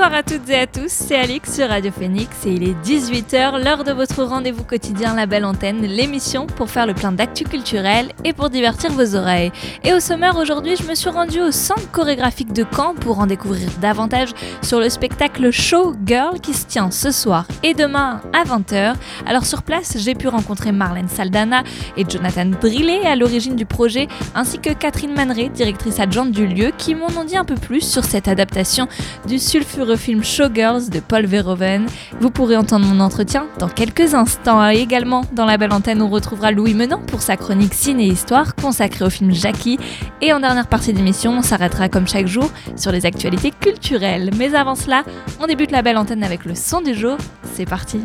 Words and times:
Bonsoir 0.00 0.18
à 0.18 0.22
toutes 0.22 0.48
et 0.48 0.56
à 0.56 0.66
tous, 0.66 0.88
c'est 0.88 1.14
Alix 1.14 1.56
sur 1.56 1.68
Radio 1.68 1.92
Phoenix 1.92 2.30
et 2.46 2.52
il 2.52 2.66
est 2.66 2.74
18h, 2.82 3.62
l'heure 3.62 3.84
de 3.84 3.92
votre 3.92 4.24
rendez-vous 4.24 4.64
quotidien 4.64 5.14
La 5.14 5.26
Belle 5.26 5.44
Antenne, 5.44 5.82
l'émission 5.82 6.46
pour 6.46 6.70
faire 6.70 6.86
le 6.86 6.94
plein 6.94 7.12
d'actu 7.12 7.44
culturel 7.44 8.08
et 8.24 8.32
pour 8.32 8.48
divertir 8.48 8.92
vos 8.92 9.14
oreilles. 9.14 9.52
Et 9.84 9.92
au 9.92 10.00
sommaire 10.00 10.38
aujourd'hui, 10.38 10.76
je 10.76 10.88
me 10.88 10.94
suis 10.94 11.10
rendue 11.10 11.42
au 11.42 11.50
centre 11.50 11.90
chorégraphique 11.90 12.54
de 12.54 12.64
Caen 12.74 12.94
pour 12.94 13.18
en 13.18 13.26
découvrir 13.26 13.68
davantage 13.82 14.30
sur 14.62 14.80
le 14.80 14.88
spectacle 14.88 15.50
Show 15.50 15.94
Girl 16.06 16.40
qui 16.40 16.54
se 16.54 16.64
tient 16.64 16.90
ce 16.90 17.10
soir 17.10 17.46
et 17.62 17.74
demain 17.74 18.22
à 18.32 18.44
20h. 18.44 18.94
Alors 19.26 19.44
sur 19.44 19.62
place, 19.62 19.98
j'ai 19.98 20.14
pu 20.14 20.28
rencontrer 20.28 20.72
Marlène 20.72 21.10
Saldana 21.10 21.62
et 21.98 22.06
Jonathan 22.08 22.46
Brillet 22.46 23.04
à 23.04 23.16
l'origine 23.16 23.54
du 23.54 23.66
projet, 23.66 24.08
ainsi 24.34 24.60
que 24.60 24.72
Catherine 24.72 25.12
Maneret, 25.12 25.50
directrice 25.50 26.00
adjointe 26.00 26.30
du 26.30 26.46
lieu, 26.46 26.72
qui 26.78 26.94
m'en 26.94 27.08
ont 27.08 27.24
dit 27.24 27.36
un 27.36 27.44
peu 27.44 27.56
plus 27.56 27.82
sur 27.82 28.04
cette 28.04 28.28
adaptation 28.28 28.88
du 29.26 29.38
sulfureux 29.38 29.89
film 29.96 30.24
Showgirls 30.24 30.90
de 30.90 31.00
Paul 31.00 31.26
Verhoeven. 31.26 31.86
Vous 32.20 32.30
pourrez 32.30 32.56
entendre 32.56 32.86
mon 32.86 33.00
entretien 33.00 33.46
dans 33.58 33.68
quelques 33.68 34.14
instants. 34.14 34.68
Et 34.70 34.78
également, 34.78 35.22
dans 35.32 35.44
la 35.44 35.56
belle 35.56 35.72
antenne, 35.72 36.02
on 36.02 36.08
retrouvera 36.08 36.50
Louis 36.50 36.74
Menant 36.74 37.00
pour 37.00 37.22
sa 37.22 37.36
chronique 37.36 37.74
ciné-histoire 37.74 38.54
consacrée 38.54 39.04
au 39.04 39.10
film 39.10 39.32
Jackie. 39.32 39.78
Et 40.20 40.32
en 40.32 40.40
dernière 40.40 40.66
partie 40.66 40.92
d'émission, 40.92 41.38
on 41.38 41.42
s'arrêtera 41.42 41.88
comme 41.88 42.08
chaque 42.08 42.26
jour 42.26 42.50
sur 42.76 42.92
les 42.92 43.06
actualités 43.06 43.50
culturelles. 43.50 44.30
Mais 44.36 44.54
avant 44.54 44.74
cela, 44.74 45.04
on 45.40 45.46
débute 45.46 45.70
la 45.70 45.82
belle 45.82 45.98
antenne 45.98 46.24
avec 46.24 46.44
le 46.44 46.54
son 46.54 46.80
du 46.80 46.94
jour. 46.94 47.16
C'est 47.54 47.66
parti! 47.66 48.00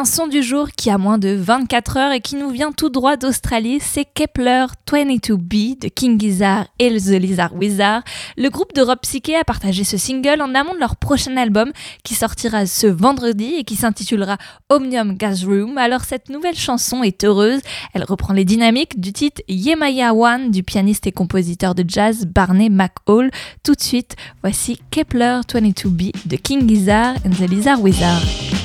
Un 0.00 0.06
son 0.06 0.28
du 0.28 0.42
jour 0.42 0.70
qui 0.74 0.88
a 0.88 0.96
moins 0.96 1.18
de 1.18 1.28
24 1.28 1.96
heures 1.98 2.12
et 2.12 2.22
qui 2.22 2.34
nous 2.34 2.48
vient 2.48 2.72
tout 2.72 2.88
droit 2.88 3.18
d'Australie, 3.18 3.80
c'est 3.82 4.06
Kepler 4.06 4.64
22B 4.90 5.78
de 5.78 5.88
King 5.88 6.18
Gizzard 6.18 6.68
et 6.78 6.88
The 6.96 7.20
Lizard 7.20 7.54
Wizard. 7.54 8.00
Le 8.38 8.48
groupe 8.48 8.72
de 8.72 8.80
rock 8.80 9.00
psyché 9.02 9.36
a 9.36 9.44
partagé 9.44 9.84
ce 9.84 9.98
single 9.98 10.40
en 10.40 10.54
amont 10.54 10.72
de 10.72 10.78
leur 10.78 10.96
prochain 10.96 11.36
album 11.36 11.70
qui 12.02 12.14
sortira 12.14 12.64
ce 12.64 12.86
vendredi 12.86 13.56
et 13.58 13.64
qui 13.64 13.76
s'intitulera 13.76 14.38
Omnium 14.70 15.18
Gas 15.18 15.42
Room. 15.44 15.76
Alors 15.76 16.04
cette 16.04 16.30
nouvelle 16.30 16.56
chanson 16.56 17.02
est 17.02 17.22
heureuse, 17.22 17.60
elle 17.92 18.04
reprend 18.04 18.32
les 18.32 18.46
dynamiques 18.46 18.98
du 18.98 19.12
titre 19.12 19.42
Yemaya 19.48 20.14
One 20.14 20.50
du 20.50 20.62
pianiste 20.62 21.08
et 21.08 21.12
compositeur 21.12 21.74
de 21.74 21.84
jazz 21.86 22.24
Barney 22.24 22.70
McHall. 22.70 23.30
Tout 23.62 23.74
de 23.74 23.82
suite, 23.82 24.16
voici 24.40 24.80
Kepler 24.90 25.40
22B 25.46 26.26
de 26.26 26.36
King 26.36 26.66
Gizzard 26.66 27.16
and 27.26 27.32
The 27.32 27.50
Lizard 27.50 27.82
Wizard. 27.82 28.59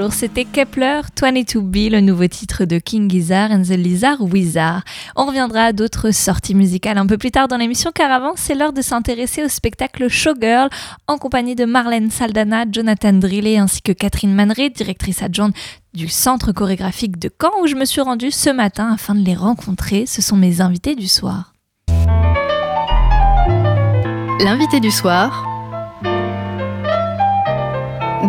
Jour, 0.00 0.12
c'était 0.12 0.44
Kepler 0.46 1.00
22B, 1.16 1.90
le 1.90 2.00
nouveau 2.00 2.26
titre 2.26 2.64
de 2.64 2.78
King 2.78 3.10
Gizzard 3.10 3.50
and 3.50 3.62
the 3.62 3.76
Lizard 3.76 4.22
Wizard. 4.22 4.82
On 5.14 5.26
reviendra 5.26 5.64
à 5.64 5.72
d'autres 5.72 6.10
sorties 6.10 6.54
musicales 6.54 6.96
un 6.96 7.06
peu 7.06 7.18
plus 7.18 7.30
tard 7.30 7.48
dans 7.48 7.58
l'émission, 7.58 7.90
car 7.94 8.10
avant, 8.10 8.32
c'est 8.36 8.54
l'heure 8.54 8.72
de 8.72 8.80
s'intéresser 8.80 9.44
au 9.44 9.48
spectacle 9.48 10.08
Showgirl 10.08 10.70
en 11.06 11.18
compagnie 11.18 11.54
de 11.54 11.66
Marlène 11.66 12.10
Saldana, 12.10 12.64
Jonathan 12.70 13.12
Drillet 13.12 13.58
ainsi 13.58 13.82
que 13.82 13.92
Catherine 13.92 14.34
Manré, 14.34 14.70
directrice 14.70 15.22
adjointe 15.22 15.54
du 15.92 16.08
centre 16.08 16.52
chorégraphique 16.52 17.18
de 17.18 17.28
Caen, 17.28 17.52
où 17.62 17.66
je 17.66 17.74
me 17.74 17.84
suis 17.84 18.00
rendue 18.00 18.30
ce 18.30 18.50
matin 18.50 18.92
afin 18.94 19.14
de 19.14 19.24
les 19.24 19.34
rencontrer. 19.34 20.06
Ce 20.06 20.22
sont 20.22 20.36
mes 20.36 20.62
invités 20.62 20.94
du 20.94 21.08
soir. 21.08 21.52
L'invité 24.38 24.80
du 24.80 24.90
soir 24.90 25.46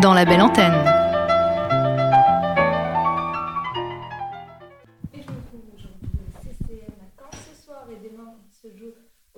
dans 0.01 0.13
la 0.13 0.25
belle 0.25 0.41
antenne. 0.41 0.90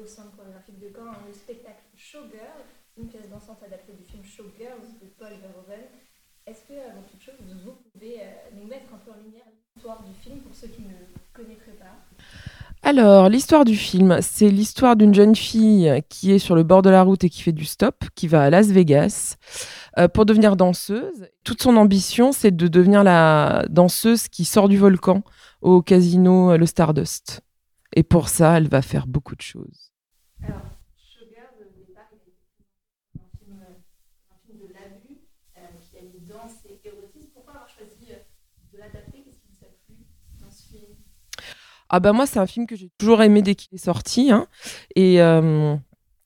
Au 0.03 0.07
Centre 0.07 0.35
chorégraphique 0.35 0.79
de 0.79 0.91
Caen 0.93 1.11
le 1.25 1.33
spectacle 1.33 1.83
Showgirl, 1.95 2.67
une 2.97 3.07
pièce 3.07 3.29
dansante 3.29 3.63
adaptée 3.65 3.93
du 3.93 4.03
film 4.03 4.23
Showgirls 4.23 4.99
de 5.01 5.07
Paul 5.17 5.29
Verhoeven. 5.29 5.87
Est-ce 6.45 6.67
que, 6.67 6.73
avant 6.73 7.03
toute 7.09 7.21
chose, 7.21 7.35
vous 7.63 7.71
pouvez 7.93 8.19
euh, 8.19 8.59
nous 8.59 8.67
mettre 8.67 8.93
un 8.93 8.97
peu 8.97 9.11
en 9.11 9.23
lumière 9.23 9.45
l'histoire 9.75 10.03
du 10.03 10.13
film 10.21 10.39
pour 10.39 10.53
ceux 10.53 10.67
qui 10.67 10.81
ne 10.81 10.91
connaîtraient 11.31 11.79
pas? 11.79 11.95
Alors, 12.81 13.29
l'histoire 13.29 13.63
du 13.63 13.77
film, 13.77 14.17
c'est 14.21 14.49
l'histoire 14.49 14.97
d'une 14.97 15.13
jeune 15.13 15.37
fille 15.37 16.03
qui 16.09 16.33
est 16.33 16.39
sur 16.39 16.55
le 16.55 16.63
bord 16.63 16.81
de 16.81 16.89
la 16.89 17.01
route 17.01 17.23
et 17.23 17.29
qui 17.29 17.41
fait 17.41 17.53
du 17.53 17.63
stop, 17.63 18.03
qui 18.13 18.27
va 18.27 18.43
à 18.43 18.49
Las 18.49 18.67
Vegas 18.67 19.37
euh, 19.97 20.09
pour 20.09 20.25
devenir 20.25 20.57
danseuse. 20.57 21.29
Toute 21.45 21.61
son 21.61 21.77
ambition, 21.77 22.33
c'est 22.33 22.53
de 22.53 22.67
devenir 22.67 23.05
la 23.05 23.65
danseuse 23.69 24.27
qui 24.27 24.43
sort 24.43 24.67
du 24.67 24.77
volcan 24.77 25.23
au 25.61 25.81
casino 25.81 26.51
euh, 26.51 26.57
Le 26.57 26.65
Stardust. 26.65 27.39
Et 27.95 28.03
pour 28.03 28.27
ça, 28.27 28.57
elle 28.57 28.67
va 28.67 28.81
faire 28.81 29.07
beaucoup 29.07 29.35
de 29.35 29.41
choses. 29.41 29.92
Alors, 30.45 30.61
Sugar, 30.97 31.47
de 31.59 31.65
départ, 31.85 32.09
il 32.11 33.19
un 33.19 33.37
film, 33.37 33.59
un 33.61 34.37
film 34.45 34.59
de 34.67 34.73
l'abus 34.73 35.21
euh, 35.57 35.61
qui 35.89 35.97
a 35.97 36.01
mis 36.01 36.27
danse 36.27 36.57
et 36.69 36.87
érotisme. 36.87 37.29
Pourquoi 37.33 37.53
avoir 37.53 37.69
choisi 37.69 38.11
euh, 38.11 38.15
de 38.73 38.79
l'adapter? 38.79 39.23
Qu'est-ce 39.23 39.37
qui 39.39 39.47
vous 39.49 39.65
a 39.65 39.69
plu 39.85 39.95
dans 40.41 40.51
ce 40.51 40.63
film? 40.69 40.95
Ah 41.89 41.99
bah 41.99 42.11
moi, 42.13 42.25
c'est 42.25 42.39
un 42.39 42.47
film 42.47 42.65
que 42.67 42.75
j'ai 42.75 42.89
toujours 42.97 43.21
aimé 43.21 43.41
dès 43.41 43.55
qu'il 43.55 43.73
est 43.73 43.77
sorti. 43.83 44.31
Hein. 44.31 44.47
Et 44.95 45.21
euh, 45.21 45.75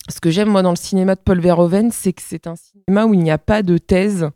ce 0.10 0.20
que 0.20 0.30
j'aime 0.32 0.50
moi 0.50 0.62
dans 0.62 0.72
le 0.72 0.78
cinéma 0.78 1.16
de 1.16 1.22
Paul 1.22 1.40
Verhoeven, 1.40 1.92
c'est 1.92 2.14
que 2.14 2.22
c'est 2.22 2.48
un 2.48 2.56
cinéma 2.56 3.06
où 3.06 3.14
il 3.14 3.20
n'y 3.22 3.32
a 3.32 3.38
pas 3.38 3.64
de 3.64 3.78
thèse. 3.78 4.30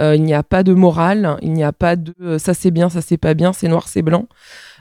il 0.00 0.22
n'y 0.22 0.34
a 0.34 0.42
pas 0.42 0.64
de 0.64 0.74
morale, 0.74 1.38
il 1.42 1.52
n'y 1.52 1.62
a 1.62 1.72
pas 1.72 1.94
de 1.96 2.38
ça 2.38 2.52
c'est 2.52 2.72
bien, 2.72 2.88
ça 2.90 3.00
c'est 3.00 3.16
pas 3.18 3.34
bien, 3.34 3.52
c'est 3.52 3.68
noir, 3.68 3.86
c'est 3.88 4.02
blanc. 4.02 4.26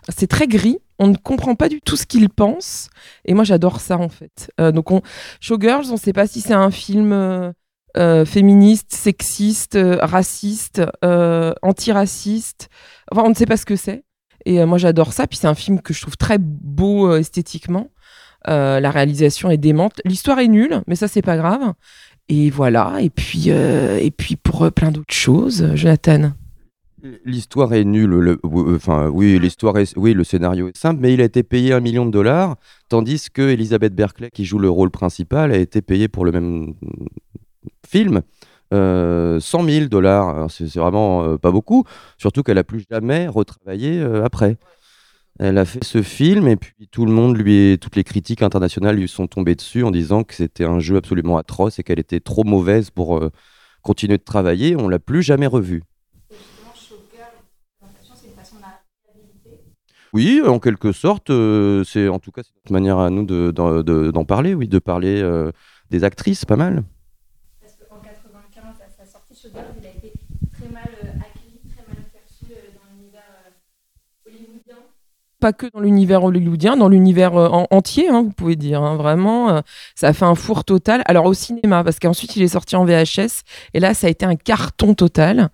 C'est 0.09 0.27
très 0.27 0.47
gris, 0.47 0.79
on 0.99 1.07
ne 1.07 1.15
comprend 1.15 1.55
pas 1.55 1.69
du 1.69 1.81
tout 1.81 1.95
ce 1.95 2.05
qu'ils 2.05 2.29
pensent. 2.29 2.89
Et 3.25 3.33
moi, 3.33 3.43
j'adore 3.43 3.79
ça, 3.79 3.97
en 3.97 4.09
fait. 4.09 4.51
Euh, 4.59 4.71
donc, 4.71 4.91
on... 4.91 5.01
Showgirls, 5.39 5.89
on 5.89 5.93
ne 5.93 5.97
sait 5.97 6.13
pas 6.13 6.27
si 6.27 6.41
c'est 6.41 6.53
un 6.53 6.71
film 6.71 7.11
euh, 7.13 7.51
euh, 7.97 8.25
féministe, 8.25 8.93
sexiste, 8.93 9.77
raciste, 10.01 10.81
antiraciste. 11.61 12.69
Enfin, 13.11 13.23
on 13.25 13.29
ne 13.29 13.35
sait 13.35 13.45
pas 13.45 13.57
ce 13.57 13.65
que 13.65 13.75
c'est. 13.75 14.03
Et 14.45 14.63
moi, 14.65 14.77
j'adore 14.77 15.13
ça. 15.13 15.27
Puis, 15.27 15.37
c'est 15.37 15.47
un 15.47 15.55
film 15.55 15.81
que 15.81 15.93
je 15.93 16.01
trouve 16.01 16.17
très 16.17 16.37
beau 16.39 17.15
esthétiquement. 17.15 17.89
la 18.45 18.91
réalisation 18.91 19.49
est 19.49 19.57
démente. 19.57 20.01
L'histoire 20.05 20.39
est 20.39 20.47
nulle, 20.47 20.81
mais 20.87 20.95
ça, 20.95 21.07
c'est 21.07 21.21
pas 21.21 21.37
grave. 21.37 21.73
Et 22.29 22.49
voilà. 22.49 22.97
Et 22.99 23.09
puis, 23.09 23.49
et 23.49 24.11
puis 24.11 24.35
pour 24.35 24.71
plein 24.71 24.91
d'autres 24.91 25.13
choses, 25.13 25.71
Jonathan. 25.75 26.33
L'histoire 27.25 27.73
est 27.73 27.83
nulle. 27.83 28.11
Le, 28.11 28.39
enfin, 28.43 29.09
oui, 29.09 29.37
l'histoire 29.37 29.77
est, 29.77 29.93
oui, 29.97 30.13
le 30.13 30.23
scénario 30.23 30.69
est 30.69 30.77
simple, 30.77 31.01
mais 31.01 31.13
il 31.13 31.21
a 31.21 31.25
été 31.25 31.43
payé 31.43 31.73
un 31.73 31.81
million 31.81 32.05
de 32.05 32.11
dollars, 32.11 32.55
tandis 32.87 33.29
que 33.29 33.41
Elizabeth 33.41 33.93
Berkeley, 33.93 34.29
qui 34.31 34.45
joue 34.45 34.57
le 34.57 34.69
rôle 34.69 34.89
principal, 34.89 35.51
a 35.51 35.57
été 35.57 35.81
payée 35.81 36.07
pour 36.07 36.23
le 36.23 36.31
même 36.31 36.73
film 37.85 38.21
euh, 38.73 39.39
100 39.39 39.65
000 39.65 39.85
dollars. 39.87 40.49
C'est 40.49 40.75
vraiment 40.75 41.23
euh, 41.23 41.37
pas 41.37 41.51
beaucoup, 41.51 41.83
surtout 42.17 42.41
qu'elle 42.41 42.57
a 42.57 42.63
plus 42.63 42.85
jamais 42.89 43.27
retravaillé 43.27 43.99
euh, 43.99 44.23
après. 44.23 44.57
Elle 45.39 45.57
a 45.57 45.65
fait 45.65 45.83
ce 45.83 46.03
film 46.03 46.47
et 46.47 46.55
puis 46.55 46.87
tout 46.91 47.05
le 47.05 47.11
monde 47.11 47.35
lui, 47.35 47.77
toutes 47.81 47.95
les 47.95 48.03
critiques 48.03 48.43
internationales 48.43 48.95
lui 48.95 49.07
sont 49.07 49.25
tombées 49.27 49.55
dessus 49.55 49.83
en 49.83 49.89
disant 49.89 50.23
que 50.23 50.35
c'était 50.35 50.63
un 50.63 50.79
jeu 50.79 50.95
absolument 50.97 51.37
atroce 51.37 51.79
et 51.79 51.83
qu'elle 51.83 51.99
était 51.99 52.19
trop 52.19 52.43
mauvaise 52.43 52.91
pour 52.91 53.17
euh, 53.17 53.31
continuer 53.81 54.17
de 54.17 54.23
travailler. 54.23 54.75
On 54.75 54.87
l'a 54.87 54.99
plus 54.99 55.23
jamais 55.23 55.47
revue. 55.47 55.81
Oui, 60.13 60.41
en 60.45 60.59
quelque 60.59 60.91
sorte, 60.91 61.31
euh, 61.31 61.83
c'est 61.83 62.07
en 62.07 62.19
tout 62.19 62.31
cas 62.31 62.43
c'est 62.43 62.53
notre 62.55 62.71
manière 62.71 62.99
à 62.99 63.09
nous 63.09 63.25
d'en 63.25 63.81
de, 63.81 64.11
de, 64.11 64.23
parler, 64.23 64.53
oui, 64.53 64.67
de 64.67 64.77
parler 64.77 65.19
euh, 65.23 65.51
des 65.89 66.03
actrices, 66.03 66.45
pas 66.45 66.55
mal. 66.55 66.83
Parce 67.59 67.73
qu'en 67.77 67.99
95, 67.99 68.63
à 68.79 68.89
sa 68.89 69.11
sortie, 69.11 69.35
Showgirl, 69.35 69.65
il 69.79 69.87
a 69.87 69.89
été 69.89 70.13
très 70.51 70.69
mal 70.71 70.83
euh, 71.03 71.07
accueilli, 71.17 71.61
très 71.67 71.83
mal 71.91 72.03
perçu 72.13 72.45
dans 72.45 72.95
l'univers 72.95 73.23
hollywoodien 74.27 74.77
pas 75.43 75.51
que 75.51 75.65
dans 75.73 75.81
l'univers 75.81 76.23
hollywoodien, 76.23 76.77
dans 76.77 76.87
l'univers 76.87 77.35
euh, 77.35 77.65
entier, 77.69 78.07
hein, 78.07 78.21
vous 78.23 78.31
pouvez 78.31 78.55
dire. 78.55 78.81
Hein, 78.81 78.95
vraiment, 78.95 79.49
euh, 79.49 79.59
ça 79.93 80.07
a 80.07 80.13
fait 80.13 80.23
un 80.23 80.35
four 80.35 80.63
total. 80.63 81.01
Alors 81.03 81.25
au 81.25 81.33
cinéma, 81.33 81.83
parce 81.83 81.99
qu'ensuite 81.99 82.37
il 82.37 82.43
est 82.43 82.47
sorti 82.47 82.77
en 82.77 82.85
VHS, 82.85 83.43
et 83.73 83.81
là 83.81 83.93
ça 83.93 84.07
a 84.07 84.09
été 84.09 84.25
un 84.25 84.37
carton 84.37 84.93
total. 84.93 85.49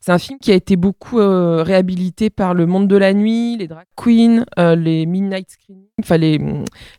C'est 0.00 0.12
un 0.12 0.18
film 0.18 0.38
qui 0.38 0.52
a 0.52 0.54
été 0.54 0.76
beaucoup 0.76 1.18
euh, 1.18 1.64
réhabilité 1.64 2.30
par 2.30 2.54
le 2.54 2.66
monde 2.66 2.86
de 2.86 2.96
la 2.96 3.14
nuit, 3.14 3.56
les 3.56 3.66
drag 3.66 3.86
queens, 3.96 4.44
les 4.76 5.06
midnight 5.06 5.50
screenings, 5.50 5.88
enfin 6.00 6.18
les, 6.18 6.40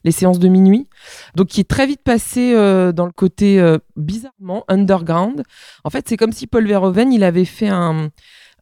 les 0.04 0.12
séances 0.12 0.39
de 0.39 0.50
minuit. 0.50 0.89
Donc 1.36 1.48
qui 1.48 1.62
est 1.62 1.69
très 1.69 1.88
vite 1.88 2.01
passé 2.04 2.54
dans 2.94 3.06
le 3.06 3.13
côté 3.13 3.78
bizarrement 3.96 4.66
underground. 4.68 5.44
En 5.86 5.89
fait, 5.89 6.10
c'est 6.10 6.18
comme 6.18 6.34
si 6.34 6.46
Paul 6.48 6.68
Verhoeven, 6.68 7.13
il 7.13 7.24
avait 7.24 7.46
fait 7.46 7.69
un 7.69 8.10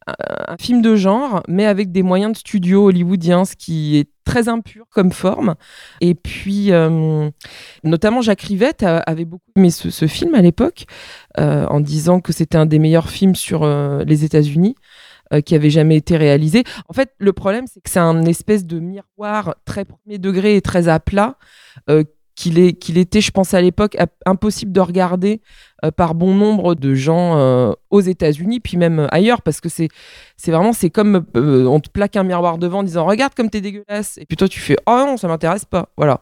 un 0.06 0.56
film 0.56 0.82
de 0.82 0.96
genre, 0.96 1.42
mais 1.48 1.66
avec 1.66 1.92
des 1.92 2.02
moyens 2.02 2.32
de 2.32 2.36
studio 2.38 2.86
hollywoodiens, 2.86 3.44
ce 3.44 3.56
qui 3.56 3.98
est 3.98 4.08
très 4.24 4.48
impur 4.48 4.84
comme 4.90 5.12
forme. 5.12 5.54
Et 6.00 6.14
puis, 6.14 6.72
euh, 6.72 7.30
notamment 7.84 8.20
Jacques 8.20 8.42
Rivette 8.42 8.82
avait 8.82 9.24
beaucoup 9.24 9.50
aimé 9.56 9.70
ce, 9.70 10.06
film 10.06 10.34
à 10.34 10.42
l'époque, 10.42 10.84
euh, 11.38 11.66
en 11.66 11.80
disant 11.80 12.20
que 12.20 12.32
c'était 12.32 12.58
un 12.58 12.66
des 12.66 12.78
meilleurs 12.78 13.10
films 13.10 13.34
sur 13.34 13.62
euh, 13.62 14.04
les 14.04 14.24
États-Unis 14.24 14.74
qui 15.46 15.54
avait 15.54 15.70
jamais 15.70 15.96
été 15.96 16.18
réalisé. 16.18 16.62
En 16.90 16.92
fait, 16.92 17.14
le 17.16 17.32
problème, 17.32 17.64
c'est 17.66 17.80
que 17.80 17.88
c'est 17.88 17.98
un 17.98 18.22
espèce 18.26 18.66
de 18.66 18.78
miroir 18.80 19.54
très 19.64 19.86
premier 19.86 20.18
degré 20.18 20.56
et 20.56 20.60
très 20.60 20.88
à 20.88 21.00
plat 21.00 21.38
qu'il 22.34 22.58
était, 22.98 23.20
je 23.20 23.30
pense 23.30 23.54
à 23.54 23.60
l'époque, 23.60 23.96
impossible 24.26 24.72
de 24.72 24.80
regarder 24.80 25.40
euh, 25.84 25.90
par 25.90 26.14
bon 26.14 26.34
nombre 26.34 26.74
de 26.74 26.94
gens 26.94 27.36
euh, 27.36 27.72
aux 27.90 28.00
États-Unis, 28.00 28.60
puis 28.60 28.76
même 28.76 29.08
ailleurs, 29.10 29.42
parce 29.42 29.60
que 29.60 29.68
c'est 29.68 29.88
vraiment, 30.46 30.72
c'est 30.72 30.90
comme 30.90 31.26
euh, 31.36 31.66
on 31.66 31.80
te 31.80 31.90
plaque 31.90 32.16
un 32.16 32.22
miroir 32.22 32.58
devant 32.58 32.80
en 32.80 32.82
disant 32.82 33.04
regarde 33.04 33.34
comme 33.34 33.50
t'es 33.50 33.60
dégueulasse, 33.60 34.18
et 34.18 34.26
puis 34.26 34.36
toi 34.36 34.48
tu 34.48 34.60
fais 34.60 34.76
oh 34.86 35.04
non, 35.06 35.16
ça 35.16 35.28
m'intéresse 35.28 35.64
pas, 35.64 35.88
voilà. 35.96 36.20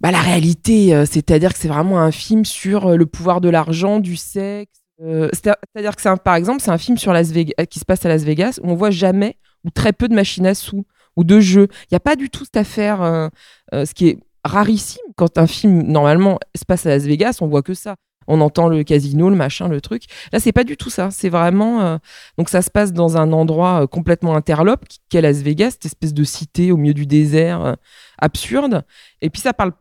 Bah, 0.00 0.10
la 0.10 0.20
réalité, 0.20 1.04
c'est-à-dire 1.04 1.52
que 1.52 1.58
c'est 1.58 1.68
vraiment 1.68 2.00
un 2.00 2.10
film 2.10 2.46
sur 2.46 2.96
le 2.96 3.04
pouvoir 3.04 3.42
de 3.42 3.50
l'argent, 3.50 4.00
du 4.00 4.16
sexe. 4.16 4.80
c'est-à-dire 4.98 5.94
que 5.94 6.00
c'est 6.00 6.22
par 6.22 6.36
exemple, 6.36 6.62
c'est 6.62 6.70
un 6.70 6.78
film 6.78 6.96
sur 6.96 7.12
Las 7.12 7.30
Vegas, 7.32 7.66
qui 7.68 7.80
se 7.80 7.84
passe 7.84 8.06
à 8.06 8.08
Las 8.08 8.22
Vegas 8.22 8.60
où 8.62 8.70
on 8.70 8.74
voit 8.74 8.90
jamais 8.90 9.36
ou 9.62 9.68
très 9.68 9.92
peu 9.92 10.08
de 10.08 10.14
machines 10.14 10.46
à 10.46 10.54
sous 10.54 10.86
ou 11.16 11.24
de 11.24 11.40
jeux. 11.40 11.68
Il 11.84 11.92
n'y 11.92 11.96
a 11.96 12.00
pas 12.00 12.16
du 12.16 12.30
tout 12.30 12.44
cette 12.44 12.56
affaire, 12.56 13.02
euh, 13.02 13.28
euh, 13.74 13.84
ce 13.84 13.94
qui 13.94 14.08
est 14.08 14.18
rarissime 14.44 15.02
quand 15.16 15.38
un 15.38 15.46
film 15.46 15.82
normalement 15.82 16.38
se 16.54 16.64
passe 16.64 16.86
à 16.86 16.90
Las 16.90 17.04
Vegas, 17.04 17.38
on 17.40 17.46
voit 17.46 17.62
que 17.62 17.74
ça. 17.74 17.96
On 18.26 18.40
entend 18.40 18.68
le 18.68 18.84
casino, 18.84 19.28
le 19.28 19.34
machin, 19.34 19.66
le 19.68 19.80
truc. 19.80 20.04
Là, 20.32 20.38
c'est 20.38 20.52
pas 20.52 20.62
du 20.62 20.76
tout 20.76 20.90
ça. 20.90 21.10
C'est 21.10 21.30
vraiment. 21.30 21.80
Euh, 21.80 21.98
donc, 22.38 22.48
ça 22.48 22.62
se 22.62 22.70
passe 22.70 22.92
dans 22.92 23.16
un 23.16 23.32
endroit 23.32 23.88
complètement 23.88 24.36
interlope, 24.36 24.84
qui 25.08 25.16
est 25.16 25.20
Las 25.20 25.38
Vegas, 25.38 25.72
cette 25.72 25.86
espèce 25.86 26.14
de 26.14 26.22
cité 26.22 26.70
au 26.70 26.76
milieu 26.76 26.94
du 26.94 27.06
désert 27.06 27.76
absurde. 28.18 28.84
Et 29.20 29.30
puis, 29.30 29.40
ça 29.40 29.52
parle 29.52 29.72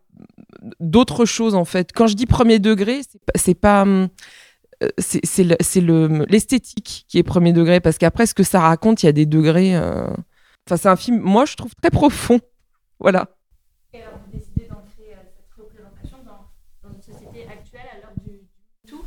d'autres 0.80 1.26
choses, 1.26 1.54
en 1.54 1.66
fait. 1.66 1.92
Quand 1.94 2.08
je 2.08 2.16
dis 2.16 2.26
premier 2.26 2.60
degré, 2.60 3.02
c'est 3.36 3.56
pas. 3.56 3.84
Hum, 3.84 4.08
c'est 4.98 5.84
l'esthétique 5.84 7.06
qui 7.08 7.18
est 7.18 7.24
premier 7.24 7.54
degré, 7.54 7.82
parce 7.82 7.98
qu'après, 7.98 8.26
ce 8.26 8.34
que 8.34 8.44
ça 8.44 8.62
raconte, 8.62 9.04
il 9.04 9.08
y 9.08 9.10
a 9.10 9.14
des 9.14 9.26
degrés 9.26 9.76
c'est 10.78 10.90
un 10.90 10.96
film, 10.96 11.20
moi, 11.20 11.46
je 11.46 11.56
trouve 11.56 11.74
très 11.76 11.92
profond. 11.92 12.40
Voilà. 13.00 13.30
Et 13.94 14.02
alors, 14.02 14.20
vous 14.26 14.38
décidez 14.38 14.68
d'entrer 14.68 15.16
cette 15.36 15.54
représentation 15.58 16.18
dans, 16.26 16.88
dans, 16.88 16.96
une 16.96 17.02
société 17.02 17.48
actuelle 17.48 17.88
à 17.92 18.00
l'heure 18.02 18.14
du, 18.24 18.42
tout? 18.88 19.04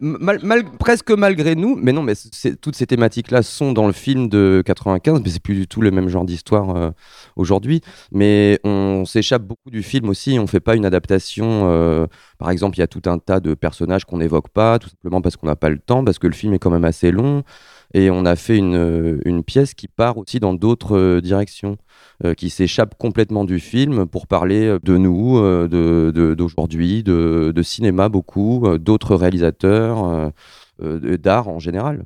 Mal, 0.00 0.40
mal, 0.42 0.64
presque 0.78 1.10
malgré 1.10 1.54
nous, 1.54 1.76
mais 1.76 1.92
non, 1.92 2.02
mais 2.02 2.14
toutes 2.60 2.74
ces 2.74 2.86
thématiques-là 2.86 3.42
sont 3.42 3.72
dans 3.72 3.86
le 3.86 3.92
film 3.92 4.28
de 4.28 4.62
95, 4.64 5.20
mais 5.22 5.30
c'est 5.30 5.42
plus 5.42 5.54
du 5.54 5.68
tout 5.68 5.82
le 5.82 5.90
même 5.90 6.08
genre 6.08 6.24
d'histoire 6.24 6.74
euh, 6.74 6.90
aujourd'hui. 7.36 7.82
Mais 8.12 8.58
on 8.64 9.04
s'échappe 9.04 9.42
beaucoup 9.42 9.70
du 9.70 9.82
film 9.82 10.08
aussi, 10.08 10.38
on 10.38 10.46
fait 10.46 10.60
pas 10.60 10.74
une 10.74 10.86
adaptation. 10.86 11.70
Euh, 11.70 12.06
par 12.38 12.50
exemple, 12.50 12.76
il 12.78 12.80
y 12.80 12.84
a 12.84 12.86
tout 12.86 13.02
un 13.06 13.18
tas 13.18 13.40
de 13.40 13.54
personnages 13.54 14.04
qu'on 14.06 14.18
n'évoque 14.18 14.48
pas, 14.48 14.78
tout 14.78 14.88
simplement 14.88 15.20
parce 15.20 15.36
qu'on 15.36 15.46
n'a 15.46 15.56
pas 15.56 15.68
le 15.68 15.78
temps, 15.78 16.02
parce 16.04 16.18
que 16.18 16.26
le 16.26 16.34
film 16.34 16.54
est 16.54 16.58
quand 16.58 16.70
même 16.70 16.84
assez 16.84 17.10
long. 17.10 17.44
Et 17.94 18.10
on 18.10 18.24
a 18.24 18.36
fait 18.36 18.58
une, 18.58 19.20
une 19.24 19.42
pièce 19.42 19.74
qui 19.74 19.88
part 19.88 20.18
aussi 20.18 20.40
dans 20.40 20.54
d'autres 20.54 20.96
euh, 20.96 21.20
directions, 21.20 21.76
euh, 22.24 22.34
qui 22.34 22.50
s'échappe 22.50 22.96
complètement 22.98 23.44
du 23.44 23.60
film 23.60 24.06
pour 24.06 24.26
parler 24.26 24.66
euh, 24.66 24.78
de 24.82 24.96
nous, 24.96 25.40
d'aujourd'hui, 26.34 27.02
de, 27.02 27.52
de, 27.54 27.62
cinéma 27.62 28.08
beaucoup, 28.08 28.66
d'autres 28.78 29.14
réalisateurs, 29.16 30.32
d'art 30.80 31.48
en 31.48 31.58
général. 31.58 32.04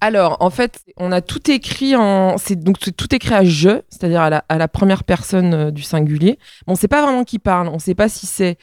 Alors, 0.00 0.36
en 0.40 0.50
fait, 0.50 0.84
on 0.96 1.12
a 1.12 1.20
tout 1.20 1.50
écrit 1.50 1.96
en. 1.96 2.38
C'est 2.38 2.56
donc 2.56 2.78
tout 2.78 3.14
écrit 3.14 3.34
à 3.34 3.44
je, 3.44 3.80
c'est-à-dire 3.88 4.20
à 4.20 4.58
la, 4.58 4.68
première 4.68 5.04
personne 5.04 5.54
euh, 5.54 5.70
du 5.70 5.82
singulier. 5.82 6.38
on 6.66 6.72
ne 6.72 6.76
sait 6.76 6.88
pas 6.88 7.02
vraiment 7.02 7.24
qui 7.24 7.38
parle. 7.38 7.68
On 7.68 7.74
ne 7.74 7.78
sait 7.78 7.94
pas 7.94 8.08
si 8.08 8.26
c'est 8.26 8.58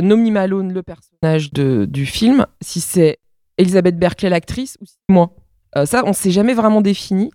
Nomi 0.00 0.30
Malone, 0.30 0.72
le 0.72 0.82
personnage 0.82 1.52
du 1.52 2.06
film, 2.06 2.46
si 2.60 2.80
c'est 2.80 3.18
Elisabeth 3.58 3.98
Berkeley, 3.98 4.30
l'actrice, 4.30 4.76
ou 4.80 4.86
si 4.86 4.94
c'est 4.94 5.12
moi. 5.12 5.34
Euh, 5.76 5.86
ça, 5.86 6.02
on 6.04 6.08
ne 6.08 6.14
s'est 6.14 6.30
jamais 6.30 6.54
vraiment 6.54 6.80
défini. 6.80 7.30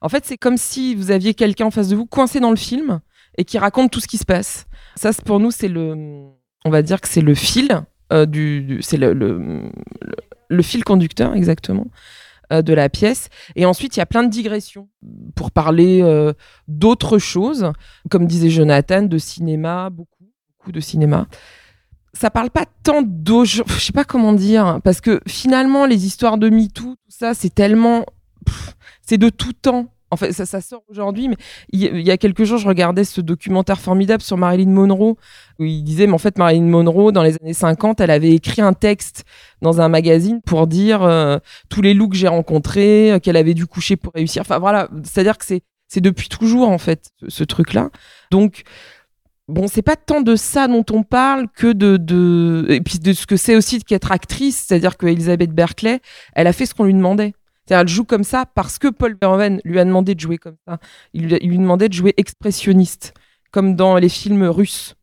En 0.00 0.08
fait, 0.08 0.24
c'est 0.24 0.38
comme 0.38 0.56
si 0.56 0.94
vous 0.94 1.10
aviez 1.10 1.34
quelqu'un 1.34 1.66
en 1.66 1.70
face 1.70 1.88
de 1.88 1.96
vous 1.96 2.06
coincé 2.06 2.40
dans 2.40 2.50
le 2.50 2.56
film 2.56 3.00
et 3.38 3.44
qui 3.44 3.58
raconte 3.58 3.90
tout 3.90 4.00
ce 4.00 4.06
qui 4.06 4.18
se 4.18 4.24
passe. 4.24 4.66
Ça, 4.96 5.10
pour 5.24 5.40
nous, 5.40 5.50
c'est 5.50 5.68
le. 5.68 6.28
On 6.64 6.70
va 6.70 6.82
dire 6.82 7.00
que 7.00 7.08
c'est 7.08 7.20
le 7.20 7.34
fil 7.34 7.84
euh, 8.12 8.26
du, 8.26 8.78
c'est 8.80 8.96
le, 8.96 9.12
le, 10.48 10.62
fil 10.62 10.84
conducteur, 10.84 11.34
exactement. 11.34 11.86
Euh, 12.52 12.60
de 12.62 12.74
la 12.74 12.88
pièce. 12.88 13.28
Et 13.56 13.64
ensuite, 13.64 13.96
il 13.96 14.00
y 14.00 14.02
a 14.02 14.06
plein 14.06 14.22
de 14.22 14.28
digressions 14.28 14.88
pour 15.34 15.50
parler 15.50 16.02
euh, 16.02 16.34
d'autres 16.68 17.18
choses, 17.18 17.72
comme 18.10 18.26
disait 18.26 18.50
Jonathan, 18.50 19.02
de 19.02 19.16
cinéma, 19.16 19.88
beaucoup, 19.88 20.24
beaucoup 20.58 20.72
de 20.72 20.80
cinéma. 20.80 21.26
Ça 22.12 22.30
parle 22.30 22.50
pas 22.50 22.66
tant 22.82 23.00
d'aujourd'hui, 23.02 23.74
je 23.78 23.80
sais 23.80 23.92
pas 23.92 24.04
comment 24.04 24.34
dire, 24.34 24.80
parce 24.84 25.00
que 25.00 25.20
finalement, 25.26 25.86
les 25.86 26.06
histoires 26.06 26.36
de 26.36 26.50
MeToo, 26.50 26.96
tout 26.96 26.96
ça, 27.08 27.32
c'est 27.32 27.54
tellement. 27.54 28.04
C'est 29.00 29.18
de 29.18 29.30
tout 29.30 29.52
temps. 29.52 29.93
En 30.14 30.16
fait, 30.16 30.32
ça, 30.32 30.60
sort 30.60 30.84
aujourd'hui, 30.88 31.26
mais 31.26 31.36
il 31.72 32.00
y, 32.00 32.10
a 32.12 32.16
quelques 32.16 32.44
jours, 32.44 32.58
je 32.58 32.68
regardais 32.68 33.02
ce 33.02 33.20
documentaire 33.20 33.80
formidable 33.80 34.22
sur 34.22 34.36
Marilyn 34.36 34.70
Monroe, 34.70 35.16
où 35.58 35.64
il 35.64 35.82
disait, 35.82 36.06
mais 36.06 36.12
en 36.12 36.18
fait, 36.18 36.38
Marilyn 36.38 36.68
Monroe, 36.68 37.10
dans 37.10 37.24
les 37.24 37.36
années 37.42 37.52
50, 37.52 38.00
elle 38.00 38.12
avait 38.12 38.30
écrit 38.30 38.62
un 38.62 38.74
texte 38.74 39.24
dans 39.60 39.80
un 39.80 39.88
magazine 39.88 40.40
pour 40.40 40.68
dire 40.68 41.02
euh, 41.02 41.38
tous 41.68 41.82
les 41.82 41.94
loups 41.94 42.08
que 42.08 42.14
j'ai 42.14 42.28
rencontrés, 42.28 43.10
euh, 43.10 43.18
qu'elle 43.18 43.36
avait 43.36 43.54
dû 43.54 43.66
coucher 43.66 43.96
pour 43.96 44.12
réussir. 44.14 44.42
Enfin, 44.42 44.60
voilà, 44.60 44.88
c'est-à-dire 45.02 45.36
que 45.36 45.44
c'est, 45.44 45.62
depuis 45.96 46.28
toujours, 46.28 46.68
en 46.68 46.78
fait, 46.78 47.10
ce, 47.26 47.42
truc-là. 47.42 47.90
Donc, 48.30 48.62
bon, 49.48 49.66
c'est 49.66 49.82
pas 49.82 49.96
tant 49.96 50.20
de 50.20 50.36
ça 50.36 50.68
dont 50.68 50.86
on 50.92 51.02
parle 51.02 51.48
que 51.56 51.72
de, 51.72 51.96
de... 51.96 52.66
et 52.68 52.80
puis 52.80 53.00
de 53.00 53.12
ce 53.12 53.26
que 53.26 53.36
c'est 53.36 53.56
aussi 53.56 53.82
qu'être 53.82 54.12
actrice, 54.12 54.64
c'est-à-dire 54.64 54.96
que 54.96 55.06
Elisabeth 55.06 55.50
Berkeley, 55.50 55.98
elle 56.34 56.46
a 56.46 56.52
fait 56.52 56.66
ce 56.66 56.74
qu'on 56.74 56.84
lui 56.84 56.94
demandait. 56.94 57.34
Elle 57.70 57.88
joue 57.88 58.04
comme 58.04 58.24
ça 58.24 58.44
parce 58.46 58.78
que 58.78 58.88
Paul 58.88 59.16
Verhoeven 59.20 59.60
lui 59.64 59.78
a 59.78 59.84
demandé 59.84 60.14
de 60.14 60.20
jouer 60.20 60.38
comme 60.38 60.56
ça. 60.66 60.78
Il 61.12 61.28
lui, 61.28 61.58
demandait 61.58 61.88
de 61.88 61.94
jouer 61.94 62.14
expressionniste, 62.16 63.14
comme 63.50 63.74
dans 63.74 63.96
les 63.96 64.08
films 64.08 64.44
russes. 64.44 64.94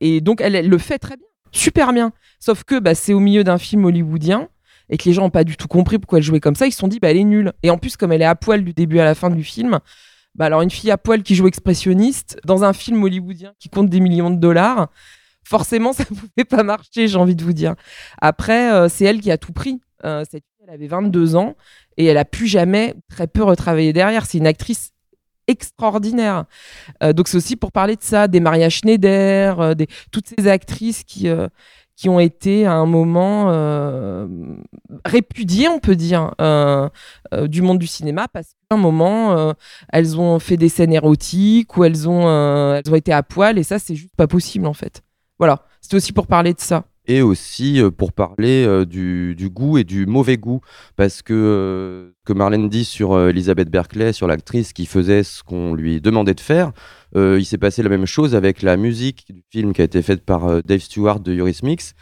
Et 0.00 0.20
donc, 0.20 0.40
elle, 0.40 0.66
le 0.66 0.78
fait 0.78 0.98
très 0.98 1.16
bien, 1.16 1.26
super 1.52 1.92
bien. 1.92 2.12
Sauf 2.40 2.64
que 2.64 2.78
bah, 2.78 2.94
c'est 2.94 3.12
au 3.12 3.20
milieu 3.20 3.44
d'un 3.44 3.58
film 3.58 3.84
hollywoodien 3.84 4.48
et 4.88 4.96
que 4.96 5.04
les 5.04 5.12
gens 5.12 5.22
n'ont 5.22 5.30
pas 5.30 5.44
du 5.44 5.56
tout 5.56 5.68
compris 5.68 5.98
pourquoi 5.98 6.18
elle 6.18 6.24
jouait 6.24 6.40
comme 6.40 6.56
ça. 6.56 6.66
Ils 6.66 6.72
se 6.72 6.78
sont 6.78 6.88
dit, 6.88 6.98
bah, 6.98 7.10
elle 7.10 7.16
est 7.16 7.24
nulle. 7.24 7.52
Et 7.62 7.70
en 7.70 7.78
plus, 7.78 7.96
comme 7.96 8.12
elle 8.12 8.22
est 8.22 8.26
à 8.26 8.34
poil 8.34 8.64
du 8.64 8.72
début 8.72 8.98
à 8.98 9.04
la 9.04 9.14
fin 9.14 9.30
du 9.30 9.44
film, 9.44 9.78
bah, 10.34 10.46
alors 10.46 10.62
une 10.62 10.70
fille 10.70 10.90
à 10.90 10.98
poil 10.98 11.22
qui 11.22 11.34
joue 11.34 11.46
expressionniste 11.46 12.40
dans 12.44 12.64
un 12.64 12.72
film 12.72 13.02
hollywoodien 13.02 13.52
qui 13.58 13.68
compte 13.68 13.88
des 13.88 14.00
millions 14.00 14.30
de 14.30 14.36
dollars, 14.36 14.88
forcément, 15.44 15.92
ça 15.94 16.04
ne 16.10 16.16
pouvait 16.16 16.44
pas 16.44 16.62
marcher, 16.62 17.08
j'ai 17.08 17.16
envie 17.16 17.36
de 17.36 17.44
vous 17.44 17.52
dire. 17.52 17.74
Après, 18.20 18.72
euh, 18.72 18.88
c'est 18.88 19.04
elle 19.04 19.20
qui 19.20 19.30
a 19.30 19.38
tout 19.38 19.52
pris. 19.52 19.80
Euh, 20.04 20.24
cette 20.30 20.44
fille, 20.44 20.66
elle 20.66 20.74
avait 20.74 20.86
22 20.86 21.36
ans 21.36 21.56
et 21.96 22.06
elle 22.06 22.18
a 22.18 22.24
plus 22.24 22.46
jamais, 22.46 22.94
très 23.08 23.26
peu 23.26 23.42
retravaillé 23.42 23.92
derrière. 23.92 24.26
C'est 24.26 24.38
une 24.38 24.46
actrice 24.46 24.92
extraordinaire. 25.46 26.44
Euh, 27.02 27.12
donc 27.12 27.28
c'est 27.28 27.36
aussi 27.36 27.56
pour 27.56 27.72
parler 27.72 27.96
de 27.96 28.02
ça, 28.02 28.28
des 28.28 28.40
Maria 28.40 28.68
Schneider, 28.70 29.60
euh, 29.60 29.74
toutes 30.12 30.32
ces 30.38 30.48
actrices 30.48 31.04
qui, 31.04 31.28
qui 31.96 32.08
ont 32.08 32.20
été 32.20 32.66
à 32.66 32.74
un 32.74 32.86
moment 32.86 33.46
répudiées, 35.04 35.68
on 35.68 35.80
peut 35.80 35.96
dire, 35.96 36.30
du 37.46 37.62
monde 37.62 37.78
du 37.78 37.86
cinéma 37.86 38.28
parce 38.28 38.48
qu'à 38.48 38.76
un 38.76 38.78
moment, 38.78 39.54
elles 39.92 40.18
ont 40.18 40.38
fait 40.38 40.56
des 40.56 40.68
scènes 40.68 40.92
érotiques 40.92 41.76
ou 41.76 41.84
elles 41.84 42.08
ont, 42.08 42.74
elles 42.74 42.90
ont 42.90 42.96
été 42.96 43.12
à 43.12 43.22
poil 43.22 43.58
et 43.58 43.64
ça, 43.64 43.78
c'est 43.78 43.96
juste 43.96 44.16
pas 44.16 44.26
possible 44.26 44.66
en 44.66 44.74
fait. 44.74 45.02
Voilà, 45.38 45.64
c'était 45.80 45.96
aussi 45.96 46.12
pour 46.12 46.26
parler 46.26 46.54
de 46.54 46.60
ça 46.60 46.84
et 47.10 47.22
aussi 47.22 47.82
euh, 47.82 47.90
pour 47.90 48.12
parler 48.12 48.64
euh, 48.64 48.86
du, 48.86 49.50
goût 49.50 49.78
et 49.78 49.84
du 49.84 50.06
mauvais 50.06 50.36
goût. 50.36 50.60
Parce 50.96 51.22
que, 51.22 51.34
euh, 51.34 52.12
que 52.24 52.32
Marlène 52.32 52.68
dit 52.68 52.84
sur 52.84 53.18
Elisabeth 53.28 53.68
Berkeley, 53.68 54.12
sur 54.12 54.28
l'actrice 54.28 54.72
qui 54.72 54.86
faisait 54.86 55.24
ce 55.24 55.42
qu'on 55.42 55.74
lui 55.74 56.00
demandait 56.00 56.34
de 56.34 56.40
faire, 56.40 56.72
il 57.16 57.44
s'est 57.44 57.58
passé 57.58 57.82
la 57.82 57.88
même 57.88 58.06
chose 58.06 58.36
avec 58.36 58.62
la 58.62 58.76
musique 58.76 59.26
du 59.30 59.42
film 59.50 59.72
qui 59.72 59.80
a 59.80 59.84
été 59.84 60.00
faite 60.00 60.24
par 60.24 60.62
Dave 60.62 60.78
Stewart 60.78 61.18
de 61.18 61.34
Eurismix 61.34 61.94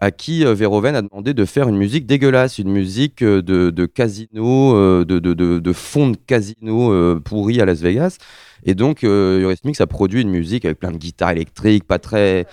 à 0.00 0.10
qui 0.10 0.44
Verhoeven 0.44 0.94
a 0.94 1.02
demandé 1.02 1.34
de 1.34 1.44
faire 1.44 1.68
une 1.68 1.76
musique 1.76 2.06
dégueulasse, 2.06 2.58
une 2.58 2.70
musique 2.70 3.22
de, 3.22 3.86
casino, 3.86 5.04
de, 5.04 5.18
de, 5.18 5.72
fond 5.72 6.10
de 6.10 6.16
casino 6.26 7.20
pourri 7.20 7.60
à 7.60 7.64
Las 7.64 7.80
Vegas. 7.80 8.18
Et 8.64 8.74
donc, 8.74 9.04
euh, 9.04 9.42
Eurismix 9.42 9.80
a 9.80 9.86
produit 9.86 10.22
une 10.22 10.30
musique 10.30 10.64
avec 10.64 10.78
plein 10.78 10.90
de 10.90 10.96
guitares 10.96 11.30
électriques, 11.30 11.84
pas 11.84 11.98
très. 11.98 12.46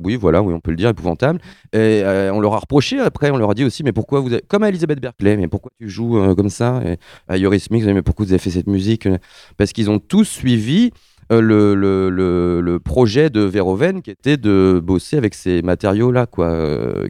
oui, 0.00 0.16
voilà, 0.16 0.42
oui, 0.42 0.52
on 0.52 0.60
peut 0.60 0.72
le 0.72 0.76
dire, 0.76 0.88
épouvantable. 0.88 1.40
Et 1.72 2.02
euh, 2.04 2.32
on 2.32 2.40
leur 2.40 2.54
a 2.54 2.58
reproché 2.58 2.98
après, 2.98 3.30
on 3.30 3.36
leur 3.36 3.50
a 3.50 3.54
dit 3.54 3.64
aussi, 3.64 3.84
mais 3.84 3.92
pourquoi 3.92 4.20
vous. 4.20 4.30
Comme 4.48 4.64
à 4.64 4.68
Elisabeth 4.68 5.00
Berkeley, 5.00 5.36
mais 5.36 5.48
pourquoi 5.48 5.70
tu 5.80 5.88
joues 5.88 6.18
euh, 6.18 6.34
comme 6.34 6.50
ça? 6.50 6.82
Et 6.84 6.96
À 7.28 7.38
Eurismix, 7.38 7.86
mais 7.86 8.02
pourquoi 8.02 8.26
vous 8.26 8.32
avez 8.32 8.40
fait 8.40 8.50
cette 8.50 8.66
musique? 8.66 9.08
Parce 9.56 9.72
qu'ils 9.72 9.88
ont 9.88 10.00
tous 10.00 10.24
suivi. 10.24 10.90
Le, 11.30 11.74
le, 11.74 12.60
le, 12.60 12.78
projet 12.78 13.30
de 13.30 13.40
Verhoeven 13.40 14.02
qui 14.02 14.10
était 14.10 14.36
de 14.36 14.80
bosser 14.82 15.16
avec 15.16 15.34
ces 15.34 15.62
matériaux-là, 15.62 16.26
quoi, 16.26 16.56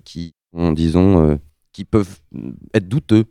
qui, 0.05 0.35
disons, 0.55 1.39
qui 1.73 1.85
peuvent 1.85 2.21
être 2.75 2.89
douteux. 2.89 3.25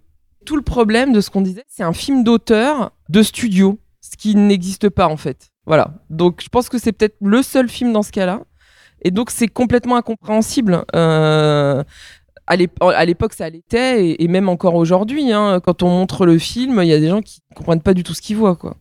Tout 0.46 0.56
le 0.56 0.62
problème 0.62 1.12
de 1.12 1.22
ce 1.22 1.30
qu'on 1.32 1.42
disait, 1.42 1.64
c'est 1.68 1.84
un 1.84 1.94
film 1.94 2.24
d'auteur 2.24 2.92
de 3.10 3.24
studio 3.24 3.80
ce 4.12 4.18
qui 4.18 4.36
n'existe 4.36 4.90
pas 4.90 5.08
en 5.08 5.18
fait. 5.18 5.52
Voilà. 5.66 5.96
Donc 6.10 6.42
je 6.44 6.50
pense 6.50 6.70
que 6.70 6.78
c'est 6.78 6.92
peut-être 6.92 7.18
le 7.22 7.42
seul 7.42 7.70
film 7.70 7.92
dans 7.92 8.04
ce 8.04 8.12
cas-là. 8.12 8.42
Et 9.02 9.12
donc 9.12 9.32
c'est 9.32 9.48
complètement 9.48 9.96
incompréhensible. 9.96 10.84
Euh, 10.96 11.84
à 12.48 12.56
l'époque, 13.06 13.34
ça 13.34 13.50
l'était, 13.50 14.22
et, 14.22 14.28
même 14.28 14.50
encore 14.50 14.76
aujourd'hui, 14.76 15.32
hein, 15.32 15.60
quand 15.64 15.82
on 15.82 15.90
montre 15.90 16.28
le 16.28 16.38
film, 16.38 16.80
il 16.84 16.88
y 16.88 16.94
a 16.94 17.00
des 17.00 17.10
gens 17.10 17.22
qui 17.22 17.40
ne 17.50 17.56
comprennent 17.56 17.82
pas 17.82 17.96
du 17.96 18.04
tout 18.04 18.14
ce 18.14 18.22
qu'ils 18.22 18.38
voient. 18.38 18.56
Quoi. 18.56 18.78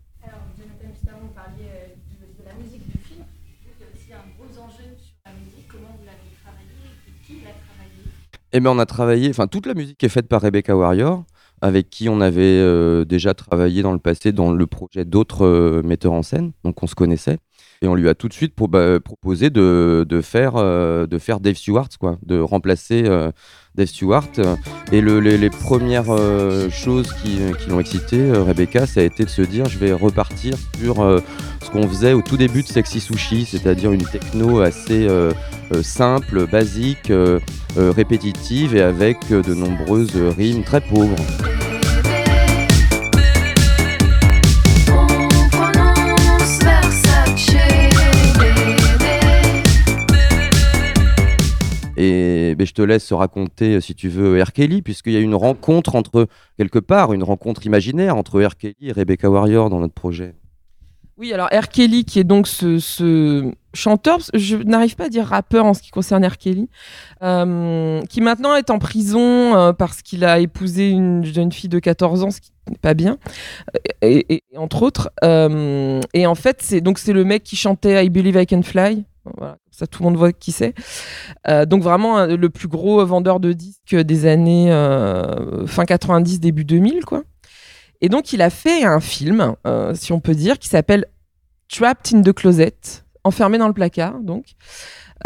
Eh 8.57 8.61
bien, 8.61 8.71
on 8.71 8.79
a 8.79 8.87
travaillé, 8.87 9.29
enfin, 9.31 9.49
toute 9.49 9.67
la 9.67 9.75
musique 9.75 10.03
est 10.05 10.09
faite 10.09 10.29
par 10.29 10.41
Rebecca 10.41 10.77
Warrior 10.77 11.25
avec 11.61 11.91
qui 11.91 12.09
on 12.09 12.21
avait 12.21 12.43
euh, 12.43 13.05
déjà 13.05 13.35
travaillé 13.35 13.83
dans 13.83 13.93
le 13.93 13.99
passé 13.99 14.33
dans 14.33 14.53
le 14.53 14.67
projet 14.67 15.05
d'autres 15.05 15.45
euh, 15.45 15.83
metteurs 15.83 16.13
en 16.13 16.23
scène, 16.23 16.53
donc 16.63 16.81
on 16.83 16.87
se 16.87 16.95
connaissait. 16.95 17.39
Et 17.83 17.89
on 17.89 17.97
lui 17.97 18.09
a 18.09 18.15
tout 18.15 18.29
de 18.29 18.33
suite 18.33 18.55
bah, 18.57 19.01
proposé 19.01 19.51
de, 19.51 20.07
faire, 20.23 20.53
euh, 20.57 21.07
de 21.07 21.19
faire 21.19 21.41
Dave 21.41 21.57
Stewart, 21.57 21.89
quoi, 21.99 22.19
de 22.23 22.39
remplacer 22.39 23.03
Dave 23.75 23.87
Stewart. 23.87 24.31
Et 24.93 25.01
les, 25.01 25.51
premières 25.51 26.17
choses 26.71 27.13
qui, 27.15 27.39
qui 27.59 27.69
l'ont 27.69 27.81
excité, 27.81 28.31
Rebecca, 28.33 28.87
ça 28.87 29.01
a 29.01 29.03
été 29.03 29.25
de 29.25 29.31
se 29.31 29.43
dire 29.43 29.67
je 29.67 29.79
vais 29.79 29.93
repartir 29.93 30.55
sur 30.79 30.97
ce 30.97 31.71
qu'on 31.71 31.89
faisait 31.89 32.13
au 32.13 32.23
tout 32.23 32.37
début 32.37 32.63
de 32.63 32.69
Sexy 32.69 33.01
Sushi, 33.01 33.45
c'est-à-dire 33.45 33.93
une 33.93 34.05
techno 34.05 34.61
assez 34.61 35.09
simple, 35.83 36.47
basique, 36.47 37.13
répétitive 37.77 38.77
et 38.77 38.83
avec 38.83 39.29
de 39.31 39.55
nombreuses 39.55 40.17
rimes 40.17 40.65
très 40.65 40.81
pauvres. 40.81 41.17
Et 51.97 52.55
ben, 52.57 52.67
je 52.67 52.73
te 52.73 52.83
laisse 52.83 53.13
raconter, 53.13 53.81
si 53.81 53.95
tu 53.95 54.09
veux, 54.09 54.43
R. 54.43 54.53
Puisqu'il 54.85 55.13
y 55.13 55.17
a 55.17 55.21
une 55.21 55.35
rencontre 55.35 55.95
entre, 55.95 56.27
quelque 56.59 56.79
part, 56.79 57.13
une 57.13 57.23
rencontre 57.23 57.65
imaginaire 57.67 58.17
entre 58.17 58.43
R. 58.43 58.51
Et 58.81 58.93
Rebecca 58.93 59.31
Warrior 59.31 59.71
dans 59.71 59.81
notre 59.81 59.95
projet. 59.95 60.35
Oui, 61.17 61.33
alors 61.33 61.49
R. 61.53 61.69
Kelly, 61.69 62.05
qui 62.05 62.19
est 62.19 62.25
donc 62.25 62.49
ce, 62.49 62.79
ce 62.81 63.53
chanteur, 63.73 64.19
je 64.35 64.57
n'arrive 64.57 64.97
pas 64.97 65.05
à 65.05 65.09
dire 65.09 65.25
rappeur 65.27 65.65
en 65.65 65.73
ce 65.73 65.81
qui 65.81 65.91
concerne 65.93 66.27
R. 66.27 66.39
Kelly, 66.39 66.69
euh, 67.23 68.01
qui 68.11 68.21
maintenant 68.21 68.57
est 68.57 68.69
en 68.71 68.81
prison 68.81 69.55
euh, 69.57 69.73
parce 69.73 70.03
qu'il 70.03 70.25
a 70.25 70.41
épousé 70.41 70.91
une 70.91 71.25
jeune 71.25 71.53
fille 71.53 71.69
de 71.69 71.79
14 71.79 72.25
ans, 72.25 72.31
ce 72.33 72.41
qui 72.41 72.51
n'est 72.69 72.79
pas 72.79 72.95
bien, 72.95 73.19
et, 74.03 74.27
et- 74.35 74.45
et 74.53 74.59
entre 74.59 74.83
autres. 74.83 75.11
euh, 75.23 76.01
et 76.15 76.27
en 76.27 76.35
fait, 76.35 76.59
c'est 76.63 76.81
donc 76.81 76.99
c'est 76.99 77.13
le 77.13 77.25
mec 77.25 77.45
qui 77.45 77.55
chantait 77.55 78.05
I 78.05 78.11
Believe 78.11 78.37
I 78.43 78.47
Can 78.47 78.63
Fly. 78.63 79.05
Voilà, 79.39 79.57
ça 79.71 79.87
tout 79.87 80.03
le 80.03 80.09
monde 80.09 80.19
voit 80.19 80.33
qui 80.33 80.51
c'est. 80.51 80.75
Euh, 81.49 81.65
donc 81.65 81.83
vraiment 81.83 82.19
euh, 82.19 82.37
le 82.37 82.51
plus 82.51 82.69
gros 82.69 83.05
vendeur 83.07 83.39
de 83.39 83.53
disques 83.53 83.95
des 83.97 84.27
années 84.27 84.73
euh, 84.73 85.65
fin 85.69 85.85
90, 85.85 86.41
début 86.41 86.65
2000, 86.65 87.05
quoi. 87.05 87.23
Et 88.05 88.09
donc, 88.11 88.33
il 88.35 88.43
a 88.43 88.51
fait 88.51 88.85
un 88.85 89.01
film, 89.01 89.55
euh, 89.67 89.95
si 89.95 90.13
on 90.13 90.21
peut 90.21 90.35
dire, 90.35 90.59
qui 90.59 90.69
s'appelle 90.69 91.07
Trapped 91.73 92.15
in 92.15 92.21
the 92.23 92.33
Closet, 92.35 92.75
enfermé 93.25 93.57
dans 93.57 93.69
le 93.69 93.73
placard. 93.75 94.19
Donc, 94.21 94.45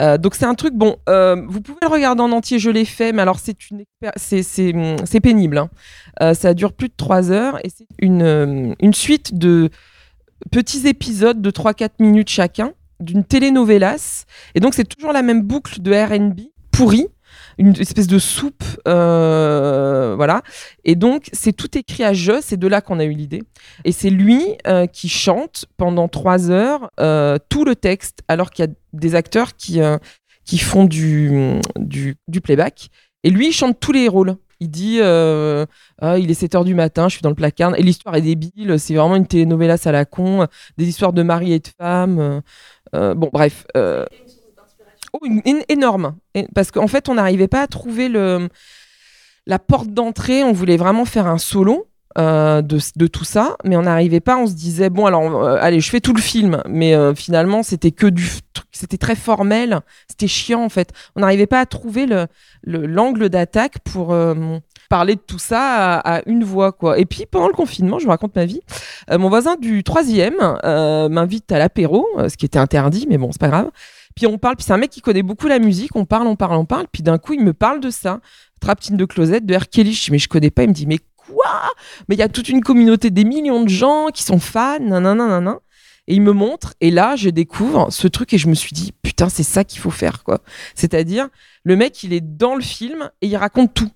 Euh, 0.00 0.16
donc 0.16 0.36
c'est 0.36 0.44
un 0.44 0.54
truc 0.54 0.74
bon. 0.74 0.96
euh, 1.08 1.34
vous 1.48 1.60
pouvez 1.60 1.78
le 1.82 1.88
regarder 1.88 2.22
en 2.22 2.30
entier, 2.30 2.60
je 2.60 2.70
l'ai 2.70 2.84
fait, 2.84 3.10
mais 3.12 3.22
alors 3.22 3.40
c'est 3.40 3.68
une 3.70 3.80
expér- 3.80 4.12
c'est 5.04 5.20
pénible. 5.20 5.58
hein. 6.20 6.34
Ça 6.34 6.54
dure 6.54 6.72
plus 6.72 6.88
de 6.88 6.94
3 6.96 7.32
heures 7.32 7.58
et 7.64 7.70
c'est 7.76 7.86
une 7.98 8.76
une 8.80 8.94
suite 8.94 9.36
de 9.36 9.70
petits 10.52 10.86
épisodes 10.86 11.40
de 11.42 11.50
3-4 11.50 11.94
minutes 11.98 12.28
chacun 12.28 12.74
d'une 13.00 13.24
telenovelas. 13.24 14.24
Et 14.54 14.60
donc 14.60 14.74
c'est 14.74 14.84
toujours 14.84 15.12
la 15.12 15.22
même 15.22 15.42
boucle 15.42 15.80
de 15.82 15.90
R&B 15.92 16.40
pourrie 16.70 17.08
une 17.58 17.76
espèce 17.78 18.06
de 18.06 18.18
soupe, 18.18 18.64
euh, 18.86 20.14
voilà. 20.16 20.42
Et 20.84 20.94
donc, 20.94 21.28
c'est 21.32 21.52
tout 21.52 21.76
écrit 21.76 22.04
à 22.04 22.12
jeu, 22.12 22.38
c'est 22.40 22.56
de 22.56 22.66
là 22.68 22.80
qu'on 22.80 23.00
a 23.00 23.04
eu 23.04 23.12
l'idée. 23.12 23.42
Et 23.84 23.92
c'est 23.92 24.10
lui 24.10 24.42
euh, 24.66 24.86
qui 24.86 25.08
chante 25.08 25.66
pendant 25.76 26.08
trois 26.08 26.50
heures 26.50 26.90
euh, 27.00 27.36
tout 27.48 27.64
le 27.64 27.74
texte, 27.74 28.20
alors 28.28 28.50
qu'il 28.50 28.64
y 28.64 28.68
a 28.68 28.70
des 28.92 29.14
acteurs 29.16 29.56
qui, 29.56 29.80
qui 30.44 30.58
font 30.58 30.84
du, 30.84 31.60
du, 31.76 32.40
playback. 32.40 32.88
Et 33.24 33.30
lui, 33.30 33.48
il 33.48 33.52
chante 33.52 33.78
tous 33.80 33.92
les 33.92 34.08
rôles. 34.08 34.36
Il 34.60 34.70
dit 34.70 35.00
Ah, 35.00 36.18
il 36.18 36.30
est 36.30 36.34
7 36.34 36.54
heures 36.54 36.64
du 36.64 36.74
matin, 36.74 37.08
je 37.08 37.14
suis 37.14 37.22
dans 37.22 37.28
le 37.28 37.34
placard. 37.34 37.76
Et 37.76 37.82
l'histoire 37.82 38.14
est 38.14 38.22
débile, 38.22 38.78
c'est 38.78 38.94
vraiment 38.94 39.16
une 39.16 39.26
télénovelas 39.26 39.82
à 39.84 39.92
la 39.92 40.04
con, 40.04 40.46
des 40.76 40.88
histoires 40.88 41.12
de 41.12 41.22
mari 41.22 41.52
et 41.52 41.58
de 41.58 41.68
femme. 41.76 42.42
bon, 42.92 43.30
bref. 43.32 43.66
Oh, 45.12 45.20
énorme. 45.68 46.16
Parce 46.54 46.70
qu'en 46.70 46.86
fait, 46.86 47.08
on 47.08 47.14
n'arrivait 47.14 47.48
pas 47.48 47.62
à 47.62 47.66
trouver 47.66 48.08
le, 48.08 48.48
la 49.46 49.58
porte 49.58 49.88
d'entrée. 49.88 50.44
On 50.44 50.52
voulait 50.52 50.76
vraiment 50.76 51.04
faire 51.04 51.26
un 51.26 51.38
solo 51.38 51.88
euh, 52.18 52.62
de, 52.62 53.06
tout 53.06 53.24
ça, 53.24 53.56
mais 53.64 53.76
on 53.76 53.82
n'arrivait 53.82 54.20
pas. 54.20 54.36
On 54.36 54.46
se 54.46 54.54
disait, 54.54 54.90
bon, 54.90 55.06
alors, 55.06 55.44
euh, 55.44 55.56
allez, 55.60 55.80
je 55.80 55.88
fais 55.90 56.00
tout 56.00 56.12
le 56.12 56.20
film. 56.20 56.62
Mais 56.68 56.94
euh, 56.94 57.14
finalement, 57.14 57.62
c'était 57.62 57.92
que 57.92 58.06
du. 58.06 58.28
C'était 58.70 58.98
très 58.98 59.16
formel. 59.16 59.80
C'était 60.08 60.28
chiant, 60.28 60.62
en 60.64 60.68
fait. 60.68 60.92
On 61.16 61.20
n'arrivait 61.20 61.46
pas 61.46 61.60
à 61.60 61.66
trouver 61.66 62.06
le- 62.06 62.26
le- 62.62 62.86
l'angle 62.86 63.28
d'attaque 63.28 63.78
pour. 63.84 64.14
parler 64.90 65.16
de 65.16 65.20
tout 65.20 65.38
ça 65.38 65.98
à, 65.98 66.16
à 66.16 66.22
une 66.24 66.44
voix 66.44 66.72
quoi 66.72 66.98
et 66.98 67.04
puis 67.04 67.26
pendant 67.30 67.46
le 67.48 67.52
confinement 67.52 67.98
je 67.98 68.04
vous 68.04 68.10
raconte 68.10 68.34
ma 68.34 68.46
vie 68.46 68.62
mon 69.10 69.28
voisin 69.28 69.56
du 69.56 69.84
troisième 69.84 70.36
m'invite 71.10 71.52
à 71.52 71.58
l'apéro 71.58 72.06
ce 72.26 72.34
qui 72.38 72.46
était 72.46 72.58
interdit 72.58 73.04
mais 73.06 73.18
bon 73.18 73.30
c'est 73.30 73.38
pas 73.40 73.48
grave 73.48 73.70
puis 74.18 74.26
on 74.26 74.36
parle, 74.36 74.56
puis 74.56 74.64
c'est 74.64 74.72
un 74.72 74.78
mec 74.78 74.90
qui 74.90 75.00
connaît 75.00 75.22
beaucoup 75.22 75.46
la 75.46 75.60
musique, 75.60 75.94
on 75.94 76.04
parle, 76.04 76.26
on 76.26 76.34
parle, 76.34 76.56
on 76.56 76.64
parle, 76.64 76.88
puis 76.90 77.04
d'un 77.04 77.18
coup 77.18 77.34
il 77.34 77.44
me 77.44 77.52
parle 77.52 77.78
de 77.78 77.88
ça, 77.88 78.18
Trapped 78.60 78.92
in 78.92 78.96
the 78.96 79.06
Closet 79.06 79.42
de 79.42 79.54
R. 79.54 79.68
Kelly, 79.68 80.08
mais 80.10 80.18
je 80.18 80.28
connais 80.28 80.50
pas, 80.50 80.64
il 80.64 80.70
me 80.70 80.74
dit 80.74 80.88
mais 80.88 80.98
quoi? 81.14 81.70
Mais 82.08 82.16
il 82.16 82.18
y 82.18 82.22
a 82.22 82.28
toute 82.28 82.48
une 82.48 82.60
communauté, 82.60 83.10
des 83.10 83.22
millions 83.22 83.62
de 83.62 83.68
gens 83.68 84.08
qui 84.12 84.24
sont 84.24 84.40
fans, 84.40 84.80
nanana, 84.80 85.14
nanana. 85.14 85.60
Et 86.08 86.16
il 86.16 86.22
me 86.22 86.32
montre, 86.32 86.74
et 86.80 86.90
là 86.90 87.14
je 87.14 87.30
découvre 87.30 87.92
ce 87.92 88.08
truc 88.08 88.32
et 88.32 88.38
je 88.38 88.48
me 88.48 88.54
suis 88.54 88.72
dit 88.72 88.92
putain 89.02 89.28
c'est 89.28 89.44
ça 89.44 89.62
qu'il 89.62 89.78
faut 89.78 89.92
faire 89.92 90.24
quoi. 90.24 90.40
C'est-à-dire 90.74 91.28
le 91.62 91.76
mec 91.76 92.02
il 92.02 92.12
est 92.12 92.20
dans 92.20 92.56
le 92.56 92.62
film 92.62 93.10
et 93.20 93.28
il 93.28 93.36
raconte 93.36 93.72
tout, 93.72 93.90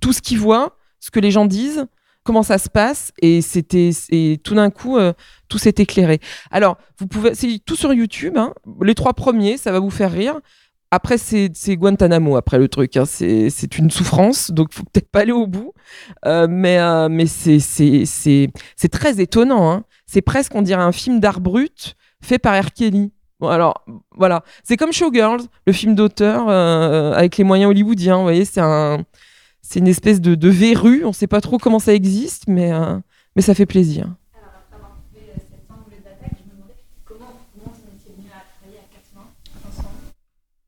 tout 0.00 0.12
ce 0.12 0.20
qu'il 0.20 0.40
voit, 0.40 0.76
ce 0.98 1.12
que 1.12 1.20
les 1.20 1.30
gens 1.30 1.46
disent, 1.46 1.86
comment 2.28 2.42
ça 2.42 2.58
se 2.58 2.68
passe, 2.68 3.10
et 3.22 3.40
c'était, 3.40 3.88
et 4.10 4.38
tout 4.44 4.54
d'un 4.54 4.68
coup 4.68 4.98
euh, 4.98 5.14
tout 5.48 5.56
s'est 5.56 5.74
éclairé. 5.78 6.20
Alors, 6.50 6.76
vous 6.98 7.06
pouvez, 7.06 7.34
c'est 7.34 7.58
tout 7.64 7.74
sur 7.74 7.90
YouTube. 7.94 8.36
hein. 8.36 8.52
Les 8.82 8.94
trois 8.94 9.14
premiers, 9.14 9.56
ça 9.56 9.72
va 9.72 9.78
vous 9.78 9.88
faire 9.88 10.12
rire. 10.12 10.38
Après, 10.90 11.16
c'est 11.16 11.50
Guantanamo. 11.76 12.36
Après 12.36 12.58
le 12.58 12.68
truc, 12.68 12.98
hein. 12.98 13.06
c'est 13.06 13.78
une 13.78 13.90
souffrance, 13.90 14.50
donc 14.50 14.74
faut 14.74 14.82
peut-être 14.84 15.10
pas 15.10 15.20
aller 15.20 15.32
au 15.32 15.46
bout. 15.46 15.72
Euh, 16.26 16.46
mais 16.50 16.78
euh, 16.78 17.24
c'est 17.26 17.60
c'est 17.60 18.88
très 18.92 19.20
étonnant. 19.22 19.72
hein. 19.72 19.84
C'est 20.06 20.20
presque, 20.22 20.54
on 20.54 20.60
dirait 20.60 20.82
un 20.82 20.92
film 20.92 21.20
d'art 21.20 21.40
brut 21.40 21.94
fait 22.22 22.38
par 22.38 22.62
R. 22.62 22.72
Kelly. 22.74 23.10
Bon, 23.40 23.48
alors 23.48 23.86
voilà, 24.16 24.42
c'est 24.64 24.76
comme 24.76 24.92
Showgirls, 24.92 25.44
le 25.66 25.72
film 25.72 25.94
d'auteur 25.94 26.50
avec 26.50 27.38
les 27.38 27.44
moyens 27.44 27.70
hollywoodiens. 27.70 28.16
Vous 28.18 28.22
voyez, 28.24 28.44
c'est 28.44 28.60
un 28.60 28.98
c'est 29.68 29.80
une 29.80 29.88
espèce 29.88 30.22
de, 30.22 30.34
de 30.34 30.48
verrue. 30.48 31.04
On 31.04 31.12
sait 31.12 31.26
pas 31.26 31.42
trop 31.42 31.58
comment 31.58 31.78
ça 31.78 31.92
existe, 31.92 32.44
mais 32.48 32.72
euh, 32.72 32.96
mais 33.36 33.42
ça 33.42 33.54
fait 33.54 33.66
plaisir. 33.66 34.14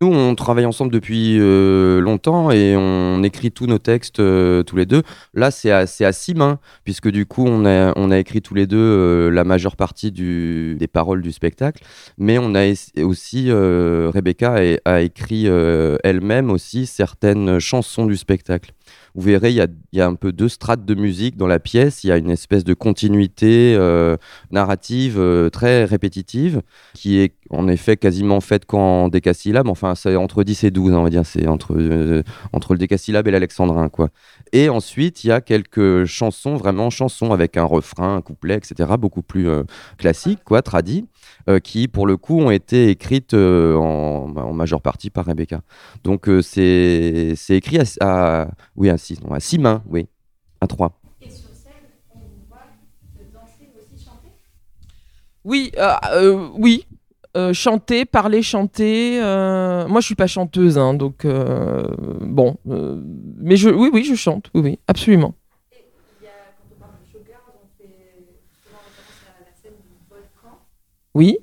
Nous, 0.02 0.08
on 0.08 0.34
travaille 0.34 0.64
ensemble 0.64 0.90
depuis 0.90 1.36
euh, 1.38 2.00
longtemps 2.00 2.50
et 2.50 2.74
on 2.74 3.22
écrit 3.22 3.52
tous 3.52 3.66
nos 3.66 3.76
textes 3.76 4.18
euh, 4.18 4.62
tous 4.62 4.76
les 4.76 4.86
deux. 4.86 5.02
Là, 5.34 5.50
c'est 5.50 5.70
à, 5.70 5.80
à 5.80 6.12
six 6.12 6.34
mains, 6.34 6.58
puisque 6.84 7.10
du 7.10 7.26
coup, 7.26 7.44
on 7.46 7.66
a, 7.66 7.92
on 7.96 8.10
a 8.10 8.18
écrit 8.18 8.40
tous 8.40 8.54
les 8.54 8.66
deux 8.66 9.28
la 9.28 9.44
majeure 9.44 9.76
partie 9.76 10.10
des 10.10 10.88
paroles 10.90 11.20
du 11.20 11.32
spectacle. 11.32 11.84
Mais 12.16 12.38
on 12.38 12.54
a 12.54 12.72
aussi, 13.02 13.52
Rebecca 13.52 14.56
a, 14.86 15.00
écrit 15.02 15.46
elle-même 16.02 16.50
aussi 16.50 16.86
certaines 16.86 17.58
chansons 17.58 18.06
du 18.06 18.16
spectacle. 18.16 18.72
Vous 19.14 19.22
verrez, 19.22 19.50
il 19.50 19.68
y 19.92 20.00
a, 20.00 20.06
un 20.06 20.14
peu 20.14 20.32
deux 20.32 20.48
strates 20.48 20.84
de 20.84 20.94
musique 20.94 21.36
dans 21.36 21.46
la 21.46 21.58
pièce. 21.58 22.04
Il 22.04 22.08
y 22.08 22.12
a 22.12 22.16
une 22.16 22.30
espèce 22.30 22.64
de 22.64 22.74
continuité 22.74 23.74
euh, 23.76 24.16
narrative 24.50 25.16
euh, 25.18 25.50
très 25.50 25.84
répétitive 25.84 26.62
qui 26.94 27.18
est 27.18 27.34
en 27.50 27.68
effet 27.68 27.96
quasiment 27.96 28.40
faite 28.40 28.66
qu'en 28.66 29.08
décasyllabes. 29.08 29.68
Enfin, 29.68 29.94
c'est 29.94 30.16
entre 30.16 30.44
10 30.44 30.64
et 30.64 30.70
12, 30.70 30.92
hein, 30.92 30.98
on 30.98 31.02
va 31.02 31.10
dire. 31.10 31.26
C'est 31.26 31.48
entre, 31.48 31.74
euh, 31.76 32.22
entre 32.52 32.72
le 32.74 32.78
décasyllabe 32.78 33.26
et 33.28 33.30
l'alexandrin, 33.30 33.88
quoi. 33.88 34.10
Et 34.52 34.68
ensuite, 34.68 35.24
il 35.24 35.28
y 35.28 35.32
a 35.32 35.40
quelques 35.40 36.04
chansons, 36.04 36.56
vraiment 36.56 36.90
chansons 36.90 37.32
avec 37.32 37.56
un 37.56 37.64
refrain, 37.64 38.16
un 38.16 38.22
couplet, 38.22 38.56
etc., 38.56 38.90
beaucoup 38.98 39.22
plus 39.22 39.48
classiques, 39.98 40.40
quoi, 40.44 40.62
tradis, 40.62 41.00
euh, 41.00 41.06
qui, 41.62 41.88
pour 41.88 42.06
le 42.06 42.16
coup, 42.16 42.38
ont 42.40 42.50
été 42.50 42.88
écrites 42.90 43.34
euh, 43.34 43.74
en, 43.76 44.34
en 44.36 44.52
majeure 44.52 44.80
partie 44.82 45.10
par 45.10 45.24
Rebecca. 45.26 45.60
Donc, 46.04 46.28
euh, 46.28 46.42
c'est 46.42 47.34
c'est 47.36 47.56
écrit 47.56 47.78
à, 47.78 47.84
à- 48.42 48.48
oui, 48.76 48.88
à 48.90 48.98
6, 48.98 49.20
non, 49.22 49.32
à 49.32 49.40
six 49.40 49.58
mains, 49.58 49.82
oui, 49.88 50.06
à 50.60 50.66
3. 50.66 51.00
Et 51.22 51.28
sur 51.30 51.38
scène, 51.48 51.72
on 52.14 52.18
vous 52.18 52.24
voit 52.48 52.58
de 53.18 53.24
danser, 53.32 53.70
mais 53.74 53.82
aussi 53.82 54.04
chanter? 54.04 54.28
Oui, 55.44 55.70
euh, 55.78 55.92
euh, 56.12 56.48
oui. 56.58 56.86
Euh, 57.36 57.52
chanter, 57.52 58.04
parler, 58.06 58.42
chanter. 58.42 59.20
euh, 59.22 59.86
Moi, 59.86 60.00
je 60.00 60.06
suis 60.06 60.16
pas 60.16 60.26
chanteuse, 60.26 60.76
hein, 60.78 60.94
donc 60.94 61.24
euh, 61.24 61.84
bon. 62.20 62.56
euh, 62.68 63.00
Mais 63.36 63.56
je, 63.56 63.68
oui, 63.70 63.88
oui, 63.92 64.02
je 64.04 64.16
chante. 64.16 64.50
Oui, 64.52 64.60
oui, 64.62 64.78
absolument. 64.88 65.34
Et 65.72 65.76
il 66.20 66.24
y 66.24 66.26
a, 66.26 66.30
quand 66.58 66.74
on 66.76 66.80
parle 66.80 66.92
de 67.00 67.06
showgirls, 67.12 67.54
on 67.54 67.68
fait 67.78 67.86
souvent 68.64 68.82
référence 68.84 69.22
à 69.30 69.44
la 69.44 69.52
scène 69.62 69.78
du 69.80 69.94
volcan. 70.10 70.58
Oui. 71.14 71.38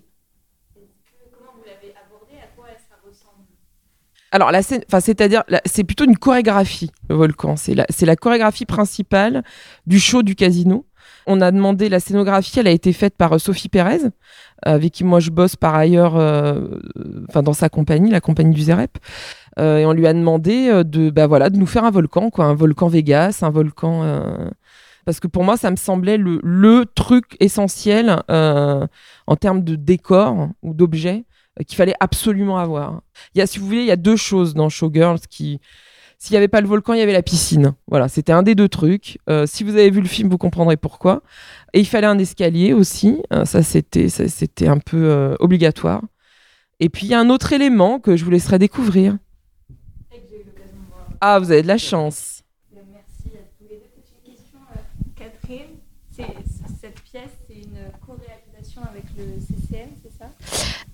Comment 1.32 1.52
vous 1.58 1.64
l'avez 1.66 1.94
À 1.94 2.48
quoi 2.56 2.68
ça 2.78 2.96
ressemble? 3.06 3.46
Alors, 4.32 4.52
la 4.52 4.62
scène, 4.62 4.82
enfin, 4.88 5.00
c'est-à-dire, 5.00 5.44
c'est 5.66 5.84
plutôt 5.84 6.06
une 6.06 6.18
chorégraphie, 6.18 6.92
le 7.10 7.16
volcan. 7.16 7.56
C'est 7.56 7.76
la, 7.76 7.86
c'est 7.90 8.06
la 8.06 8.16
chorégraphie 8.16 8.66
principale 8.66 9.44
du 9.86 10.00
show 10.00 10.24
du 10.24 10.36
casino. 10.36 10.86
On 11.26 11.42
a 11.42 11.52
demandé 11.52 11.90
la 11.90 12.00
scénographie, 12.00 12.60
elle 12.60 12.68
a 12.68 12.72
été 12.72 12.94
faite 12.94 13.16
par 13.18 13.34
euh, 13.34 13.38
Sophie 13.38 13.70
Pérez, 13.70 14.04
euh, 14.06 14.10
avec 14.64 14.94
qui 14.94 15.04
moi 15.04 15.20
je 15.20 15.30
bosse 15.30 15.56
par 15.56 15.76
ailleurs, 15.76 16.16
euh, 16.18 16.68
euh, 16.98 17.26
enfin 17.30 17.44
dans 17.44 17.54
sa 17.54 17.70
compagnie, 17.70 18.12
la 18.12 18.22
compagnie 18.22 18.54
du 18.54 18.62
Zerep. 18.62 18.98
Euh, 19.60 19.80
et 19.80 19.86
on 19.86 19.92
lui 19.94 20.08
a 20.08 20.14
demandé 20.14 20.84
de, 20.86 21.10
bah 21.10 21.28
voilà, 21.28 21.50
de 21.50 21.58
nous 21.58 21.66
faire 21.66 21.84
un 21.84 21.92
volcan, 21.92 22.30
quoi, 22.30 22.46
un 22.46 22.54
volcan 22.54 22.88
Vegas, 22.88 23.40
un 23.42 23.50
volcan. 23.50 24.04
euh, 24.04 24.50
Parce 25.08 25.22
que 25.22 25.28
pour 25.28 25.46
moi, 25.46 25.56
ça 25.56 25.72
me 25.72 25.78
semblait 25.78 26.18
le, 26.18 26.42
le 26.44 26.86
truc 26.86 27.38
essentiel 27.40 28.22
euh, 28.30 28.86
en 29.26 29.36
termes 29.38 29.64
de 29.64 29.78
décor 29.78 30.50
ou 30.62 30.74
d'objet 30.74 31.24
euh, 31.58 31.64
qu'il 31.64 31.78
fallait 31.78 31.96
absolument 32.02 32.58
avoir. 32.58 33.04
Il 33.34 33.40
y 33.40 33.42
a, 33.42 33.48
si 33.48 33.58
vous 33.58 33.66
voulez, 33.66 33.80
il 33.80 33.86
y 33.86 33.92
a 33.92 33.96
deux 33.96 34.18
choses 34.18 34.54
dans 34.54 34.68
Showgirls 34.68 35.22
qui. 35.30 35.62
S'il 36.18 36.34
n'y 36.34 36.38
avait 36.40 36.50
pas 36.50 36.60
le 36.60 36.68
volcan, 36.68 36.92
il 36.92 37.00
y 37.00 37.02
avait 37.02 37.14
la 37.14 37.22
piscine. 37.22 37.74
Voilà, 37.88 38.10
c'était 38.10 38.34
un 38.34 38.44
des 38.44 38.54
deux 38.54 38.68
trucs. 38.68 39.18
Euh, 39.30 39.46
si 39.46 39.64
vous 39.64 39.72
avez 39.76 39.90
vu 39.92 40.02
le 40.02 40.08
film, 40.10 40.28
vous 40.30 40.38
comprendrez 40.38 40.76
pourquoi. 40.76 41.24
Et 41.72 41.80
il 41.80 41.86
fallait 41.86 42.08
un 42.08 42.20
escalier 42.20 42.74
aussi. 42.74 43.22
Ça, 43.46 43.64
c'était, 43.64 44.68
un 44.68 44.80
peu 44.80 45.38
obligatoire. 45.40 46.02
Et 46.82 46.90
puis, 46.90 47.06
il 47.06 47.12
y 47.12 47.14
a 47.14 47.20
un 47.22 47.30
autre 47.30 47.54
élément 47.54 48.00
que 48.00 48.18
je 48.18 48.26
vous 48.26 48.32
laisserai 48.32 48.60
découvrir. 48.60 49.18
Ah, 51.22 51.40
vous 51.40 51.52
avez 51.52 51.62
de 51.62 51.68
la 51.68 51.78
chance. 51.78 52.44
Euh, 52.76 52.82
Merci 52.92 53.36
à 53.36 53.42
tous 53.58 53.64
les 53.70 53.78
deux. 53.78 53.86
Petite 53.96 54.24
question, 54.24 54.60
euh, 54.72 54.80
Catherine. 55.16 55.78
C'est- 56.07 56.07
Cette 56.82 57.00
pièce, 57.02 57.32
c'est 57.48 57.56
une 57.56 57.78
co-réalisation 58.06 58.82
avec 58.90 59.04
le 59.18 59.40
CCM, 59.40 59.90
c'est 60.04 60.18
ça? 60.18 60.30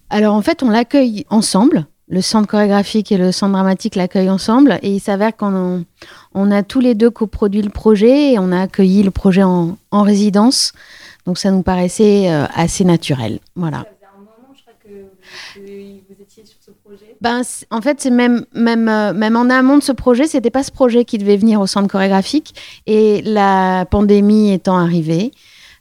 Alors 0.09 0.35
en 0.35 0.41
fait, 0.41 0.63
on 0.63 0.69
l'accueille 0.69 1.25
ensemble. 1.29 1.87
Le 2.09 2.21
centre 2.21 2.47
chorégraphique 2.47 3.11
et 3.11 3.17
le 3.17 3.31
centre 3.31 3.53
dramatique 3.53 3.95
l'accueillent 3.95 4.29
ensemble. 4.29 4.77
Et 4.81 4.91
il 4.91 4.99
s'avère 4.99 5.35
qu'on 5.35 5.85
on 6.33 6.51
a 6.51 6.61
tous 6.61 6.81
les 6.81 6.95
deux 6.95 7.09
coproduit 7.09 7.61
le 7.61 7.69
projet 7.69 8.33
et 8.33 8.39
on 8.39 8.51
a 8.51 8.61
accueilli 8.61 9.03
le 9.03 9.11
projet 9.11 9.43
en, 9.43 9.77
en 9.91 10.01
résidence. 10.01 10.73
Donc 11.25 11.37
ça 11.37 11.51
nous 11.51 11.63
paraissait 11.63 12.29
euh, 12.29 12.45
assez 12.53 12.83
naturel. 12.83 13.39
Voilà. 13.55 13.77
Ça 13.77 13.85
faisait 13.85 14.05
un 14.13 14.19
moment, 14.19 14.53
je 14.53 14.61
crois, 14.61 14.73
que, 14.83 14.89
que 15.55 16.13
vous 16.13 16.21
étiez 16.21 16.45
sur 16.45 16.57
ce 16.59 16.71
projet. 16.71 17.12
Ben, 17.23 17.41
en 17.71 17.79
fait, 17.79 18.01
c'est 18.01 18.09
même, 18.09 18.43
même, 18.53 18.89
euh, 18.89 19.13
même 19.13 19.37
en 19.37 19.49
amont 19.49 19.77
de 19.77 19.83
ce 19.83 19.93
projet, 19.93 20.27
c'était 20.27 20.49
pas 20.49 20.61
ce 20.61 20.71
projet 20.71 21.05
qui 21.05 21.17
devait 21.17 21.37
venir 21.37 21.61
au 21.61 21.67
centre 21.67 21.87
chorégraphique. 21.87 22.53
Et 22.85 23.21
la 23.21 23.85
pandémie 23.89 24.51
étant 24.51 24.77
arrivée, 24.77 25.31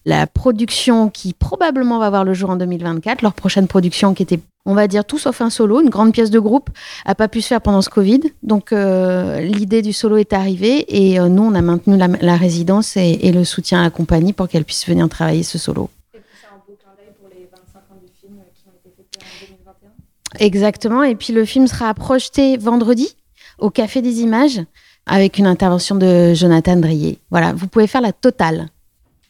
la 0.04 0.28
production 0.28 1.08
qui 1.08 1.32
probablement 1.32 1.98
va 1.98 2.10
voir 2.10 2.22
le 2.22 2.32
jour 2.32 2.50
en 2.50 2.56
2024, 2.56 3.22
leur 3.22 3.32
prochaine 3.32 3.66
production 3.66 4.14
qui 4.14 4.22
était, 4.22 4.38
on 4.66 4.74
va 4.74 4.86
dire, 4.86 5.04
tout 5.04 5.18
sauf 5.18 5.40
un 5.40 5.50
solo, 5.50 5.80
une 5.80 5.90
grande 5.90 6.12
pièce 6.12 6.30
de 6.30 6.38
groupe, 6.38 6.70
a 7.06 7.16
pas 7.16 7.26
pu 7.26 7.40
se 7.40 7.48
faire 7.48 7.60
pendant 7.60 7.82
ce 7.82 7.90
Covid. 7.90 8.20
Donc, 8.44 8.72
euh, 8.72 9.40
l'idée 9.40 9.82
du 9.82 9.92
solo 9.92 10.18
est 10.18 10.32
arrivée 10.32 10.84
et 10.86 11.18
euh, 11.18 11.26
nous, 11.26 11.42
on 11.42 11.56
a 11.56 11.60
maintenu 11.60 11.96
la, 11.96 12.36
résidence 12.36 12.96
et 12.96 13.32
le 13.32 13.42
soutien 13.42 13.80
à 13.80 13.82
la 13.82 13.90
compagnie 13.90 14.32
pour 14.32 14.46
qu'elle 14.46 14.64
puisse 14.64 14.86
venir 14.86 15.08
travailler 15.08 15.42
ce 15.42 15.58
solo. 15.58 15.90
Et 16.14 16.18
puis 16.18 16.28
c'est 16.40 16.46
un 16.46 16.58
beau 16.58 16.76
clin 16.78 16.92
d'œil 16.96 17.12
pour 17.18 17.28
les 17.30 17.48
25 17.50 17.78
ans 17.90 17.98
du 18.00 18.06
film 18.20 18.38
euh, 18.38 18.46
qui 18.54 18.62
ont 18.68 18.76
été 18.78 18.94
fêtés 18.94 19.18
en 19.24 19.46
2021. 19.46 19.90
Exactement. 20.38 21.02
Et 21.02 21.14
puis 21.14 21.32
le 21.32 21.44
film 21.44 21.66
sera 21.66 21.92
projeté 21.94 22.56
vendredi 22.56 23.16
au 23.58 23.70
Café 23.70 24.02
des 24.02 24.20
Images 24.20 24.60
avec 25.06 25.38
une 25.38 25.46
intervention 25.46 25.94
de 25.94 26.34
Jonathan 26.34 26.76
Drier. 26.76 27.18
Voilà, 27.30 27.52
vous 27.52 27.66
pouvez 27.66 27.86
faire 27.86 28.00
la 28.00 28.12
totale. 28.12 28.68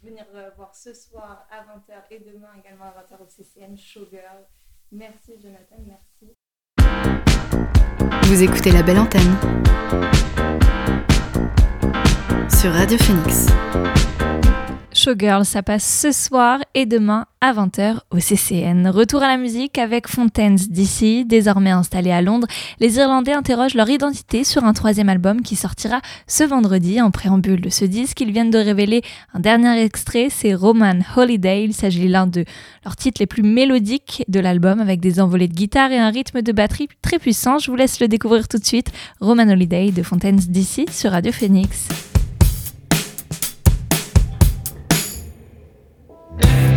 Venir 0.02 0.24
voir 0.56 0.74
ce 0.74 0.92
soir 0.94 1.46
à 1.50 1.62
20h 1.62 1.94
et 2.10 2.18
demain 2.20 2.48
également 2.62 2.84
à 2.84 2.90
20h 2.90 3.22
au 3.22 3.28
CCM 3.28 3.76
Showgirl. 3.76 4.46
Merci 4.92 5.32
Jonathan, 5.42 5.76
merci. 5.86 6.34
Vous 8.24 8.42
écoutez 8.42 8.70
la 8.70 8.82
belle 8.82 8.98
antenne 8.98 9.36
sur 12.48 12.72
Radio 12.72 12.98
Phoenix. 12.98 13.46
Showgirl, 14.94 15.44
ça 15.44 15.62
passe 15.62 15.84
ce 15.84 16.12
soir 16.12 16.58
et 16.74 16.86
demain 16.86 17.26
à 17.40 17.52
20h 17.52 17.98
au 18.10 18.18
CCN. 18.18 18.88
Retour 18.88 19.22
à 19.22 19.28
la 19.28 19.36
musique 19.36 19.78
avec 19.78 20.06
Fontaines 20.06 20.56
d'ici, 20.56 21.24
désormais 21.24 21.70
installés 21.70 22.12
à 22.12 22.22
Londres. 22.22 22.46
Les 22.78 22.96
Irlandais 22.96 23.32
interrogent 23.32 23.74
leur 23.74 23.88
identité 23.88 24.44
sur 24.44 24.64
un 24.64 24.72
troisième 24.72 25.08
album 25.08 25.42
qui 25.42 25.56
sortira 25.56 26.00
ce 26.26 26.44
vendredi. 26.44 27.00
En 27.00 27.10
préambule 27.10 27.60
de 27.60 27.70
ce 27.70 27.84
disque, 27.84 28.20
ils 28.20 28.32
viennent 28.32 28.50
de 28.50 28.58
révéler 28.58 29.02
un 29.34 29.40
dernier 29.40 29.82
extrait, 29.82 30.28
c'est 30.30 30.54
Roman 30.54 30.98
Holiday. 31.16 31.64
Il 31.64 31.74
s'agit 31.74 32.08
l'un 32.08 32.26
de 32.26 32.44
leurs 32.84 32.96
titres 32.96 33.20
les 33.20 33.26
plus 33.26 33.42
mélodiques 33.42 34.24
de 34.28 34.40
l'album 34.40 34.80
avec 34.80 35.00
des 35.00 35.20
envolées 35.20 35.48
de 35.48 35.54
guitare 35.54 35.90
et 35.90 35.98
un 35.98 36.10
rythme 36.10 36.42
de 36.42 36.52
batterie 36.52 36.88
très 37.00 37.18
puissant. 37.18 37.58
Je 37.58 37.70
vous 37.70 37.76
laisse 37.76 38.00
le 38.00 38.08
découvrir 38.08 38.46
tout 38.46 38.58
de 38.58 38.64
suite. 38.64 38.92
Roman 39.20 39.48
Holiday 39.48 39.90
de 39.90 40.02
Fontaines 40.02 40.36
d'ici 40.36 40.86
sur 40.90 41.12
Radio 41.12 41.32
Phoenix. 41.32 42.11
Yeah. 46.44 46.71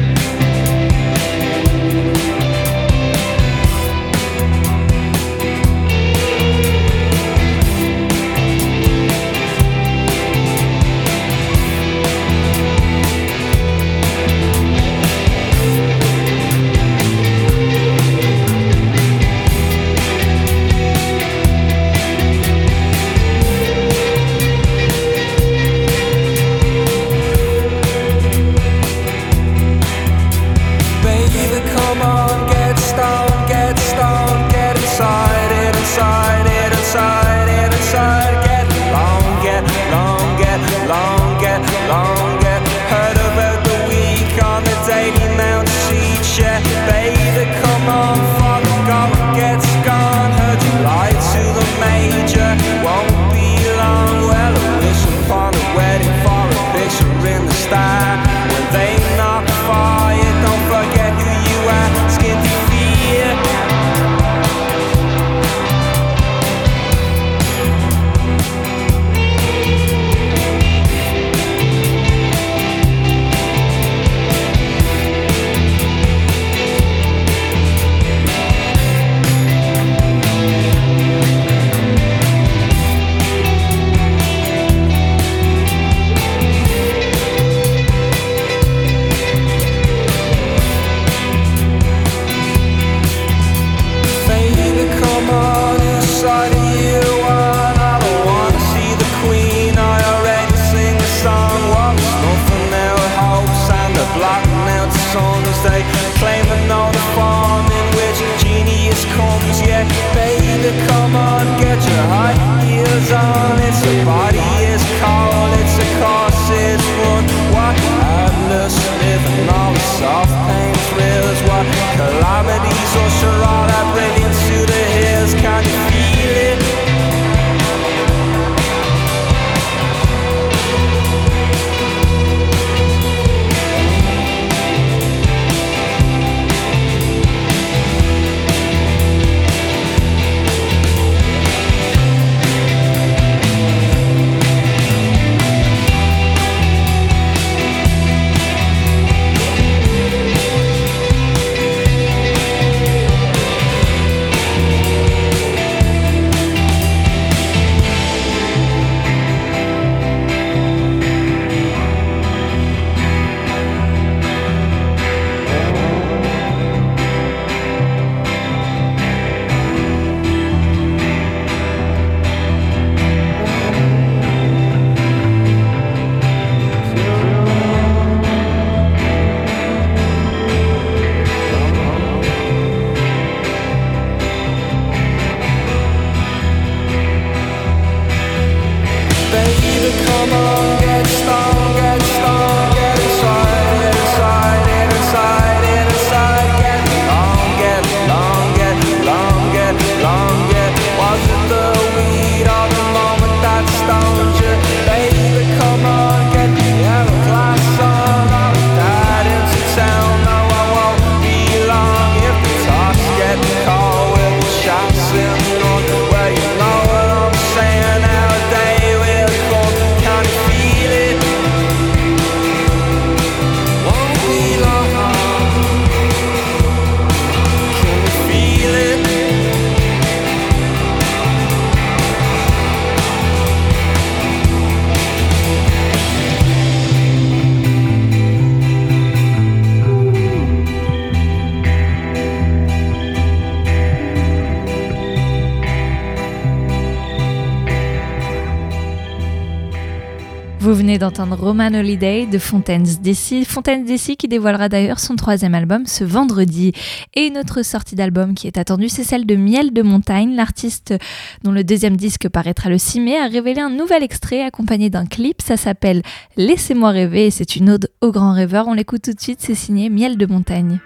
Roman 251.46 251.76
Holiday 251.76 252.26
de 252.26 252.40
Fontaines 252.40 252.88
DC. 253.04 253.46
Fontaines 253.46 253.86
DC 253.86 254.18
qui 254.18 254.28
dévoilera 254.28 254.68
d'ailleurs 254.68 255.00
son 255.00 255.16
troisième 255.16 255.54
album 255.54 255.86
ce 255.86 256.04
vendredi. 256.04 256.72
Et 257.14 257.28
une 257.28 257.38
autre 257.38 257.62
sortie 257.62 257.94
d'album 257.94 258.34
qui 258.34 258.48
est 258.48 258.58
attendue, 258.58 258.90
c'est 258.90 259.04
celle 259.04 259.28
de 259.28 259.36
Miel 259.36 259.72
de 259.72 259.84
Montagne. 259.84 260.36
L'artiste 260.36 260.96
dont 261.44 261.52
le 261.52 261.64
deuxième 261.64 261.98
disque 261.98 262.30
paraîtra 262.30 262.72
le 262.72 262.80
6 262.80 263.00
mai 263.00 263.20
a 263.20 263.28
révélé 263.28 263.62
un 263.62 263.70
nouvel 263.70 264.02
extrait 264.02 264.42
accompagné 264.42 264.90
d'un 264.90 265.06
clip. 265.06 265.40
Ça 265.40 265.56
s'appelle 265.56 266.02
Laissez-moi 266.36 266.90
rêver 266.90 267.30
c'est 267.30 267.56
une 267.56 267.70
ode 267.70 267.92
aux 268.02 268.12
grands 268.12 268.34
rêveurs. 268.34 268.68
On 268.68 268.74
l'écoute 268.74 269.04
tout 269.04 269.14
de 269.14 269.22
suite, 269.22 269.42
c'est 269.42 269.54
signé 269.54 269.92
Miel 269.92 270.18
de 270.18 270.26
Montagne. 270.26 270.80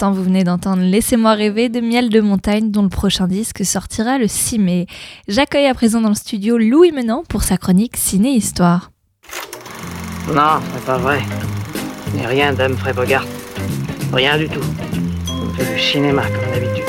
L'instant, 0.00 0.12
vous 0.16 0.24
venez 0.24 0.44
d'entendre 0.44 0.82
Laissez-moi 0.82 1.34
rêver 1.34 1.68
de 1.68 1.80
Miel 1.80 2.08
de 2.08 2.20
Montagne, 2.20 2.70
dont 2.70 2.82
le 2.82 2.88
prochain 2.88 3.26
disque 3.26 3.66
sortira 3.66 4.16
le 4.16 4.28
6 4.28 4.58
mai. 4.58 4.86
J'accueille 5.28 5.66
à 5.66 5.74
présent 5.74 6.00
dans 6.00 6.08
le 6.08 6.14
studio 6.14 6.56
Louis 6.56 6.90
Menant 6.90 7.22
pour 7.28 7.42
sa 7.42 7.58
chronique 7.58 7.98
Ciné-Histoire. 7.98 8.92
Non, 10.28 10.58
c'est 10.72 10.84
pas 10.86 10.96
vrai. 10.96 11.20
Je 12.06 12.16
n'ai 12.18 12.26
rien 12.26 12.54
d'Humphrey 12.54 12.94
Bogart. 12.94 13.26
Rien 14.14 14.38
du 14.38 14.48
tout. 14.48 14.64
On 15.28 15.52
fait 15.52 15.70
du 15.70 15.78
cinéma 15.78 16.22
comme 16.22 16.50
d'habitude. 16.54 16.84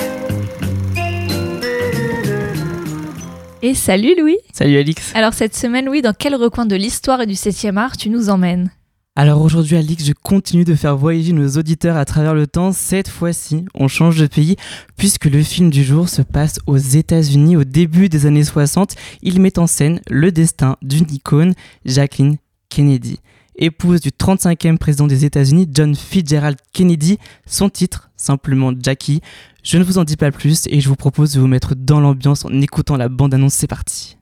Et 3.62 3.74
salut 3.74 4.16
Louis 4.18 4.38
Salut 4.54 4.78
Alix. 4.78 5.12
Alors 5.16 5.34
cette 5.34 5.56
semaine, 5.58 5.86
Louis, 5.86 6.02
dans 6.02 6.16
quel 6.18 6.34
recoin 6.34 6.66
de 6.66 6.78
l'histoire 6.78 7.20
et 7.20 7.26
du 7.26 7.34
7e 7.34 7.76
art 7.76 7.98
tu 7.98 8.10
nous 8.10 8.30
emmènes? 8.30 8.72
Alors 9.18 9.42
aujourd'hui 9.42 9.76
Alix, 9.76 10.06
je 10.06 10.14
continue 10.14 10.64
de 10.64 10.74
faire 10.74 10.96
voyager 10.96 11.34
nos 11.34 11.50
auditeurs 11.58 11.98
à 11.98 12.06
travers 12.06 12.34
le 12.34 12.48
temps. 12.48 12.72
Cette 12.72 13.10
fois-ci, 13.10 13.66
on 13.76 13.90
change 13.90 14.18
de 14.18 14.26
pays 14.26 14.56
puisque 14.96 15.26
le 15.26 15.44
film 15.44 15.70
du 15.70 15.84
jour 15.84 16.08
se 16.08 16.22
passe 16.22 16.60
aux 16.66 16.78
États-Unis 16.78 17.58
au 17.58 17.66
début 17.66 18.08
des 18.08 18.26
années 18.26 18.46
60. 18.46 18.96
Il 19.22 19.42
met 19.42 19.60
en 19.60 19.68
scène 19.68 20.00
le 20.10 20.32
destin 20.32 20.78
d'une 20.82 21.12
icône, 21.12 21.56
Jacqueline 21.84 22.38
Kennedy. 22.70 23.20
Épouse 23.58 24.00
du 24.00 24.12
35e 24.12 24.78
président 24.78 25.08
des 25.08 25.26
États-Unis, 25.26 25.68
John 25.74 25.94
Fitzgerald 25.94 26.58
Kennedy, 26.72 27.18
son 27.46 27.70
titre, 27.70 28.12
simplement 28.16 28.72
Jackie. 28.82 29.20
Je 29.62 29.78
ne 29.78 29.84
vous 29.84 29.98
en 29.98 30.06
dis 30.06 30.16
pas 30.16 30.32
plus 30.32 30.68
et 30.68 30.80
je 30.80 30.88
vous 30.88 30.96
propose 30.96 31.34
de 31.34 31.42
vous 31.42 31.48
mettre 31.48 31.76
dans 31.76 32.00
l'ambiance 32.00 32.46
en 32.46 32.62
écoutant 32.62 32.96
la 32.96 33.10
bande-annonce. 33.10 33.56
C'est 33.56 33.68
parti. 33.68 34.18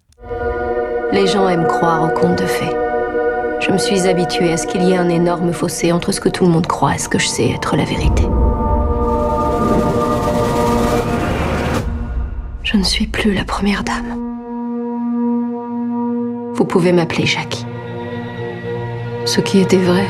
Les 1.14 1.28
gens 1.28 1.48
aiment 1.48 1.68
croire 1.68 2.04
aux 2.04 2.20
contes 2.20 2.40
de 2.40 2.48
fées. 2.48 2.89
Je 3.60 3.72
me 3.72 3.78
suis 3.78 4.08
habituée 4.08 4.54
à 4.54 4.58
ce 4.58 4.66
qu'il 4.66 4.84
y 4.84 4.94
ait 4.94 4.98
un 4.98 5.10
énorme 5.10 5.52
fossé 5.52 5.92
entre 5.92 6.12
ce 6.14 6.22
que 6.22 6.30
tout 6.30 6.46
le 6.46 6.50
monde 6.50 6.66
croit 6.66 6.96
et 6.96 6.98
ce 6.98 7.10
que 7.10 7.20
je 7.20 7.28
sais 7.28 7.50
être 7.50 7.76
la 7.76 7.84
vérité. 7.84 8.24
Je 12.64 12.78
ne 12.78 12.84
suis 12.84 13.08
plus 13.08 13.34
la 13.34 13.44
première 13.44 13.84
dame. 13.84 14.16
Vous 16.54 16.66
pouvez 16.66 16.94
m'appeler 16.94 17.26
Jackie. 17.26 17.66
Ce 19.26 19.42
qui 19.42 19.60
était 19.60 19.78
vrai, 19.78 20.06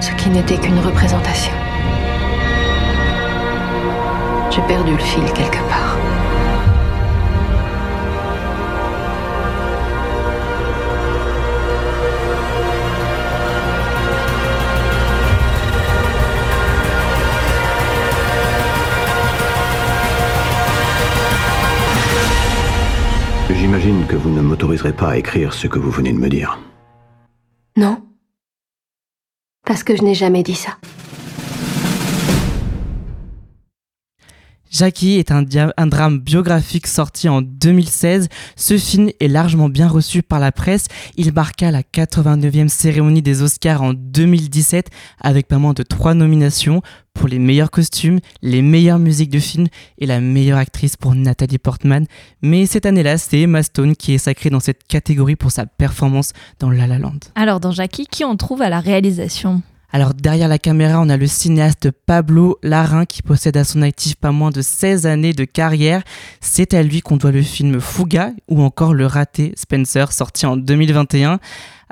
ce 0.00 0.10
qui 0.12 0.28
n'était 0.30 0.56
qu'une 0.56 0.80
représentation. 0.80 1.52
J'ai 4.50 4.62
perdu 4.62 4.92
le 4.92 4.98
fil 4.98 5.24
quelque 5.32 5.62
part. 5.68 5.89
J'imagine 23.70 24.04
que 24.08 24.16
vous 24.16 24.30
ne 24.30 24.40
m'autoriserez 24.40 24.92
pas 24.92 25.10
à 25.10 25.16
écrire 25.16 25.52
ce 25.52 25.68
que 25.68 25.78
vous 25.78 25.92
venez 25.92 26.12
de 26.12 26.18
me 26.18 26.28
dire. 26.28 26.58
Non 27.76 28.02
Parce 29.64 29.84
que 29.84 29.94
je 29.94 30.02
n'ai 30.02 30.14
jamais 30.14 30.42
dit 30.42 30.56
ça. 30.56 30.78
Jackie 34.70 35.14
est 35.14 35.32
un, 35.32 35.42
drame 35.42 36.20
biographique 36.20 36.86
sorti 36.86 37.28
en 37.28 37.42
2016. 37.42 38.28
Ce 38.54 38.78
film 38.78 39.10
est 39.18 39.26
largement 39.26 39.68
bien 39.68 39.88
reçu 39.88 40.22
par 40.22 40.38
la 40.38 40.52
presse. 40.52 40.86
Il 41.16 41.32
marqua 41.32 41.72
la 41.72 41.82
89e 41.82 42.68
cérémonie 42.68 43.20
des 43.20 43.42
Oscars 43.42 43.82
en 43.82 43.94
2017 43.94 44.88
avec 45.20 45.48
pas 45.48 45.58
moins 45.58 45.72
de 45.72 45.82
trois 45.82 46.14
nominations 46.14 46.82
pour 47.14 47.26
les 47.26 47.40
meilleurs 47.40 47.72
costumes, 47.72 48.20
les 48.42 48.62
meilleures 48.62 49.00
musiques 49.00 49.30
de 49.30 49.40
film 49.40 49.66
et 49.98 50.06
la 50.06 50.20
meilleure 50.20 50.58
actrice 50.58 50.96
pour 50.96 51.16
Nathalie 51.16 51.58
Portman. 51.58 52.06
Mais 52.40 52.66
cette 52.66 52.86
année-là, 52.86 53.18
c'est 53.18 53.40
Emma 53.40 53.64
Stone 53.64 53.96
qui 53.96 54.14
est 54.14 54.18
sacrée 54.18 54.50
dans 54.50 54.60
cette 54.60 54.86
catégorie 54.86 55.34
pour 55.34 55.50
sa 55.50 55.66
performance 55.66 56.32
dans 56.60 56.70
La 56.70 56.86
La 56.86 57.00
Land. 57.00 57.18
Alors 57.34 57.58
dans 57.58 57.72
Jackie, 57.72 58.06
qui 58.06 58.24
on 58.24 58.36
trouve 58.36 58.62
à 58.62 58.68
la 58.68 58.78
réalisation? 58.78 59.62
Alors 59.92 60.14
derrière 60.14 60.46
la 60.46 60.58
caméra, 60.58 61.00
on 61.00 61.08
a 61.08 61.16
le 61.16 61.26
cinéaste 61.26 61.90
Pablo 61.90 62.58
Larrain 62.62 63.06
qui 63.06 63.22
possède 63.22 63.56
à 63.56 63.64
son 63.64 63.82
actif 63.82 64.14
pas 64.14 64.30
moins 64.30 64.50
de 64.50 64.62
16 64.62 65.04
années 65.06 65.32
de 65.32 65.44
carrière. 65.44 66.02
C'est 66.40 66.74
à 66.74 66.82
lui 66.84 67.00
qu'on 67.00 67.16
doit 67.16 67.32
le 67.32 67.42
film 67.42 67.80
Fuga 67.80 68.30
ou 68.48 68.62
encore 68.62 68.94
le 68.94 69.06
raté 69.06 69.52
Spencer 69.56 70.12
sorti 70.12 70.46
en 70.46 70.56
2021. 70.56 71.40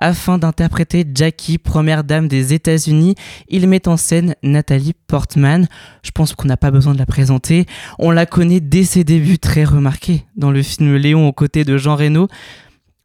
Afin 0.01 0.39
d'interpréter 0.39 1.05
Jackie, 1.13 1.59
première 1.59 2.05
dame 2.05 2.29
des 2.29 2.55
États-Unis, 2.55 3.17
il 3.49 3.67
met 3.67 3.89
en 3.89 3.97
scène 3.97 4.37
Nathalie 4.45 4.95
Portman. 5.09 5.67
Je 6.05 6.13
pense 6.13 6.35
qu'on 6.35 6.47
n'a 6.47 6.57
pas 6.57 6.71
besoin 6.71 6.95
de 6.95 7.01
la 7.01 7.07
présenter. 7.07 7.67
On 7.99 8.13
la 8.13 8.27
connaît 8.27 8.61
dès 8.61 8.85
ses 8.85 9.03
débuts 9.03 9.41
très 9.41 9.65
remarqués 9.65 10.25
dans 10.37 10.53
le 10.53 10.63
film 10.63 10.95
Léon 10.95 11.27
aux 11.27 11.33
côtés 11.33 11.65
de 11.65 11.77
Jean 11.77 11.97
Reno. 11.97 12.29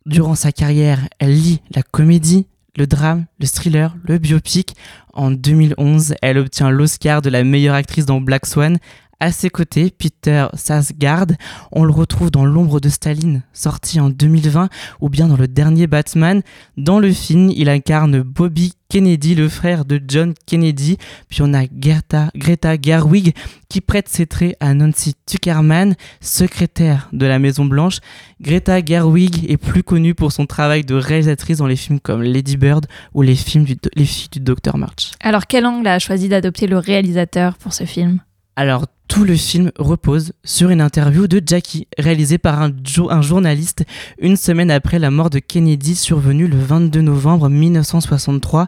Durant 0.05 0.35
sa 0.35 0.51
carrière, 0.51 0.99
elle 1.17 1.33
lit 1.33 1.61
la 1.73 1.81
comédie, 1.81 2.45
le 2.75 2.87
drame, 2.87 3.25
le 3.39 3.47
thriller, 3.47 3.95
le 4.03 4.17
biopic. 4.17 4.75
En 5.13 5.29
2011, 5.29 6.15
elle 6.21 6.39
obtient 6.39 6.71
l'Oscar 6.71 7.21
de 7.21 7.29
la 7.29 7.43
meilleure 7.43 7.75
actrice 7.75 8.05
dans 8.05 8.19
Black 8.19 8.45
Swan. 8.45 8.79
À 9.23 9.31
ses 9.31 9.49
côtés, 9.49 9.89
Peter 9.89 10.47
Sarsgaard, 10.53 11.27
on 11.71 11.85
le 11.85 11.93
retrouve 11.93 12.29
dans 12.29 12.43
L'ombre 12.43 12.81
de 12.81 12.89
Staline, 12.89 13.41
sorti 13.53 14.01
en 14.01 14.09
2020, 14.09 14.67
ou 14.99 15.07
bien 15.07 15.29
dans 15.29 15.37
le 15.37 15.47
dernier 15.47 15.87
Batman. 15.87 16.41
Dans 16.75 16.99
le 16.99 17.09
film, 17.13 17.49
il 17.49 17.69
incarne 17.69 18.21
Bobby 18.21 18.73
Kennedy, 18.89 19.33
le 19.33 19.47
frère 19.47 19.85
de 19.85 20.01
John 20.05 20.33
Kennedy. 20.45 20.97
Puis 21.29 21.41
on 21.41 21.53
a 21.53 21.65
Greta, 21.67 22.31
Greta 22.35 22.75
Gerwig 22.75 23.33
qui 23.69 23.79
prête 23.79 24.09
ses 24.09 24.27
traits 24.27 24.57
à 24.59 24.73
Nancy 24.73 25.15
Tuckerman, 25.25 25.95
secrétaire 26.19 27.07
de 27.13 27.25
la 27.25 27.39
Maison 27.39 27.63
Blanche. 27.63 27.99
Greta 28.41 28.83
Gerwig 28.83 29.49
est 29.49 29.55
plus 29.55 29.83
connue 29.83 30.15
pour 30.15 30.33
son 30.33 30.45
travail 30.45 30.83
de 30.83 30.95
réalisatrice 30.95 31.59
dans 31.59 31.67
les 31.67 31.77
films 31.77 32.01
comme 32.01 32.23
Lady 32.23 32.57
Bird 32.57 32.87
ou 33.13 33.21
les 33.21 33.35
films 33.35 33.63
du, 33.63 33.77
les 33.95 34.05
filles 34.05 34.27
du 34.33 34.41
Dr 34.41 34.77
March. 34.77 35.11
Alors 35.21 35.47
quel 35.47 35.65
angle 35.65 35.87
a 35.87 35.97
choisi 35.99 36.27
d'adopter 36.27 36.67
le 36.67 36.77
réalisateur 36.77 37.55
pour 37.55 37.71
ce 37.71 37.85
film? 37.85 38.19
Alors, 38.55 38.85
tout 39.13 39.25
le 39.25 39.35
film 39.35 39.71
repose 39.77 40.31
sur 40.43 40.71
une 40.71 40.81
interview 40.81 41.27
de 41.27 41.39
Jackie, 41.45 41.87
réalisée 41.99 42.39
par 42.39 42.59
un, 42.63 42.71
jo- 42.83 43.11
un 43.11 43.21
journaliste 43.21 43.83
une 44.17 44.35
semaine 44.37 44.71
après 44.71 44.97
la 44.97 45.11
mort 45.11 45.29
de 45.29 45.37
Kennedy 45.37 45.93
survenue 45.93 46.47
le 46.47 46.57
22 46.57 47.01
novembre 47.01 47.47
1963. 47.47 48.65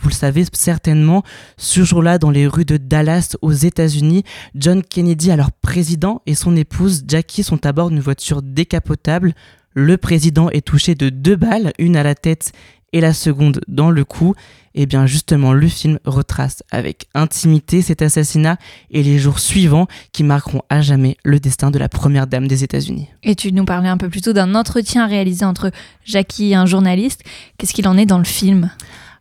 Vous 0.00 0.08
le 0.08 0.14
savez 0.14 0.44
certainement, 0.52 1.24
ce 1.56 1.82
jour-là, 1.82 2.18
dans 2.18 2.30
les 2.30 2.46
rues 2.46 2.64
de 2.64 2.76
Dallas, 2.76 3.36
aux 3.42 3.50
États-Unis, 3.50 4.22
John 4.54 4.84
Kennedy, 4.84 5.32
alors 5.32 5.50
président, 5.50 6.22
et 6.26 6.36
son 6.36 6.54
épouse 6.54 7.02
Jackie 7.08 7.42
sont 7.42 7.66
à 7.66 7.72
bord 7.72 7.90
d'une 7.90 7.98
voiture 7.98 8.40
décapotable. 8.40 9.34
Le 9.74 9.96
président 9.96 10.48
est 10.50 10.64
touché 10.64 10.94
de 10.94 11.08
deux 11.08 11.34
balles, 11.34 11.72
une 11.80 11.96
à 11.96 12.04
la 12.04 12.14
tête 12.14 12.52
et 12.92 13.00
la 13.00 13.12
seconde 13.12 13.60
dans 13.66 13.90
le 13.90 14.04
cou. 14.04 14.34
Et 14.80 14.86
bien 14.86 15.06
justement, 15.06 15.52
le 15.52 15.66
film 15.66 15.98
retrace 16.04 16.62
avec 16.70 17.08
intimité 17.12 17.82
cet 17.82 18.00
assassinat 18.00 18.58
et 18.92 19.02
les 19.02 19.18
jours 19.18 19.40
suivants 19.40 19.88
qui 20.12 20.22
marqueront 20.22 20.62
à 20.68 20.82
jamais 20.82 21.16
le 21.24 21.40
destin 21.40 21.72
de 21.72 21.80
la 21.80 21.88
première 21.88 22.28
dame 22.28 22.46
des 22.46 22.62
États-Unis. 22.62 23.08
Et 23.24 23.34
tu 23.34 23.50
nous 23.52 23.64
parlais 23.64 23.88
un 23.88 23.96
peu 23.96 24.08
plus 24.08 24.20
tôt 24.20 24.32
d'un 24.32 24.54
entretien 24.54 25.08
réalisé 25.08 25.44
entre 25.44 25.72
Jackie 26.04 26.50
et 26.50 26.54
un 26.54 26.64
journaliste. 26.64 27.24
Qu'est-ce 27.58 27.74
qu'il 27.74 27.88
en 27.88 27.98
est 27.98 28.06
dans 28.06 28.18
le 28.18 28.24
film? 28.24 28.70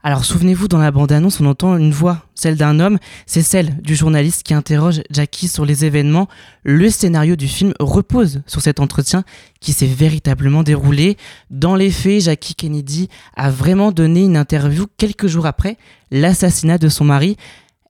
Alors 0.04 0.26
souvenez-vous, 0.26 0.68
dans 0.68 0.78
la 0.78 0.92
bande-annonce, 0.92 1.42
on 1.42 1.46
entend 1.48 1.76
une 1.76 1.92
voix, 1.92 2.24
celle 2.36 2.56
d'un 2.56 2.80
homme, 2.80 3.00
c'est 3.26 3.42
celle 3.42 3.82
du 3.82 3.96
journaliste 3.96 4.44
qui 4.44 4.54
interroge 4.54 5.02
Jackie 5.10 5.48
sur 5.48 5.66
les 5.66 5.86
événements. 5.86 6.28
Le 6.64 6.90
scénario 6.90 7.36
du 7.36 7.48
film 7.48 7.74
repose 7.80 8.42
sur 8.46 8.62
cet 8.62 8.80
entretien 8.80 9.24
qui 9.60 9.74
s'est 9.74 9.88
véritablement 9.88 10.64
déroulé. 10.64 11.18
Dans 11.50 11.76
les 11.76 11.90
faits, 11.90 12.22
Jackie 12.22 12.56
Kennedy 12.56 13.10
a 13.36 13.50
vraiment 13.50 13.92
donné 13.92 14.24
une 14.24 14.38
interview 14.38 14.86
quelques 14.98 15.28
jours 15.28 15.48
après 15.48 15.78
l'assassinat 16.12 16.78
de 16.78 16.90
son 16.90 17.06
mari. 17.06 17.36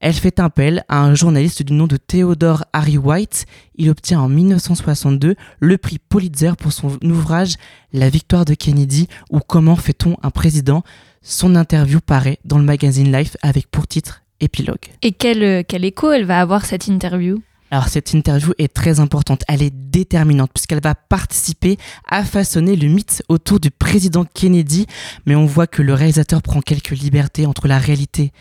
Elle 0.00 0.14
fait 0.14 0.38
appel 0.38 0.84
à 0.88 1.02
un 1.02 1.14
journaliste 1.14 1.62
du 1.64 1.72
nom 1.72 1.88
de 1.88 1.96
Theodore 1.96 2.64
Harry 2.72 2.96
White. 2.96 3.46
Il 3.74 3.90
obtient 3.90 4.20
en 4.20 4.28
1962 4.28 5.34
le 5.58 5.78
prix 5.78 5.98
Pulitzer 5.98 6.52
pour 6.56 6.72
son 6.72 6.98
ouvrage 7.02 7.54
La 7.92 8.08
victoire 8.08 8.44
de 8.44 8.54
Kennedy 8.54 9.08
ou 9.30 9.40
Comment 9.40 9.74
fait-on 9.74 10.16
un 10.22 10.30
président? 10.30 10.84
Son 11.20 11.56
interview 11.56 12.00
paraît 12.00 12.38
dans 12.44 12.58
le 12.58 12.64
magazine 12.64 13.10
Life 13.10 13.36
avec 13.42 13.68
pour 13.70 13.88
titre 13.88 14.22
Épilogue. 14.40 14.78
Et 15.02 15.10
quel, 15.10 15.42
euh, 15.42 15.62
quel 15.66 15.84
écho 15.84 16.12
elle 16.12 16.24
va 16.24 16.40
avoir 16.40 16.64
cette 16.64 16.86
interview? 16.86 17.42
Alors 17.70 17.88
cette 17.88 18.14
interview 18.14 18.54
est 18.56 18.72
très 18.72 18.98
importante, 19.00 19.42
elle 19.46 19.62
est 19.62 19.74
déterminante 19.74 20.50
puisqu'elle 20.54 20.80
va 20.80 20.94
participer 20.94 21.76
à 22.08 22.24
façonner 22.24 22.76
le 22.76 22.88
mythe 22.88 23.22
autour 23.28 23.60
du 23.60 23.70
président 23.70 24.24
Kennedy, 24.24 24.86
mais 25.26 25.34
on 25.34 25.44
voit 25.44 25.66
que 25.66 25.82
le 25.82 25.92
réalisateur 25.92 26.40
prend 26.40 26.62
quelques 26.62 26.90
libertés 26.90 27.44
entre 27.44 27.68
la 27.68 27.78
réalité 27.78 28.32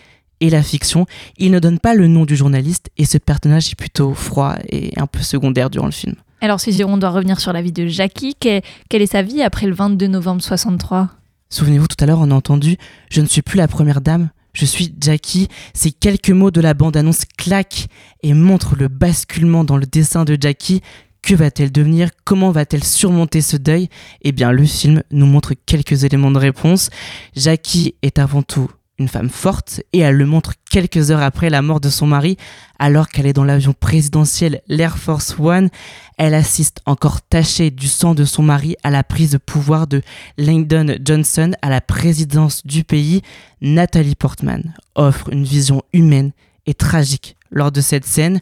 et 0.41 0.49
la 0.49 0.61
fiction. 0.63 1.05
Il 1.37 1.51
ne 1.51 1.59
donne 1.59 1.79
pas 1.79 1.93
le 1.95 2.07
nom 2.07 2.25
du 2.25 2.35
journaliste 2.35 2.89
et 2.97 3.05
ce 3.05 3.17
personnage 3.17 3.69
est 3.69 3.75
plutôt 3.75 4.13
froid 4.13 4.55
et 4.69 4.91
un 4.97 5.07
peu 5.07 5.21
secondaire 5.21 5.69
durant 5.69 5.85
le 5.87 5.91
film. 5.91 6.15
Alors 6.41 6.59
si 6.59 6.83
on 6.83 6.97
doit 6.97 7.09
revenir 7.09 7.39
sur 7.39 7.51
la 7.53 7.61
vie 7.61 7.71
de 7.71 7.87
Jackie, 7.87 8.35
que- 8.35 8.61
quelle 8.89 9.01
est 9.01 9.11
sa 9.11 9.23
vie 9.23 9.41
après 9.41 9.65
le 9.65 9.73
22 9.73 10.07
novembre 10.07 10.41
63 10.43 11.09
Souvenez-vous, 11.49 11.87
tout 11.87 11.95
à 12.03 12.05
l'heure, 12.05 12.19
on 12.19 12.29
a 12.31 12.35
entendu 12.35 12.77
Je 13.09 13.21
ne 13.21 13.25
suis 13.25 13.41
plus 13.41 13.57
la 13.57 13.67
première 13.67 14.01
dame, 14.01 14.29
je 14.53 14.65
suis 14.65 14.93
Jackie. 15.01 15.47
Ces 15.73 15.91
quelques 15.91 16.29
mots 16.29 16.51
de 16.51 16.61
la 16.61 16.73
bande-annonce 16.73 17.23
claquent 17.37 17.87
et 18.21 18.33
montrent 18.33 18.75
le 18.75 18.87
basculement 18.89 19.63
dans 19.63 19.77
le 19.77 19.85
dessin 19.85 20.25
de 20.25 20.37
Jackie. 20.39 20.81
Que 21.23 21.33
va-t-elle 21.35 21.71
devenir? 21.71 22.09
Comment 22.25 22.51
va-t-elle 22.51 22.83
surmonter 22.83 23.41
ce 23.41 23.57
deuil? 23.57 23.89
Eh 24.21 24.31
bien, 24.31 24.51
le 24.51 24.63
film 24.65 25.03
nous 25.11 25.25
montre 25.25 25.53
quelques 25.65 26.03
éléments 26.03 26.31
de 26.31 26.37
réponse. 26.37 26.89
Jackie 27.35 27.95
est 28.01 28.19
avant 28.19 28.43
tout 28.43 28.69
une 28.99 29.07
femme 29.07 29.29
forte 29.29 29.81
et 29.93 29.99
elle 29.99 30.15
le 30.15 30.25
montre 30.25 30.53
quelques 30.69 31.11
heures 31.11 31.21
après 31.21 31.49
la 31.49 31.61
mort 31.61 31.79
de 31.79 31.89
son 31.89 32.07
mari 32.07 32.37
alors 32.79 33.09
qu'elle 33.09 33.27
est 33.27 33.33
dans 33.33 33.43
l'avion 33.43 33.73
présidentiel 33.73 34.61
l'Air 34.67 34.97
Force 34.97 35.35
One. 35.39 35.69
Elle 36.17 36.33
assiste 36.33 36.81
encore 36.85 37.21
tachée 37.21 37.69
du 37.69 37.87
sang 37.87 38.15
de 38.15 38.25
son 38.25 38.43
mari 38.43 38.75
à 38.83 38.89
la 38.89 39.03
prise 39.03 39.31
de 39.31 39.37
pouvoir 39.37 39.87
de 39.87 40.01
Lyndon 40.37 40.95
Johnson 41.03 41.51
à 41.61 41.69
la 41.69 41.81
présidence 41.81 42.65
du 42.65 42.83
pays. 42.83 43.21
Nathalie 43.61 44.15
Portman 44.15 44.73
offre 44.95 45.29
une 45.31 45.43
vision 45.43 45.83
humaine 45.93 46.31
et 46.65 46.73
tragique 46.73 47.37
lors 47.51 47.71
de 47.71 47.81
cette 47.81 48.05
scène. 48.05 48.39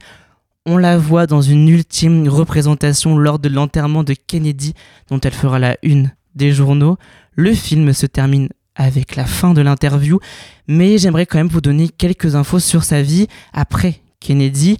On 0.65 0.77
la 0.77 0.97
voit 0.97 1.27
dans 1.27 1.41
une 1.41 1.67
ultime 1.69 2.27
représentation 2.27 3.17
lors 3.17 3.39
de 3.39 3.49
l'enterrement 3.49 4.03
de 4.03 4.13
Kennedy 4.13 4.73
dont 5.09 5.19
elle 5.19 5.33
fera 5.33 5.59
la 5.59 5.77
une 5.83 6.11
des 6.33 6.53
journaux. 6.53 6.97
Le 7.35 7.53
film 7.53 7.93
se 7.93 8.05
termine 8.05 8.49
avec 8.75 9.15
la 9.15 9.25
fin 9.25 9.53
de 9.53 9.61
l'interview, 9.61 10.19
mais 10.67 10.97
j'aimerais 10.97 11.25
quand 11.25 11.37
même 11.37 11.47
vous 11.47 11.61
donner 11.61 11.89
quelques 11.89 12.35
infos 12.35 12.59
sur 12.59 12.83
sa 12.83 13.01
vie 13.01 13.27
après 13.53 14.01
Kennedy. 14.19 14.77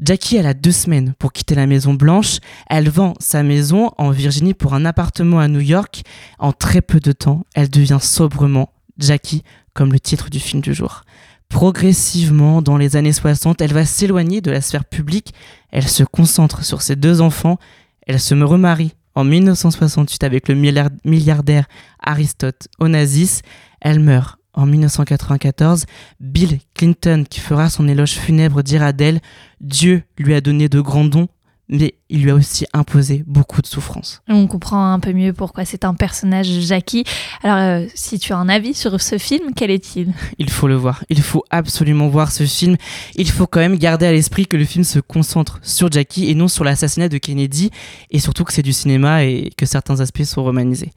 Jackie, 0.00 0.36
elle 0.36 0.46
a 0.46 0.54
deux 0.54 0.72
semaines 0.72 1.14
pour 1.18 1.32
quitter 1.32 1.56
la 1.56 1.66
Maison 1.66 1.92
Blanche. 1.92 2.38
Elle 2.70 2.88
vend 2.88 3.14
sa 3.18 3.42
maison 3.42 3.90
en 3.98 4.10
Virginie 4.10 4.54
pour 4.54 4.74
un 4.74 4.84
appartement 4.84 5.40
à 5.40 5.48
New 5.48 5.60
York. 5.60 6.02
En 6.38 6.52
très 6.52 6.82
peu 6.82 7.00
de 7.00 7.10
temps, 7.10 7.44
elle 7.54 7.68
devient 7.68 7.98
sobrement 8.00 8.70
Jackie, 8.98 9.42
comme 9.74 9.92
le 9.92 9.98
titre 9.98 10.30
du 10.30 10.38
film 10.38 10.62
du 10.62 10.72
jour. 10.72 11.02
Progressivement, 11.48 12.62
dans 12.62 12.76
les 12.76 12.94
années 12.94 13.12
60, 13.12 13.60
elle 13.60 13.72
va 13.72 13.84
s'éloigner 13.84 14.40
de 14.40 14.50
la 14.50 14.60
sphère 14.60 14.84
publique. 14.84 15.34
Elle 15.70 15.88
se 15.88 16.04
concentre 16.04 16.64
sur 16.64 16.82
ses 16.82 16.94
deux 16.94 17.20
enfants. 17.20 17.58
Elle 18.06 18.20
se 18.20 18.34
remarie 18.34 18.94
en 19.18 19.24
1968 19.24 20.22
avec 20.22 20.48
le 20.48 20.54
milliard- 20.54 20.90
milliardaire 21.04 21.66
Aristote 22.00 22.68
Onassis. 22.78 23.40
Elle 23.80 23.98
meurt 23.98 24.38
en 24.54 24.64
1994. 24.64 25.86
Bill 26.20 26.60
Clinton, 26.74 27.24
qui 27.28 27.40
fera 27.40 27.68
son 27.68 27.88
éloge 27.88 28.12
funèbre, 28.12 28.62
dira 28.62 28.92
d'elle 28.92 29.20
Dieu 29.60 30.04
lui 30.18 30.34
a 30.34 30.40
donné 30.40 30.68
de 30.68 30.80
grands 30.80 31.04
dons, 31.04 31.26
mais 31.68 31.94
il 32.08 32.22
lui 32.22 32.30
a 32.30 32.34
aussi 32.34 32.66
imposé 32.72 33.24
beaucoup 33.26 33.60
de 33.60 33.66
souffrances. 33.66 34.22
On 34.28 34.46
comprend 34.46 34.92
un 34.92 35.00
peu 35.00 35.12
mieux 35.12 35.32
pourquoi 35.32 35.64
c'est 35.64 35.84
un 35.84 35.94
personnage 35.94 36.48
Jackie. 36.48 37.04
Alors 37.42 37.58
euh, 37.58 37.86
si 37.94 38.18
tu 38.18 38.32
as 38.32 38.38
un 38.38 38.48
avis 38.48 38.74
sur 38.74 39.00
ce 39.00 39.18
film, 39.18 39.52
quel 39.54 39.70
est-il? 39.70 40.12
Il 40.38 40.50
faut 40.50 40.68
le 40.68 40.76
voir, 40.76 41.04
il 41.08 41.20
faut 41.20 41.44
absolument 41.50 42.08
voir 42.08 42.32
ce 42.32 42.44
film. 42.44 42.76
Il 43.16 43.30
faut 43.30 43.46
quand 43.46 43.60
même 43.60 43.76
garder 43.76 44.06
à 44.06 44.12
l'esprit 44.12 44.46
que 44.46 44.56
le 44.56 44.64
film 44.64 44.84
se 44.84 44.98
concentre 44.98 45.58
sur 45.62 45.90
Jackie 45.92 46.30
et 46.30 46.34
non 46.34 46.48
sur 46.48 46.64
l'assassinat 46.64 47.08
de 47.08 47.18
Kennedy, 47.18 47.70
et 48.10 48.18
surtout 48.18 48.44
que 48.44 48.52
c'est 48.52 48.62
du 48.62 48.72
cinéma 48.72 49.24
et 49.24 49.50
que 49.56 49.66
certains 49.66 50.00
aspects 50.00 50.24
sont 50.24 50.42
romanisés. 50.42 50.92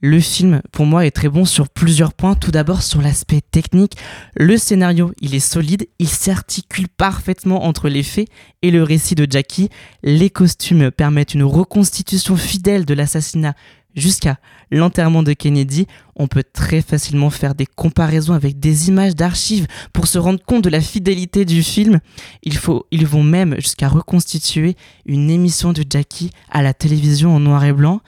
Le 0.00 0.20
film, 0.20 0.62
pour 0.70 0.86
moi, 0.86 1.06
est 1.06 1.10
très 1.10 1.28
bon 1.28 1.44
sur 1.44 1.68
plusieurs 1.68 2.14
points. 2.14 2.36
Tout 2.36 2.52
d'abord, 2.52 2.82
sur 2.82 3.02
l'aspect 3.02 3.40
technique. 3.40 3.96
Le 4.36 4.56
scénario, 4.56 5.12
il 5.20 5.34
est 5.34 5.40
solide. 5.40 5.88
Il 5.98 6.08
s'articule 6.08 6.86
parfaitement 6.88 7.64
entre 7.64 7.88
les 7.88 8.04
faits 8.04 8.28
et 8.62 8.70
le 8.70 8.84
récit 8.84 9.16
de 9.16 9.26
Jackie. 9.28 9.70
Les 10.04 10.30
costumes 10.30 10.92
permettent 10.92 11.34
une 11.34 11.42
reconstitution 11.42 12.36
fidèle 12.36 12.84
de 12.84 12.94
l'assassinat 12.94 13.54
jusqu'à 13.96 14.38
l'enterrement 14.70 15.24
de 15.24 15.32
Kennedy. 15.32 15.88
On 16.14 16.28
peut 16.28 16.44
très 16.44 16.80
facilement 16.80 17.30
faire 17.30 17.56
des 17.56 17.66
comparaisons 17.66 18.34
avec 18.34 18.60
des 18.60 18.86
images 18.86 19.16
d'archives 19.16 19.66
pour 19.92 20.06
se 20.06 20.18
rendre 20.18 20.44
compte 20.44 20.62
de 20.62 20.70
la 20.70 20.80
fidélité 20.80 21.44
du 21.44 21.64
film. 21.64 21.98
Ils 22.44 23.06
vont 23.06 23.22
même 23.24 23.56
jusqu'à 23.56 23.88
reconstituer 23.88 24.76
une 25.06 25.28
émission 25.28 25.72
de 25.72 25.84
Jackie 25.90 26.30
à 26.52 26.62
la 26.62 26.72
télévision 26.72 27.34
en 27.34 27.40
noir 27.40 27.64
et 27.64 27.72
blanc. 27.72 28.00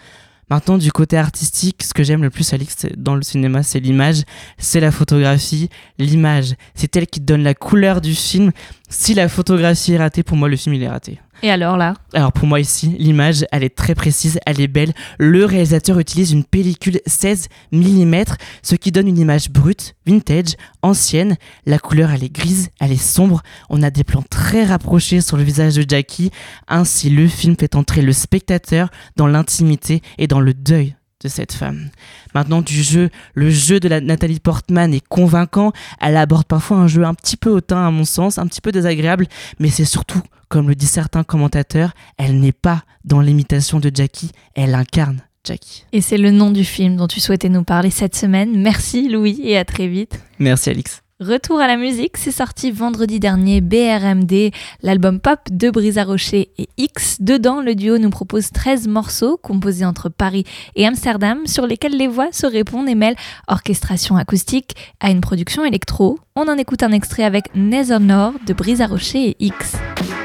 Maintenant, 0.51 0.79
du 0.79 0.91
côté 0.91 1.17
artistique, 1.17 1.83
ce 1.85 1.95
que 1.95 2.03
j'aime 2.03 2.23
le 2.23 2.31
plus, 2.31 2.53
Alix, 2.53 2.87
dans 2.97 3.15
le 3.15 3.23
cinéma, 3.23 3.63
c'est 3.63 3.79
l'image, 3.79 4.23
c'est 4.59 4.81
la 4.81 4.91
photographie. 4.91 5.69
L'image, 5.99 6.55
c'est 6.75 6.95
elle 6.97 7.07
qui 7.07 7.21
donne 7.21 7.45
la 7.45 7.55
couleur 7.55 8.01
du 8.01 8.15
film. 8.15 8.51
Si 8.89 9.15
la 9.15 9.29
photographie 9.29 9.93
est 9.93 9.99
ratée, 9.99 10.25
pour 10.25 10.37
moi, 10.37 10.49
le 10.49 10.57
film, 10.57 10.75
il 10.75 10.83
est 10.83 10.89
raté. 10.89 11.21
Et 11.43 11.51
alors 11.51 11.77
là 11.77 11.95
Alors 12.13 12.33
pour 12.33 12.47
moi 12.47 12.61
ici, 12.61 12.95
l'image, 12.99 13.47
elle 13.51 13.65
est 13.65 13.75
très 13.75 13.95
précise, 13.95 14.39
elle 14.45 14.61
est 14.61 14.69
belle. 14.69 14.93
Le 15.19 15.45
réalisateur 15.45 15.99
utilise 15.99 16.33
une 16.33 16.45
pellicule 16.45 17.01
16 17.07 17.49
mm, 17.73 18.23
ce 18.63 18.75
qui 18.75 18.93
donne 18.93 19.09
une 19.09 19.19
image 19.19 19.51
brute, 19.51 19.95
vintage, 20.07 20.57
ancienne. 20.83 21.37
La 21.65 21.79
couleur, 21.79 22.11
elle 22.11 22.25
est 22.25 22.35
grise, 22.35 22.69
elle 22.81 22.93
est 22.93 22.97
sombre. 22.97 23.43
On 23.71 23.83
a 23.83 23.91
des 23.91 24.05
plans 24.05 24.25
très 24.29 24.65
rapprochés 24.65 25.21
sur 25.21 25.37
le 25.37 25.43
visage 25.43 25.77
de 25.77 25.85
Jackie. 25.89 26.31
Ainsi, 26.69 27.09
le 27.09 27.27
film 27.27 27.57
fait 27.59 27.75
entrer 27.75 28.03
le 28.03 28.13
spectateur 28.13 28.91
dans 29.17 29.27
l'intimité 29.27 30.03
et 30.19 30.27
dans 30.27 30.41
le 30.41 30.53
deuil 30.53 30.95
de 31.23 31.29
cette 31.29 31.53
femme. 31.53 31.91
Maintenant 32.35 32.63
du 32.63 32.83
jeu, 32.83 33.11
le 33.35 33.51
jeu 33.51 33.79
de 33.81 33.89
la 33.89 34.01
Nathalie 34.01 34.41
Portman 34.41 34.93
est 34.95 35.07
convaincant, 35.07 35.73
elle 36.01 36.17
aborde 36.17 36.47
parfois 36.47 36.79
un 36.79 36.87
jeu 36.87 37.05
un 37.05 37.15
petit 37.15 37.37
peu 37.37 37.51
hautain 37.51 37.87
à 37.87 37.91
mon 37.91 38.05
sens, 38.05 38.39
un 38.39 38.47
petit 38.47 38.63
peu 38.63 38.73
désagréable, 38.73 39.27
mais 39.59 39.69
c'est 39.69 39.85
surtout, 39.85 40.23
comme 40.51 40.69
le 40.69 40.75
disent 40.75 40.91
certains 40.91 41.25
commentateurs, 41.25 41.93
elle 42.19 42.39
n'est 42.41 42.53
pas 42.53 42.83
dans 43.05 43.21
l'imitation 43.23 43.81
de 43.81 43.91
Jackie, 43.95 44.33
elle 44.55 44.75
incarne 44.75 45.23
Jackie. 45.47 45.87
Et 45.93 46.03
c'est 46.03 46.19
le 46.19 46.33
nom 46.33 46.51
du 46.51 46.65
film 46.65 46.97
dont 46.97 47.07
tu 47.07 47.21
souhaitais 47.21 47.49
nous 47.49 47.65
parler 47.65 47.91
cette 47.91 48.15
semaine. 48.15 48.61
Merci 48.61 49.09
Louis 49.09 49.41
et 49.43 49.57
à 49.57 49.65
très 49.65 49.89
vite. 49.89 50.21
Merci 50.39 50.69
Alix. 50.69 51.03
Retour 51.21 51.61
à 51.61 51.67
la 51.67 51.77
musique, 51.77 52.17
c'est 52.17 52.31
sorti 52.31 52.71
vendredi 52.71 53.21
dernier 53.21 53.61
BRMD, 53.61 54.53
l'album 54.83 55.21
pop 55.21 55.39
de 55.51 55.69
Brisa 55.69 56.03
Rocher 56.03 56.51
et 56.57 56.69
X. 56.79 57.19
Dedans, 57.21 57.61
le 57.61 57.75
duo 57.75 57.99
nous 57.99 58.09
propose 58.09 58.51
13 58.53 58.89
morceaux 58.89 59.37
composés 59.37 59.85
entre 59.85 60.09
Paris 60.09 60.45
et 60.77 60.87
Amsterdam 60.87 61.47
sur 61.47 61.67
lesquels 61.67 61.97
les 61.97 62.09
voix 62.09 62.33
se 62.33 62.47
répondent 62.47 62.89
et 62.89 62.95
mêlent 62.95 63.17
orchestration 63.49 64.17
acoustique 64.17 64.75
à 64.99 65.11
une 65.11 65.21
production 65.21 65.63
électro. 65.63 66.19
On 66.37 66.49
en 66.49 66.57
écoute 66.57 66.83
un 66.83 66.93
extrait 66.93 67.25
avec 67.25 67.55
Nether 67.55 67.99
Nord 67.99 68.33
de 68.47 68.55
Brisa 68.55 68.87
Rocher 68.87 69.29
et 69.29 69.37
X. 69.41 69.77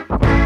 Bye. 0.10 0.45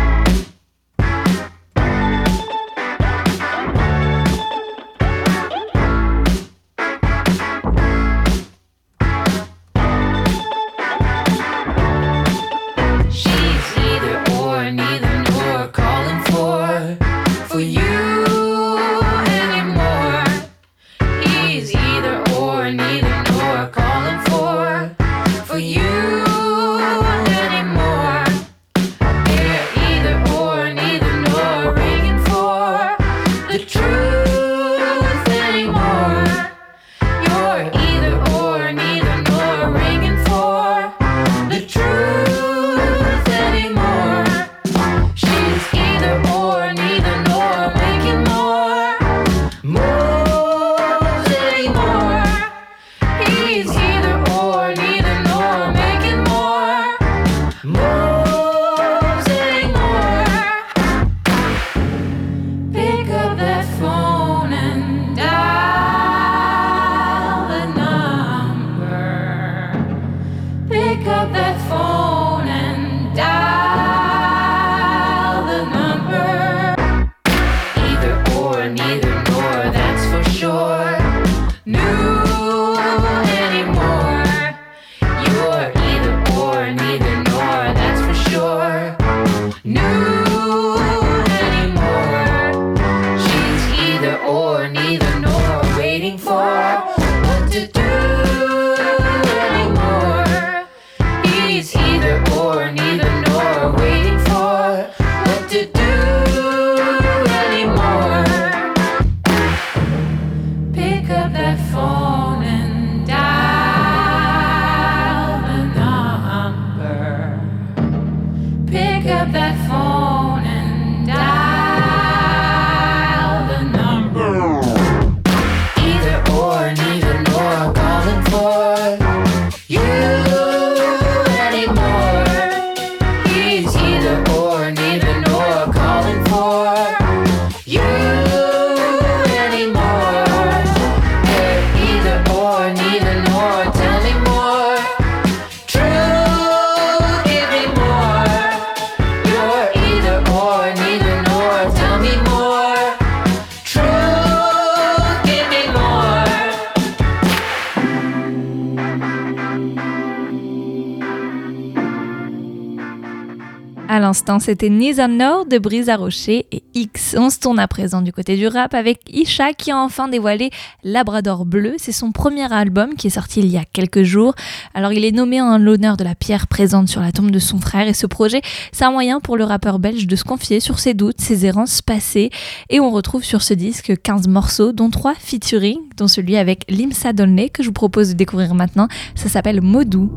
À 164.40 164.42
l'instant, 164.42 164.52
c'était 164.52 164.70
Nisa 164.70 165.08
Nord 165.10 165.48
de 165.48 165.58
Brisa 165.58 165.98
Rocher 165.98 166.46
et 166.52 166.64
X. 166.74 167.16
On 167.18 167.30
se 167.30 167.40
tourne 167.40 167.60
à 167.60 167.68
présent 167.68 168.02
du 168.02 168.14
côté 168.14 168.38
du 168.38 168.48
rap 168.48 168.74
avec 168.74 169.02
Isha 169.10 169.54
qui 169.54 169.72
a 169.72 169.78
enfin 169.78 170.08
dévoilé 170.08 170.50
Labrador 170.84 171.46
Bleu. 171.46 171.74
C'est 171.78 171.92
son 171.92 172.12
premier 172.12 172.52
album 172.54 172.96
qui 172.96 173.08
est 173.08 173.10
sorti 173.10 173.42
il 173.42 173.48
y 173.48 173.58
a 173.58 173.66
quelques 173.66 174.04
jours. 174.04 174.36
Alors 174.74 174.94
il 174.94 175.04
est 175.04 175.12
nommé 175.12 175.42
en 175.42 175.58
l'honneur 175.58 175.98
de 175.98 176.06
la 176.06 176.16
pierre 176.16 176.48
présente 176.48 176.88
sur 176.88 177.02
la 177.02 177.12
tombe 177.12 177.32
de 177.32 177.40
son 177.40 177.60
frère 177.60 177.88
et 177.88 177.94
ce 177.94 178.08
projet, 178.08 178.42
c'est 178.72 178.86
un 178.86 178.92
moyen 178.92 179.20
pour 179.20 179.36
le 179.36 179.44
rappeur 179.44 179.78
belge 179.78 180.08
de 180.08 180.16
se 180.16 180.24
confier 180.24 180.62
sur 180.62 180.80
ses 180.80 180.94
doutes, 180.94 181.20
ses 181.20 181.46
errances 181.46 181.82
passées. 181.82 182.30
Et 182.70 182.80
on 182.80 182.92
retrouve 182.92 183.24
sur 183.24 183.42
ce 183.42 183.54
disque 183.54 183.94
15 184.02 184.28
morceaux, 184.28 184.72
dont 184.72 184.90
3 184.90 185.16
featuring, 185.16 185.80
dont 185.98 186.08
celui 186.08 186.38
avec 186.38 186.64
Limsa 186.70 187.12
Dolnay 187.12 187.50
que 187.50 187.64
je 187.64 187.68
vous 187.68 187.74
propose 187.74 188.10
de 188.10 188.14
découvrir 188.14 188.54
maintenant. 188.56 188.88
Ça 189.16 189.28
s'appelle 189.28 189.62
Modou. 189.62 190.10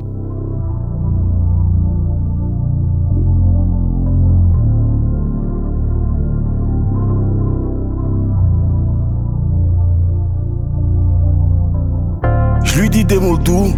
Des 12.80 13.18
mots 13.18 13.36
doux, 13.36 13.74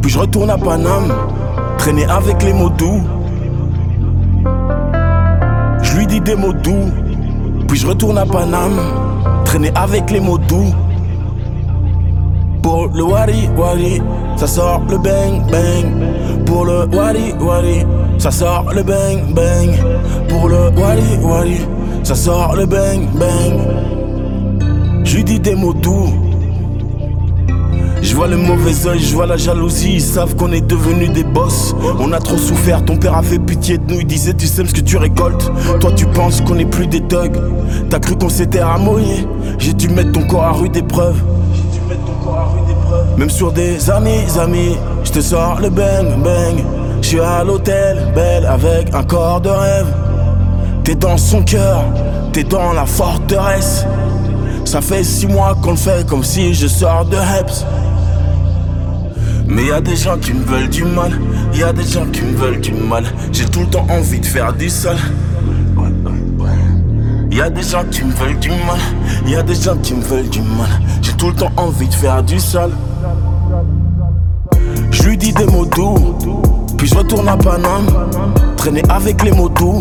puis 0.00 0.10
je 0.10 0.18
retourne 0.18 0.48
à 0.50 0.56
Paname, 0.56 1.12
traîner 1.78 2.04
avec 2.04 2.40
les 2.44 2.52
mots 2.52 2.70
doux. 2.70 3.00
Je 5.82 5.96
lui 5.96 6.06
dis 6.06 6.20
des 6.20 6.36
mots 6.36 6.52
doux, 6.52 6.86
puis 7.66 7.76
je 7.76 7.86
retourne 7.86 8.18
à 8.18 8.24
Paname, 8.24 8.78
traîner 9.44 9.72
avec 9.74 10.10
les 10.12 10.20
mots 10.20 10.38
doux. 10.38 10.72
Pour 12.62 12.88
le 12.94 13.02
wari 13.02 13.48
wari, 13.56 14.00
ça 14.36 14.46
sort 14.46 14.82
le 14.88 14.98
bang 14.98 15.42
bang. 15.50 16.44
Pour 16.46 16.64
le 16.64 16.86
wari 16.94 17.34
wari, 17.40 17.84
ça 18.18 18.30
sort 18.30 18.72
le 18.72 18.84
bang 18.84 19.34
bang. 19.34 19.70
Pour 20.28 20.48
le 20.48 20.70
wari 20.80 21.18
wari, 21.22 21.60
ça 22.04 22.14
sort 22.14 22.54
le 22.54 22.66
bang 22.66 23.00
bang. 23.14 25.02
Je 25.04 25.16
lui 25.16 25.24
dis 25.24 25.40
des 25.40 25.56
mots 25.56 25.74
doux. 25.74 26.21
Je 28.02 28.16
vois 28.16 28.26
le 28.26 28.36
mauvais 28.36 28.86
oeil, 28.86 28.98
je 28.98 29.14
vois 29.14 29.26
la 29.26 29.36
jalousie, 29.36 29.94
ils 29.94 30.02
savent 30.02 30.34
qu'on 30.34 30.50
est 30.50 30.60
devenus 30.60 31.12
des 31.12 31.22
boss. 31.22 31.74
On 32.00 32.12
a 32.12 32.18
trop 32.18 32.36
souffert, 32.36 32.84
ton 32.84 32.96
père 32.96 33.16
avait 33.16 33.38
pitié 33.38 33.78
de 33.78 33.92
nous, 33.92 34.00
il 34.00 34.06
disait 34.06 34.34
tu 34.34 34.46
sèmes 34.46 34.66
ce 34.66 34.74
que 34.74 34.80
tu 34.80 34.96
récoltes. 34.96 35.50
Toi 35.80 35.92
tu 35.92 36.06
penses 36.06 36.40
qu'on 36.40 36.58
est 36.58 36.66
plus 36.66 36.88
des 36.88 37.00
thugs, 37.00 37.38
t'as 37.88 38.00
cru 38.00 38.16
qu'on 38.16 38.28
s'était 38.28 38.62
ramoyé. 38.62 39.26
J'ai 39.58 39.72
dû 39.72 39.88
mettre 39.88 40.12
ton 40.12 40.26
corps 40.26 40.44
à 40.44 40.52
rude 40.52 40.76
épreuve. 40.76 41.16
Même 43.16 43.30
sur 43.30 43.52
des 43.52 43.88
amis, 43.88 44.26
amis, 44.40 44.76
je 45.04 45.12
te 45.12 45.20
sors 45.20 45.60
le 45.60 45.70
bang 45.70 46.22
bang. 46.22 46.64
Je 47.00 47.06
suis 47.06 47.20
à 47.20 47.44
l'hôtel, 47.44 48.12
belle 48.14 48.46
avec 48.46 48.92
un 48.94 49.04
corps 49.04 49.40
de 49.40 49.48
rêve. 49.48 49.86
T'es 50.82 50.96
dans 50.96 51.16
son 51.16 51.42
cœur, 51.42 51.84
t'es 52.32 52.42
dans 52.42 52.72
la 52.72 52.84
forteresse. 52.84 53.86
Ça 54.64 54.80
fait 54.80 55.04
six 55.04 55.26
mois 55.26 55.56
qu'on 55.62 55.72
le 55.72 55.76
fait 55.76 56.06
comme 56.06 56.24
si 56.24 56.52
je 56.54 56.66
sors 56.66 57.04
de 57.04 57.16
Heps. 57.16 57.64
Mais 59.54 59.66
y 59.66 59.70
a 59.70 59.82
des 59.82 59.96
gens 59.96 60.16
qui 60.16 60.32
me 60.32 60.44
veulent 60.44 60.68
du 60.70 60.82
mal, 60.84 61.12
y 61.54 61.62
a 61.62 61.74
des 61.74 61.84
gens 61.84 62.06
qui 62.06 62.22
me 62.22 62.34
veulent 62.34 62.60
du 62.60 62.72
mal. 62.72 63.04
J'ai 63.32 63.44
tout 63.44 63.60
le 63.60 63.66
temps 63.66 63.86
envie 63.90 64.18
de 64.18 64.24
faire 64.24 64.52
du 64.54 64.70
sale. 64.70 64.96
Y 67.30 67.40
a 67.40 67.50
des 67.50 67.62
gens 67.62 67.84
qui 67.90 68.04
me 68.04 68.12
veulent 68.12 68.38
du 68.38 68.48
mal, 68.48 68.78
y 69.26 69.34
a 69.34 69.42
des 69.42 69.54
gens 69.54 69.76
qui 69.82 69.94
me 69.94 70.02
veulent 70.02 70.28
du 70.30 70.40
mal. 70.40 70.70
J'ai 71.02 71.12
tout 71.12 71.28
le 71.28 71.34
temps 71.34 71.52
envie 71.58 71.88
de 71.88 71.94
faire 71.94 72.22
du 72.22 72.40
sale. 72.40 72.70
Je 74.90 75.02
lui 75.02 75.18
dis 75.18 75.32
des 75.32 75.46
mots 75.46 75.66
doux, 75.66 76.16
puis 76.78 76.86
je 76.86 76.94
retourne 76.94 77.28
à 77.28 77.36
Paname, 77.36 77.86
traîner 78.56 78.82
avec 78.88 79.22
les 79.22 79.32
mots 79.32 79.50
doux. 79.50 79.78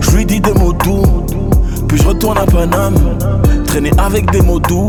Je 0.00 0.10
lui 0.10 0.26
dis 0.26 0.40
des 0.40 0.54
mots 0.54 0.74
doux, 0.74 1.24
puis 1.88 1.96
je 1.96 2.08
retourne 2.08 2.36
à 2.36 2.44
Paname, 2.44 2.96
traîner 3.66 3.92
avec 3.98 4.30
des 4.30 4.42
mots 4.42 4.60
doux. 4.60 4.86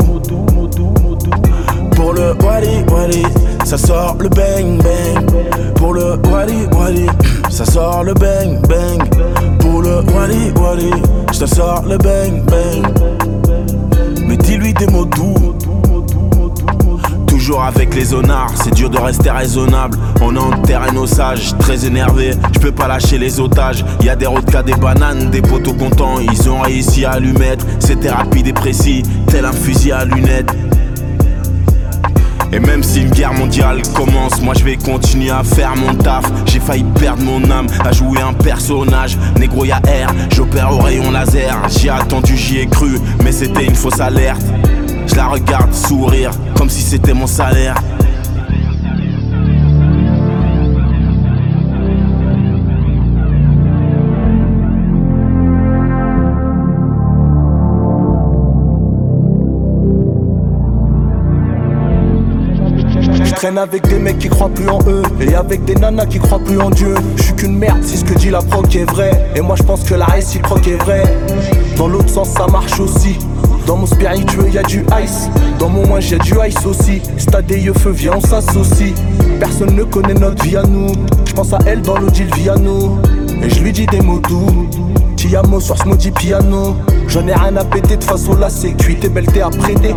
Pour 1.96 2.12
le 2.12 2.34
wali 2.44 2.84
wali, 2.90 3.22
ça 3.64 3.78
sort 3.78 4.16
le 4.20 4.28
bang 4.28 4.82
bang. 4.82 5.74
Pour 5.76 5.94
le 5.94 6.16
wali 6.30 6.66
wali, 6.72 7.06
ça 7.50 7.64
sort 7.64 8.04
le 8.04 8.14
bang 8.14 8.60
bang. 8.68 9.02
Pour 9.60 9.82
le 9.82 10.02
wali 10.12 10.52
wali, 10.60 10.90
je 11.32 11.40
te 11.40 11.46
sors 11.46 11.82
le 11.82 11.96
bang 11.98 12.42
bang. 12.44 12.86
Mais 14.26 14.36
dis-lui 14.36 14.74
des 14.74 14.86
mots 14.86 15.04
doux. 15.04 15.54
Toujours 17.26 17.64
avec 17.64 17.94
les 17.94 18.14
honnards, 18.14 18.54
c'est 18.62 18.72
dur 18.72 18.88
de 18.88 18.98
rester 18.98 19.30
raisonnable. 19.30 19.98
On 20.22 20.34
est 20.34 20.38
en 20.38 20.62
terrain 20.62 20.96
osage, 20.96 21.54
très 21.58 21.84
énervé, 21.84 22.30
je 22.54 22.58
peux 22.58 22.72
pas 22.72 22.88
lâcher 22.88 23.18
les 23.18 23.38
otages. 23.38 23.84
Y 24.02 24.08
a 24.08 24.16
des 24.16 24.26
rodkas, 24.26 24.62
des 24.62 24.74
bananes, 24.74 25.30
des 25.30 25.42
poteaux 25.42 25.74
contents, 25.74 26.20
ils 26.20 26.48
ont 26.48 26.60
réussi 26.60 27.04
à 27.04 27.18
lui 27.18 27.32
mettre. 27.32 27.66
C'était 27.80 28.10
rapide 28.10 28.46
et 28.46 28.52
précis, 28.52 29.02
tel 29.26 29.44
un 29.44 29.52
fusil 29.52 29.92
à 29.92 30.04
lunettes. 30.06 30.54
Et 32.52 32.60
même 32.60 32.82
si 32.82 33.02
une 33.02 33.10
guerre 33.10 33.32
mondiale 33.32 33.82
commence, 33.94 34.40
moi 34.40 34.54
je 34.56 34.64
vais 34.64 34.76
continuer 34.76 35.30
à 35.30 35.42
faire 35.42 35.74
mon 35.76 35.94
taf. 35.94 36.24
J'ai 36.46 36.60
failli 36.60 36.84
perdre 36.98 37.22
mon 37.22 37.50
âme 37.50 37.66
à 37.84 37.92
jouer 37.92 38.20
un 38.20 38.32
personnage. 38.32 39.18
Négro 39.38 39.64
y'a 39.64 39.78
R, 39.78 40.12
j'opère 40.30 40.72
au 40.72 40.78
rayon 40.78 41.10
laser. 41.10 41.56
J'y 41.68 41.88
ai 41.88 41.90
attendu, 41.90 42.36
j'y 42.36 42.58
ai 42.58 42.66
cru, 42.66 42.98
mais 43.22 43.32
c'était 43.32 43.64
une 43.64 43.74
fausse 43.74 44.00
alerte. 44.00 44.42
Je 45.06 45.14
la 45.16 45.26
regarde 45.26 45.72
sourire, 45.72 46.30
comme 46.56 46.70
si 46.70 46.80
c'était 46.82 47.14
mon 47.14 47.26
salaire. 47.26 47.76
Traîne 63.44 63.58
avec 63.58 63.86
des 63.88 63.98
mecs 63.98 64.18
qui 64.18 64.30
croient 64.30 64.48
plus 64.48 64.68
en 64.70 64.78
eux 64.88 65.02
Et 65.20 65.34
avec 65.34 65.66
des 65.66 65.74
nanas 65.74 66.06
qui 66.06 66.18
croient 66.18 66.38
plus 66.38 66.58
en 66.58 66.70
Dieu. 66.70 66.94
Je 67.16 67.24
suis 67.24 67.34
qu'une 67.34 67.58
merde 67.58 67.82
si 67.82 67.98
ce 67.98 68.04
que 68.04 68.14
dit 68.14 68.30
la 68.30 68.40
proc 68.40 68.74
est 68.74 68.90
vrai. 68.90 69.10
Et 69.36 69.42
moi 69.42 69.54
je 69.56 69.62
pense 69.62 69.82
que 69.82 69.94
la 69.94 70.06
réciproque 70.06 70.66
est 70.66 70.82
vraie 70.82 71.04
Dans 71.76 71.86
l'autre 71.86 72.08
sens 72.08 72.30
ça 72.30 72.46
marche 72.46 72.80
aussi. 72.80 73.18
Dans 73.66 73.76
mon 73.76 73.84
spiritueux 73.84 74.48
y 74.50 74.56
a 74.56 74.62
du 74.62 74.82
ice. 75.02 75.28
Dans 75.58 75.68
mon 75.68 75.86
moins 75.86 76.00
j'ai 76.00 76.16
du 76.18 76.32
ice 76.46 76.64
aussi. 76.64 77.02
Stade 77.18 77.50
et 77.50 77.60
feu 77.78 77.90
viens 77.90 78.12
on 78.16 78.20
s'associe. 78.22 78.94
Personne 79.38 79.76
ne 79.76 79.84
connaît 79.84 80.14
notre 80.14 80.42
vie 80.42 80.56
à 80.56 80.62
nous. 80.62 80.92
Je 81.26 81.32
pense 81.34 81.52
à 81.52 81.58
elle 81.66 81.82
dans 81.82 81.98
l'Odile 81.98 82.30
Viano 82.34 82.98
Et 83.42 83.50
je 83.50 83.60
lui 83.60 83.72
dis 83.72 83.84
des 83.84 84.00
mots 84.00 84.20
doux. 84.20 84.70
Tiamo 85.16 85.60
sur 85.60 85.76
ce 85.76 85.86
maudit 85.86 86.12
piano. 86.12 86.76
J'en 87.08 87.26
ai 87.26 87.34
rien 87.34 87.56
à 87.58 87.64
péter 87.64 87.98
de 87.98 88.04
façon 88.04 88.38
c'est 88.48 88.72
cuit. 88.72 88.96
T'es 88.96 89.10
belle 89.10 89.26
t'es 89.26 89.42
à 89.42 89.50
prêter 89.50 89.94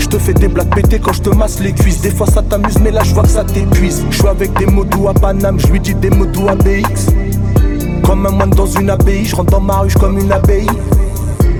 je 0.00 0.08
te 0.08 0.18
fais 0.18 0.34
des 0.34 0.48
blagues 0.48 0.74
pétées 0.74 0.98
quand 0.98 1.12
je 1.12 1.22
te 1.22 1.30
masse 1.30 1.60
les 1.60 1.72
cuisses. 1.72 2.00
Des 2.00 2.10
fois 2.10 2.26
ça 2.26 2.42
t'amuse, 2.42 2.78
mais 2.82 2.90
là 2.90 3.02
je 3.04 3.14
vois 3.14 3.22
que 3.22 3.28
ça 3.28 3.44
t'épuise. 3.44 4.04
Je 4.10 4.16
suis 4.16 4.26
avec 4.26 4.52
des 4.58 4.66
mots 4.66 4.84
doux 4.84 5.08
à 5.08 5.14
Paname, 5.14 5.60
je 5.60 5.66
lui 5.68 5.80
dis 5.80 5.94
des 5.94 6.10
mots 6.10 6.26
doux 6.26 6.48
à 6.48 6.54
BX. 6.54 7.12
Comme 8.04 8.26
un 8.26 8.30
moine 8.30 8.50
dans 8.50 8.66
une 8.66 8.90
abbaye, 8.90 9.24
je 9.24 9.36
rentre 9.36 9.52
dans 9.52 9.60
ma 9.60 9.78
ruche 9.78 9.94
comme 9.94 10.18
une 10.18 10.32
abbaye. 10.32 10.66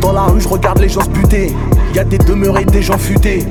Dans 0.01 0.13
la 0.13 0.23
rue, 0.23 0.41
je 0.41 0.49
regarde 0.49 0.81
les 0.81 0.89
gens 0.89 1.03
se 1.03 1.11
buter. 1.11 1.53
Y 1.95 1.99
a 1.99 2.05
des 2.05 2.19
demeurés, 2.19 2.65
des 2.65 2.83
gens 2.83 2.99
futés. 2.99 3.45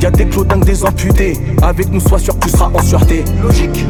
Y 0.00 0.06
a 0.06 0.10
des 0.10 0.26
clodingues, 0.26 0.64
des 0.64 0.84
amputés. 0.84 1.38
Avec 1.62 1.90
nous, 1.90 2.00
sois 2.00 2.18
sûr 2.18 2.38
que 2.38 2.46
tu 2.46 2.50
seras 2.50 2.70
en 2.74 2.82
sûreté. 2.82 3.24
Logique. 3.42 3.86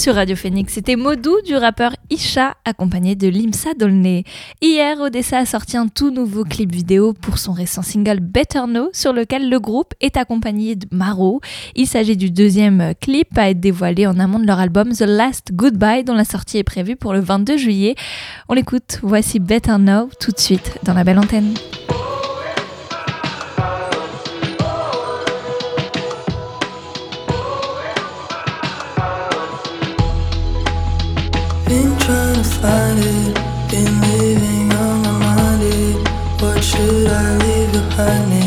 Sur 0.00 0.14
Radio 0.14 0.34
Phoenix, 0.34 0.72
c'était 0.72 0.96
Modou 0.96 1.36
du 1.44 1.54
rappeur 1.56 1.94
Isha 2.08 2.56
accompagné 2.64 3.16
de 3.16 3.28
Limsa 3.28 3.74
Dolné. 3.74 4.24
Hier, 4.62 4.98
Odessa 4.98 5.36
a 5.36 5.44
sorti 5.44 5.76
un 5.76 5.88
tout 5.88 6.10
nouveau 6.10 6.44
clip 6.44 6.72
vidéo 6.72 7.12
pour 7.12 7.36
son 7.36 7.52
récent 7.52 7.82
single 7.82 8.20
Better 8.20 8.62
Know 8.66 8.88
sur 8.94 9.12
lequel 9.12 9.50
le 9.50 9.60
groupe 9.60 9.92
est 10.00 10.16
accompagné 10.16 10.74
de 10.74 10.86
Maro. 10.90 11.42
Il 11.76 11.86
s'agit 11.86 12.16
du 12.16 12.30
deuxième 12.30 12.94
clip 12.98 13.36
à 13.36 13.50
être 13.50 13.60
dévoilé 13.60 14.06
en 14.06 14.18
amont 14.18 14.38
de 14.38 14.46
leur 14.46 14.58
album 14.58 14.90
The 14.94 15.02
Last 15.02 15.50
Goodbye 15.52 16.02
dont 16.02 16.14
la 16.14 16.24
sortie 16.24 16.56
est 16.56 16.64
prévue 16.64 16.96
pour 16.96 17.12
le 17.12 17.20
22 17.20 17.58
juillet. 17.58 17.94
On 18.48 18.54
l'écoute, 18.54 19.00
voici 19.02 19.38
Better 19.38 19.76
Know 19.76 20.08
tout 20.18 20.30
de 20.32 20.40
suite 20.40 20.78
dans 20.82 20.94
la 20.94 21.04
belle 21.04 21.18
antenne. 21.18 21.52
Been 32.62 34.00
living 34.00 34.72
on 34.72 35.02
my. 35.02 35.60
What 36.40 36.62
should 36.62 37.08
I 37.08 37.36
leave 37.38 37.72
behind 37.72 38.30
me? 38.30 38.46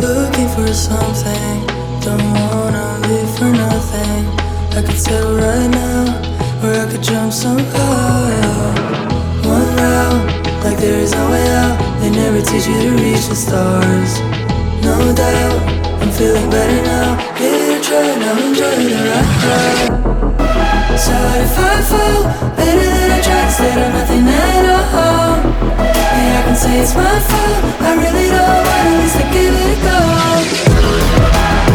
Looking 0.00 0.48
for 0.54 0.72
something, 0.72 1.66
don't 2.00 2.22
wanna 2.32 2.98
live 3.08 3.38
for 3.38 3.50
nothing. 3.50 4.22
I 4.76 4.82
could 4.86 4.98
settle 4.98 5.36
right 5.36 5.70
now, 5.70 6.04
or 6.62 6.72
I 6.74 6.86
could 6.90 7.02
jump 7.02 7.32
somehow. 7.32 8.84
One 9.42 9.76
like 10.64 10.78
there 10.78 11.00
is 11.00 11.12
no 11.12 11.30
way 11.30 11.46
out. 11.48 12.00
They 12.00 12.10
never 12.10 12.40
teach 12.40 12.66
you 12.66 12.80
to 12.82 12.90
reach 13.02 13.26
the 13.28 13.36
stars. 13.36 14.20
No 14.82 14.96
doubt, 15.14 15.58
I'm 16.00 16.10
feeling 16.10 16.50
better 16.50 16.82
now. 16.82 17.38
Give 17.38 17.63
I'm 17.86 18.00
if 18.00 18.08
I 21.58 21.82
fall, 21.84 22.24
better 22.56 22.80
than 22.80 23.12
I 23.12 23.20
tried, 23.20 23.92
nothing 23.92 24.24
at 24.24 24.64
all. 24.72 25.36
Yeah, 25.84 26.38
I 26.38 26.40
can 26.46 26.56
say 26.56 26.80
it's 26.80 26.94
my 26.96 27.04
fault, 27.04 27.60
I 27.84 27.92
really 28.00 28.28
don't 28.32 28.64
want 28.64 29.04
I 29.04 29.20
give 29.32 29.52
it 29.52 29.68
a 29.68 29.76
go. 29.84 30.00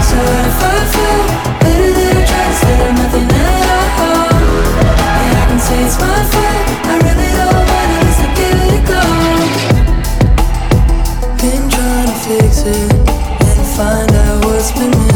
If 0.01 0.61
I 0.65 0.81
fall, 0.93 1.25
better 1.61 1.91
than 1.93 2.17
I 2.17 2.25
tried, 2.25 2.57
nothing 2.97 3.29
at 3.29 3.69
all. 4.09 4.33
Yeah, 5.13 5.37
I 5.37 5.45
can 5.45 5.61
say 5.61 5.77
it's 5.85 5.93
my 6.01 6.25
fault, 6.33 6.89
I 6.89 7.05
really 7.05 7.29
don't 7.37 7.69
want 7.69 8.17
I 8.17 8.33
give 8.33 8.57
it 8.65 8.73
a 8.73 8.81
go. 8.89 9.05
Been 11.37 11.69
trying 11.69 12.09
to 12.09 12.17
fix 12.25 12.65
it 12.65 12.97
and 13.45 13.61
find 13.77 14.09
out 14.09 14.41
what's 14.45 14.71
been. 14.71 15.08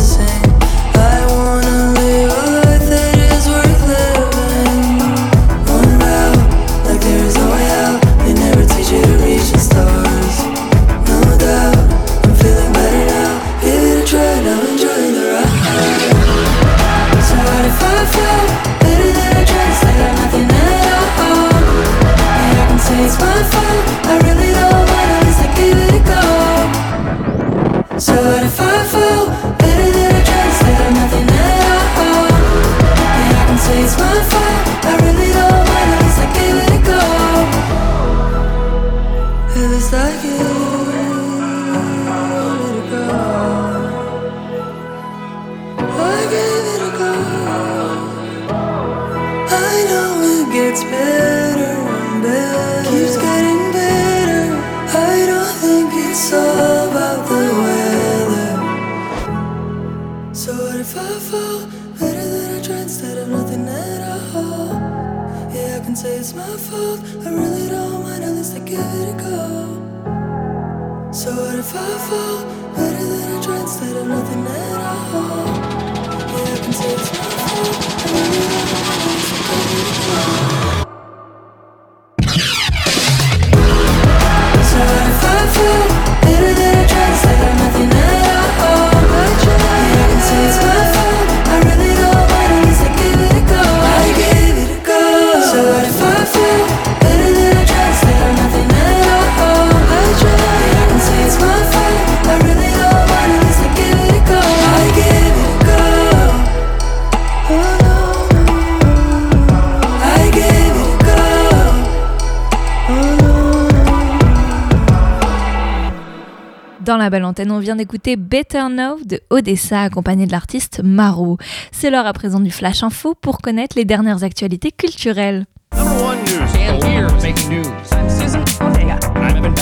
On 117.52 117.60
vient 117.60 117.76
d'écouter 117.76 118.16
Better 118.16 118.68
Know 118.70 118.98
de 119.06 119.22
Odessa, 119.30 119.82
accompagné 119.82 120.26
de 120.26 120.32
l'artiste 120.32 120.82
Maro. 120.84 121.38
C'est 121.72 121.90
l'heure 121.90 122.08
à 122.08 122.14
présent 122.14 122.40
du 122.40 122.52
Flash 122.52 122.84
Info 122.84 123.16
pour 123.16 123.40
connaître 123.40 123.78
les 123.78 123.86
dernières 123.86 124.24
actualités 124.24 124.72
culturelles. 124.72 125.46
Number 125.76 126.04
one 126.04 126.18
news. 126.24 126.40
And 126.56 126.84
here's 126.84 127.24
making 127.24 127.50
news. 127.50 127.66
Susan 128.10 128.44
Ortega. 128.62 129.00
I'm 129.16 129.36
Evan 129.36 129.54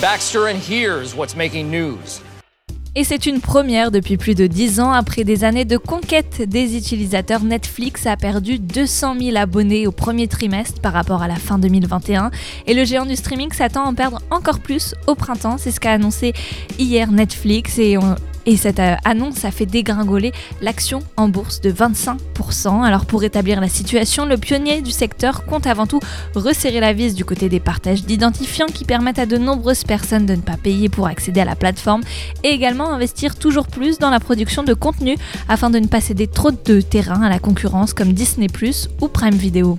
Baxter, 0.00 0.48
and 0.48 0.58
here's 0.58 1.14
what's 1.14 1.36
making 1.36 1.70
news? 1.70 2.20
Et 2.96 3.04
c'est 3.04 3.26
une 3.26 3.40
première 3.40 3.92
depuis 3.92 4.16
plus 4.16 4.34
de 4.34 4.48
10 4.48 4.80
ans. 4.80 4.90
Après 4.90 5.22
des 5.22 5.44
années 5.44 5.64
de 5.64 5.76
conquête 5.76 6.42
des 6.42 6.76
utilisateurs, 6.76 7.44
Netflix 7.44 8.04
a 8.06 8.16
perdu 8.16 8.58
200 8.58 9.14
000 9.20 9.36
abonnés 9.36 9.86
au 9.86 9.92
premier 9.92 10.26
trimestre 10.26 10.80
par 10.80 10.92
rapport 10.92 11.22
à 11.22 11.28
la 11.28 11.36
fin 11.36 11.58
2021. 11.58 12.32
Et 12.66 12.74
le 12.74 12.84
géant 12.84 13.06
du 13.06 13.14
streaming 13.14 13.52
s'attend 13.52 13.84
à 13.84 13.88
en 13.88 13.94
perdre 13.94 14.20
encore 14.32 14.58
plus 14.58 14.96
au 15.06 15.14
printemps. 15.14 15.56
C'est 15.56 15.70
ce 15.70 15.78
qu'a 15.78 15.92
annoncé 15.92 16.32
hier 16.80 17.12
Netflix. 17.12 17.78
Et 17.78 17.96
on- 17.96 18.16
et 18.46 18.56
cette 18.56 18.80
euh, 18.80 18.96
annonce 19.04 19.44
a 19.44 19.50
fait 19.50 19.66
dégringoler 19.66 20.32
l'action 20.60 21.00
en 21.16 21.28
bourse 21.28 21.60
de 21.60 21.72
25%. 21.72 22.84
Alors 22.84 23.06
pour 23.06 23.20
rétablir 23.20 23.60
la 23.60 23.68
situation, 23.68 24.26
le 24.26 24.36
pionnier 24.36 24.82
du 24.82 24.90
secteur 24.90 25.44
compte 25.44 25.66
avant 25.66 25.86
tout 25.86 26.00
resserrer 26.34 26.80
la 26.80 26.92
vis 26.92 27.14
du 27.14 27.24
côté 27.24 27.48
des 27.48 27.60
partages 27.60 28.04
d'identifiants 28.04 28.66
qui 28.66 28.84
permettent 28.84 29.18
à 29.18 29.26
de 29.26 29.36
nombreuses 29.36 29.84
personnes 29.84 30.26
de 30.26 30.34
ne 30.34 30.40
pas 30.40 30.56
payer 30.56 30.88
pour 30.88 31.06
accéder 31.06 31.40
à 31.40 31.44
la 31.44 31.56
plateforme 31.56 32.02
et 32.44 32.48
également 32.48 32.90
investir 32.90 33.36
toujours 33.36 33.66
plus 33.66 33.98
dans 33.98 34.10
la 34.10 34.20
production 34.20 34.62
de 34.62 34.74
contenu 34.74 35.16
afin 35.48 35.70
de 35.70 35.78
ne 35.78 35.86
pas 35.86 36.00
céder 36.00 36.26
trop 36.26 36.50
de 36.50 36.80
terrain 36.80 37.22
à 37.22 37.28
la 37.28 37.38
concurrence 37.38 37.94
comme 37.94 38.12
Disney⁇ 38.12 38.46
ou 39.00 39.08
Prime 39.08 39.34
Video. 39.34 39.78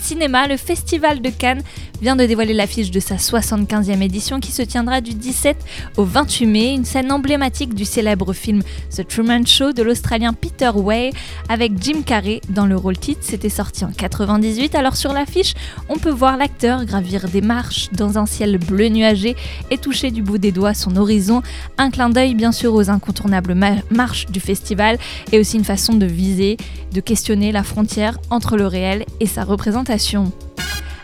Cinéma, 0.00 0.46
le 0.46 0.56
Festival 0.56 1.20
de 1.20 1.30
Cannes 1.30 1.62
vient 2.00 2.14
de 2.16 2.24
dévoiler 2.24 2.54
l'affiche 2.54 2.90
de 2.90 3.00
sa 3.00 3.16
75e 3.16 4.00
édition 4.02 4.38
qui 4.40 4.52
se 4.52 4.62
tiendra 4.62 5.00
du 5.00 5.14
17 5.14 5.56
au 5.96 6.04
28 6.04 6.46
mai, 6.46 6.74
une 6.74 6.84
scène 6.84 7.10
emblématique 7.10 7.74
du 7.74 7.84
célèbre 7.84 8.32
film 8.32 8.62
The 8.94 9.06
Truman 9.06 9.44
Show 9.46 9.72
de 9.72 9.82
l'Australien 9.82 10.32
Peter 10.32 10.70
Way 10.74 11.10
avec 11.48 11.72
Jim 11.82 12.02
Carrey 12.06 12.40
dans 12.48 12.66
le 12.66 12.76
rôle 12.76 12.96
titre. 12.98 13.20
C'était 13.22 13.48
sorti 13.48 13.84
en 13.84 13.90
98. 13.90 14.74
Alors 14.76 14.96
sur 14.96 15.12
l'affiche, 15.12 15.54
on 15.88 15.96
peut 15.98 16.10
voir 16.10 16.36
l'acteur 16.36 16.84
gravir 16.84 17.28
des 17.28 17.40
marches 17.40 17.88
dans 17.92 18.16
un 18.18 18.26
ciel 18.26 18.58
bleu 18.58 18.88
nuagé 18.88 19.34
et 19.70 19.78
toucher 19.78 20.10
du 20.12 20.22
bout 20.22 20.38
des 20.38 20.52
doigts 20.52 20.74
son 20.74 20.96
horizon. 20.96 21.42
Un 21.78 21.90
clin 21.90 22.10
d'œil 22.10 22.34
bien 22.34 22.52
sûr 22.52 22.74
aux 22.74 22.90
incontournables 22.90 23.54
ma- 23.54 23.76
marches 23.90 24.26
du 24.26 24.38
festival 24.40 24.98
et 25.32 25.38
aussi 25.40 25.56
une 25.56 25.64
façon 25.64 25.94
de 25.94 26.06
viser, 26.06 26.56
de 26.92 27.00
questionner 27.00 27.50
la 27.50 27.64
frontière 27.64 28.18
entre 28.30 28.56
le 28.56 28.66
réel 28.66 29.04
et 29.18 29.26
sa 29.26 29.42
représentation. 29.42 29.87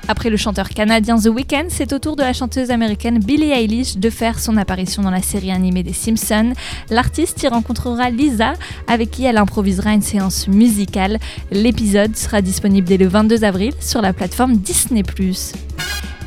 Après 0.08 0.28
le 0.28 0.36
chanteur 0.36 0.68
canadien 0.68 1.16
The 1.16 1.26
Weeknd, 1.26 1.66
c'est 1.68 1.94
au 1.94 1.98
tour 1.98 2.16
de 2.16 2.22
la 2.22 2.34
chanteuse 2.34 2.70
américaine 2.70 3.18
Billie 3.18 3.50
Eilish 3.50 3.96
de 3.96 4.10
faire 4.10 4.38
son 4.38 4.58
apparition 4.58 5.02
dans 5.02 5.10
la 5.10 5.22
série 5.22 5.50
animée 5.50 5.82
des 5.82 5.94
Simpsons. 5.94 6.52
L'artiste 6.90 7.42
y 7.42 7.48
rencontrera 7.48 8.10
Lisa, 8.10 8.52
avec 8.86 9.10
qui 9.10 9.24
elle 9.24 9.38
improvisera 9.38 9.94
une 9.94 10.02
séance 10.02 10.48
musicale. 10.48 11.18
L'épisode 11.50 12.14
sera 12.16 12.42
disponible 12.42 12.86
dès 12.86 12.98
le 12.98 13.06
22 13.06 13.44
avril 13.44 13.72
sur 13.80 14.02
la 14.02 14.12
plateforme 14.12 14.56
Disney+. 14.56 15.02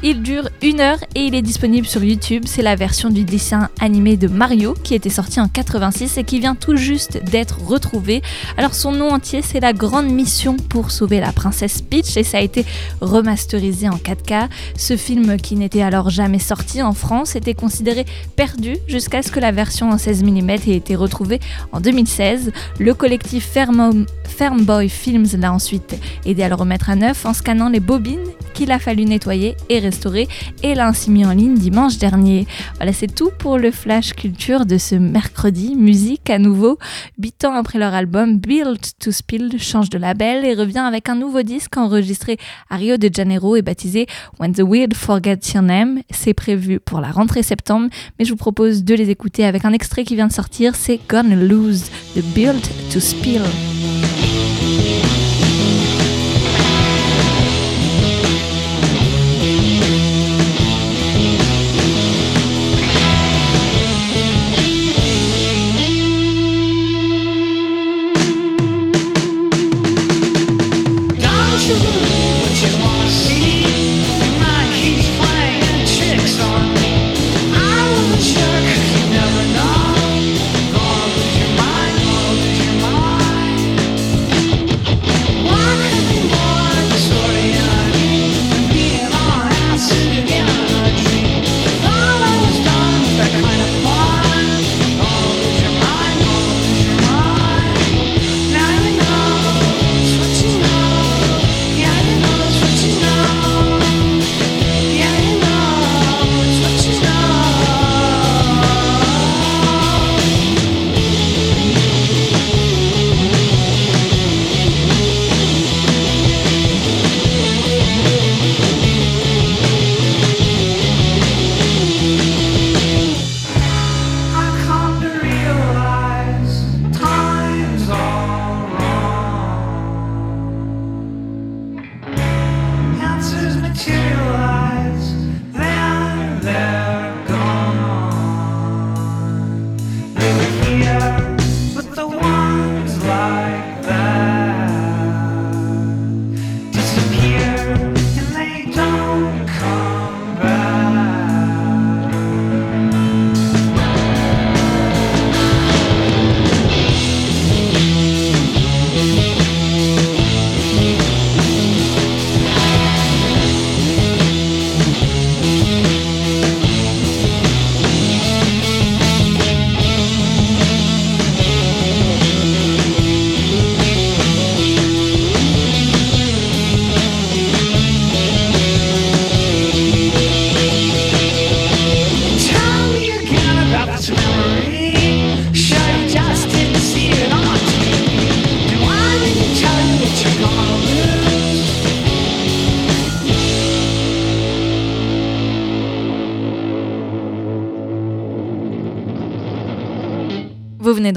Il 0.04 0.22
dure 0.22 0.48
une 0.62 0.80
heure 0.80 1.00
et 1.16 1.26
il 1.26 1.34
est 1.34 1.42
disponible 1.42 1.88
sur 1.88 2.04
YouTube. 2.04 2.44
C'est 2.46 2.62
la 2.62 2.76
version 2.76 3.10
du 3.10 3.24
dessin 3.24 3.70
animé 3.82 4.16
de 4.16 4.28
Mario 4.28 4.76
qui 4.84 4.94
était 4.94 5.10
sorti 5.10 5.40
en 5.42 5.48
86 5.48 6.20
et 6.20 6.24
qui 6.24 6.40
vient 6.40 6.54
tout 6.54 6.78
juste 6.78 7.20
d'être 7.26 7.60
retrouvé. 7.66 8.22
Alors 8.58 8.76
son 8.76 8.92
nom 8.92 9.10
entier 9.12 9.42
c'est 9.42 9.60
La 9.60 9.74
Grande 9.74 10.10
Mission 10.12 10.56
pour 10.56 10.92
sauver 10.92 11.20
la 11.20 11.32
princesse 11.32 11.82
Peach 11.82 12.16
et 12.16 12.24
ça 12.24 12.38
a 12.38 12.42
été 12.42 12.64
remasterisé 13.02 13.90
en 13.90 13.96
4K. 13.98 14.48
Ce 14.78 14.96
film 14.96 15.38
qui 15.38 15.56
n'était 15.56 15.82
alors 15.82 16.12
jamais 16.12 16.40
sorti 16.40 16.84
en 16.84 16.94
France 16.94 17.36
était 17.36 17.56
considéré 17.56 18.06
perdu 18.36 18.78
jusqu'à 18.88 19.24
ce 19.24 19.32
que 19.32 19.40
la 19.40 19.52
version 19.52 19.90
en 19.90 19.98
16 19.98 20.24
mm 20.24 20.50
ait 20.52 20.76
été 20.76 20.96
retrouvée 20.96 21.40
en 21.72 21.82
2016. 21.82 22.52
Le 22.80 22.94
collectif 22.94 23.50
Fermo- 23.52 24.06
Fermboy 24.26 24.90
Films 24.90 25.28
l'a 25.40 25.52
ensuite 25.52 26.00
aidé 26.24 26.44
à 26.44 26.50
le 26.50 26.56
remettre 26.56 26.92
à 26.92 26.96
neuf 26.96 27.26
en 27.26 27.34
scannant 27.34 27.70
les 27.70 27.80
bobines 27.80 28.20
qu'il 28.54 28.72
a 28.72 28.80
fallu 28.80 29.06
nettoyer 29.06 29.56
et 29.70 29.80
restaurer 29.88 30.28
et 30.64 30.76
l'a 30.76 30.88
ainsi 30.88 31.10
mis 31.10 31.26
en 31.26 31.32
ligne 31.32 31.56
dimanche 31.56 31.98
dernier. 31.98 32.46
Voilà, 32.76 32.94
c'est 32.94 33.14
tout 33.14 33.32
pour 33.38 33.58
le 33.58 33.72
Flash 33.72 34.14
Culture 34.14 34.66
de 34.66 34.78
ce 34.78 34.96
mercredi. 34.96 35.76
Musique 35.76 36.30
à 36.30 36.40
nouveau. 36.40 36.78
Huit 37.22 37.46
ans 37.46 37.54
après 37.54 37.80
leur 37.80 37.94
album, 37.94 38.38
Build 38.38 38.80
to 39.00 39.12
Spill 39.12 39.56
change 39.60 39.90
de 39.90 39.98
label 39.98 40.46
et 40.46 40.54
revient 40.54 40.80
avec 40.80 41.10
un 41.10 41.16
nouveau 41.16 41.42
disque 41.42 41.78
enregistré 41.78 42.38
à 42.70 42.76
Rio 42.76 42.98
de 42.98 43.10
Janeiro 43.14 43.56
et 43.56 43.62
baptisé 43.62 44.08
When 44.40 44.54
the 44.54 44.62
Weird 44.62 44.94
Forgets 44.94 45.54
Your 45.54 45.64
Name. 45.64 46.02
C'est 46.10 46.34
prévu 46.34 46.80
pour 46.80 47.00
la 47.00 47.12
rentrée 47.12 47.44
septembre, 47.44 47.90
mais 48.20 48.26
je 48.26 48.32
vous 48.32 48.38
propose 48.38 48.84
de 48.84 48.94
les 48.94 49.10
écouter 49.10 49.46
avec 49.46 49.66
un 49.66 49.74
extrait 49.74 50.04
qui 50.04 50.16
vient 50.16 50.28
de 50.28 50.34
sortir, 50.34 50.76
c'est 50.76 51.00
Gonna 51.08 51.36
Lose 51.36 51.86
de 52.16 52.22
Build 52.22 52.62
to 52.92 53.00
Spill. 53.00 53.42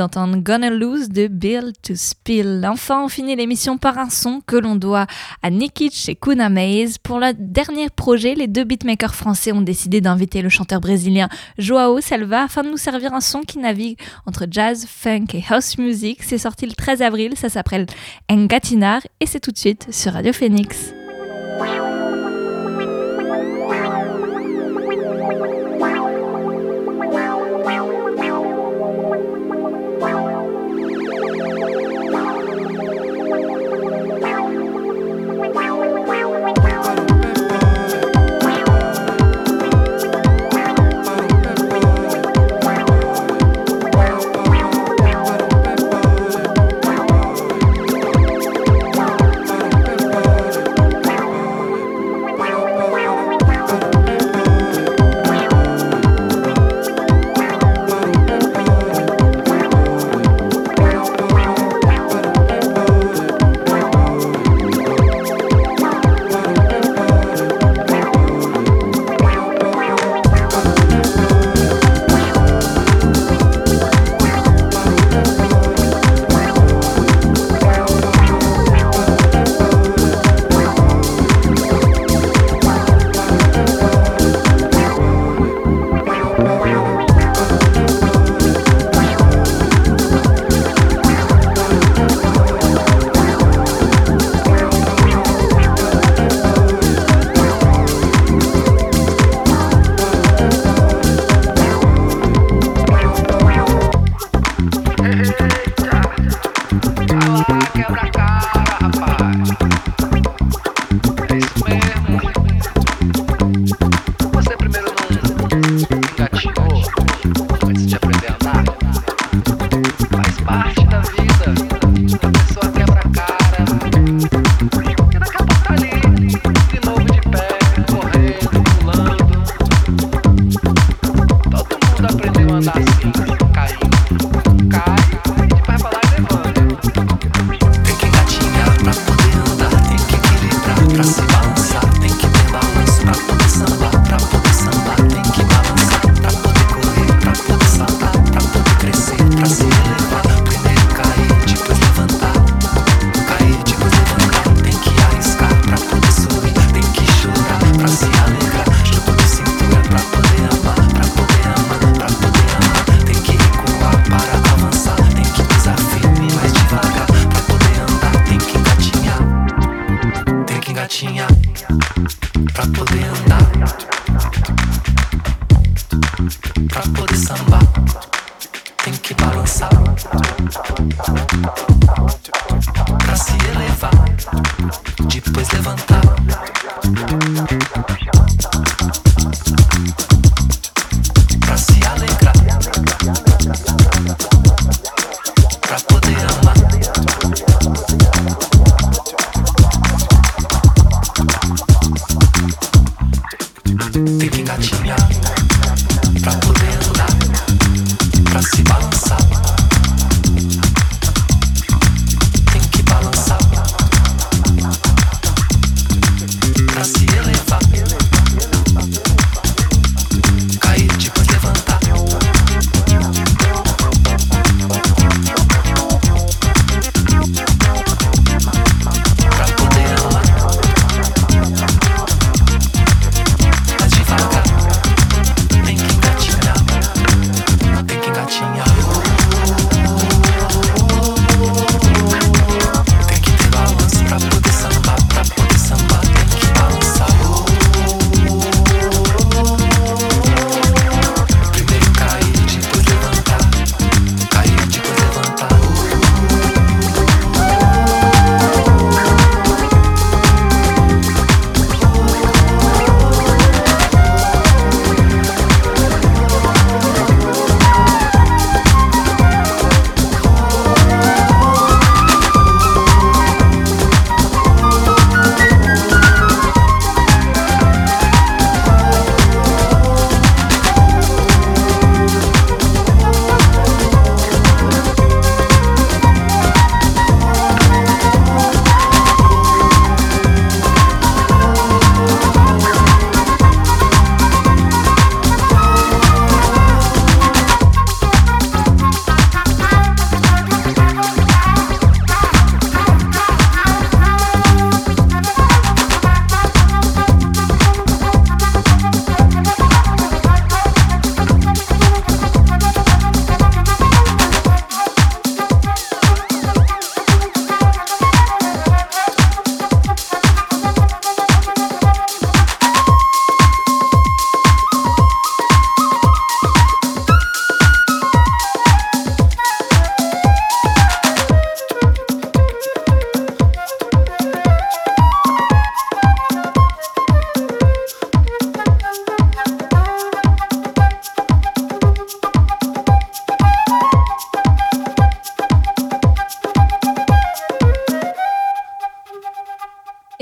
d'entendre 0.01 0.39
Gonna 0.39 0.71
Lose 0.71 1.11
de 1.11 1.27
Bill 1.27 1.73
to 1.83 1.93
Spill. 1.95 2.67
Enfin, 2.67 3.05
on 3.05 3.09
finit 3.09 3.37
l'émission 3.37 3.77
par 3.77 3.99
un 3.99 4.09
son 4.09 4.41
que 4.47 4.57
l'on 4.57 4.75
doit 4.75 5.07
à 5.43 5.51
Nikic 5.51 6.09
et 6.09 6.15
Kuna 6.15 6.49
Maze. 6.49 6.97
Pour 6.97 7.19
leur 7.19 7.35
dernier 7.39 7.91
projet, 7.91 8.35
les 8.35 8.47
deux 8.47 8.65
beatmakers 8.65 9.15
français 9.15 9.53
ont 9.53 9.61
décidé 9.61 10.01
d'inviter 10.01 10.41
le 10.41 10.49
chanteur 10.49 10.81
brésilien 10.81 11.29
Joao 11.59 12.01
Salva 12.01 12.45
afin 12.45 12.63
de 12.63 12.71
nous 12.71 12.79
servir 12.79 13.13
un 13.13 13.21
son 13.21 13.43
qui 13.43 13.59
navigue 13.59 13.99
entre 14.25 14.47
jazz, 14.51 14.87
funk 14.89 15.27
et 15.35 15.45
house 15.51 15.77
music. 15.77 16.23
C'est 16.23 16.39
sorti 16.39 16.65
le 16.65 16.73
13 16.73 17.03
avril, 17.03 17.35
ça 17.37 17.51
s'appelle 17.51 17.85
Engatinar 18.31 19.03
et 19.21 19.27
c'est 19.27 19.41
tout 19.41 19.53
de 19.53 19.59
suite 19.59 19.89
sur 19.91 20.15
Radio 20.15 20.33
Phoenix. 20.33 20.95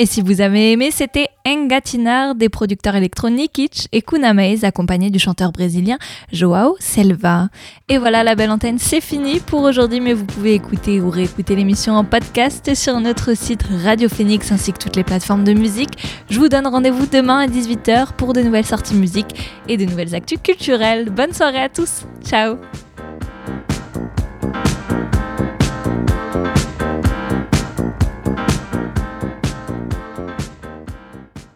Et 0.00 0.06
si 0.06 0.22
vous 0.22 0.40
avez 0.40 0.70
aimé, 0.70 0.92
c'était 0.92 1.26
Engatinar 1.44 2.36
des 2.36 2.48
producteurs 2.48 2.94
électroniques 2.94 3.58
Itch 3.58 3.86
et 3.90 4.00
Kuna 4.00 4.32
Maze 4.32 4.62
accompagné 4.62 5.10
du 5.10 5.18
chanteur 5.18 5.50
brésilien 5.50 5.98
Joao 6.32 6.76
Selva. 6.78 7.48
Et 7.88 7.98
voilà, 7.98 8.22
la 8.22 8.36
belle 8.36 8.52
antenne, 8.52 8.78
c'est 8.78 9.00
fini 9.00 9.40
pour 9.40 9.62
aujourd'hui, 9.62 9.98
mais 9.98 10.12
vous 10.12 10.24
pouvez 10.24 10.54
écouter 10.54 11.00
ou 11.00 11.10
réécouter 11.10 11.56
l'émission 11.56 11.94
en 11.94 12.04
podcast 12.04 12.76
sur 12.76 13.00
notre 13.00 13.36
site 13.36 13.64
Radio 13.82 14.08
Phoenix 14.08 14.52
ainsi 14.52 14.72
que 14.72 14.78
toutes 14.78 14.94
les 14.94 15.02
plateformes 15.02 15.42
de 15.42 15.52
musique. 15.52 15.98
Je 16.30 16.38
vous 16.38 16.48
donne 16.48 16.68
rendez-vous 16.68 17.06
demain 17.06 17.40
à 17.40 17.48
18h 17.48 18.12
pour 18.16 18.34
de 18.34 18.40
nouvelles 18.40 18.66
sorties 18.66 18.94
musique 18.94 19.60
et 19.66 19.76
de 19.76 19.84
nouvelles 19.84 20.14
actus 20.14 20.38
culturelles. 20.40 21.10
Bonne 21.10 21.32
soirée 21.32 21.62
à 21.62 21.68
tous. 21.68 22.04
Ciao 22.24 22.58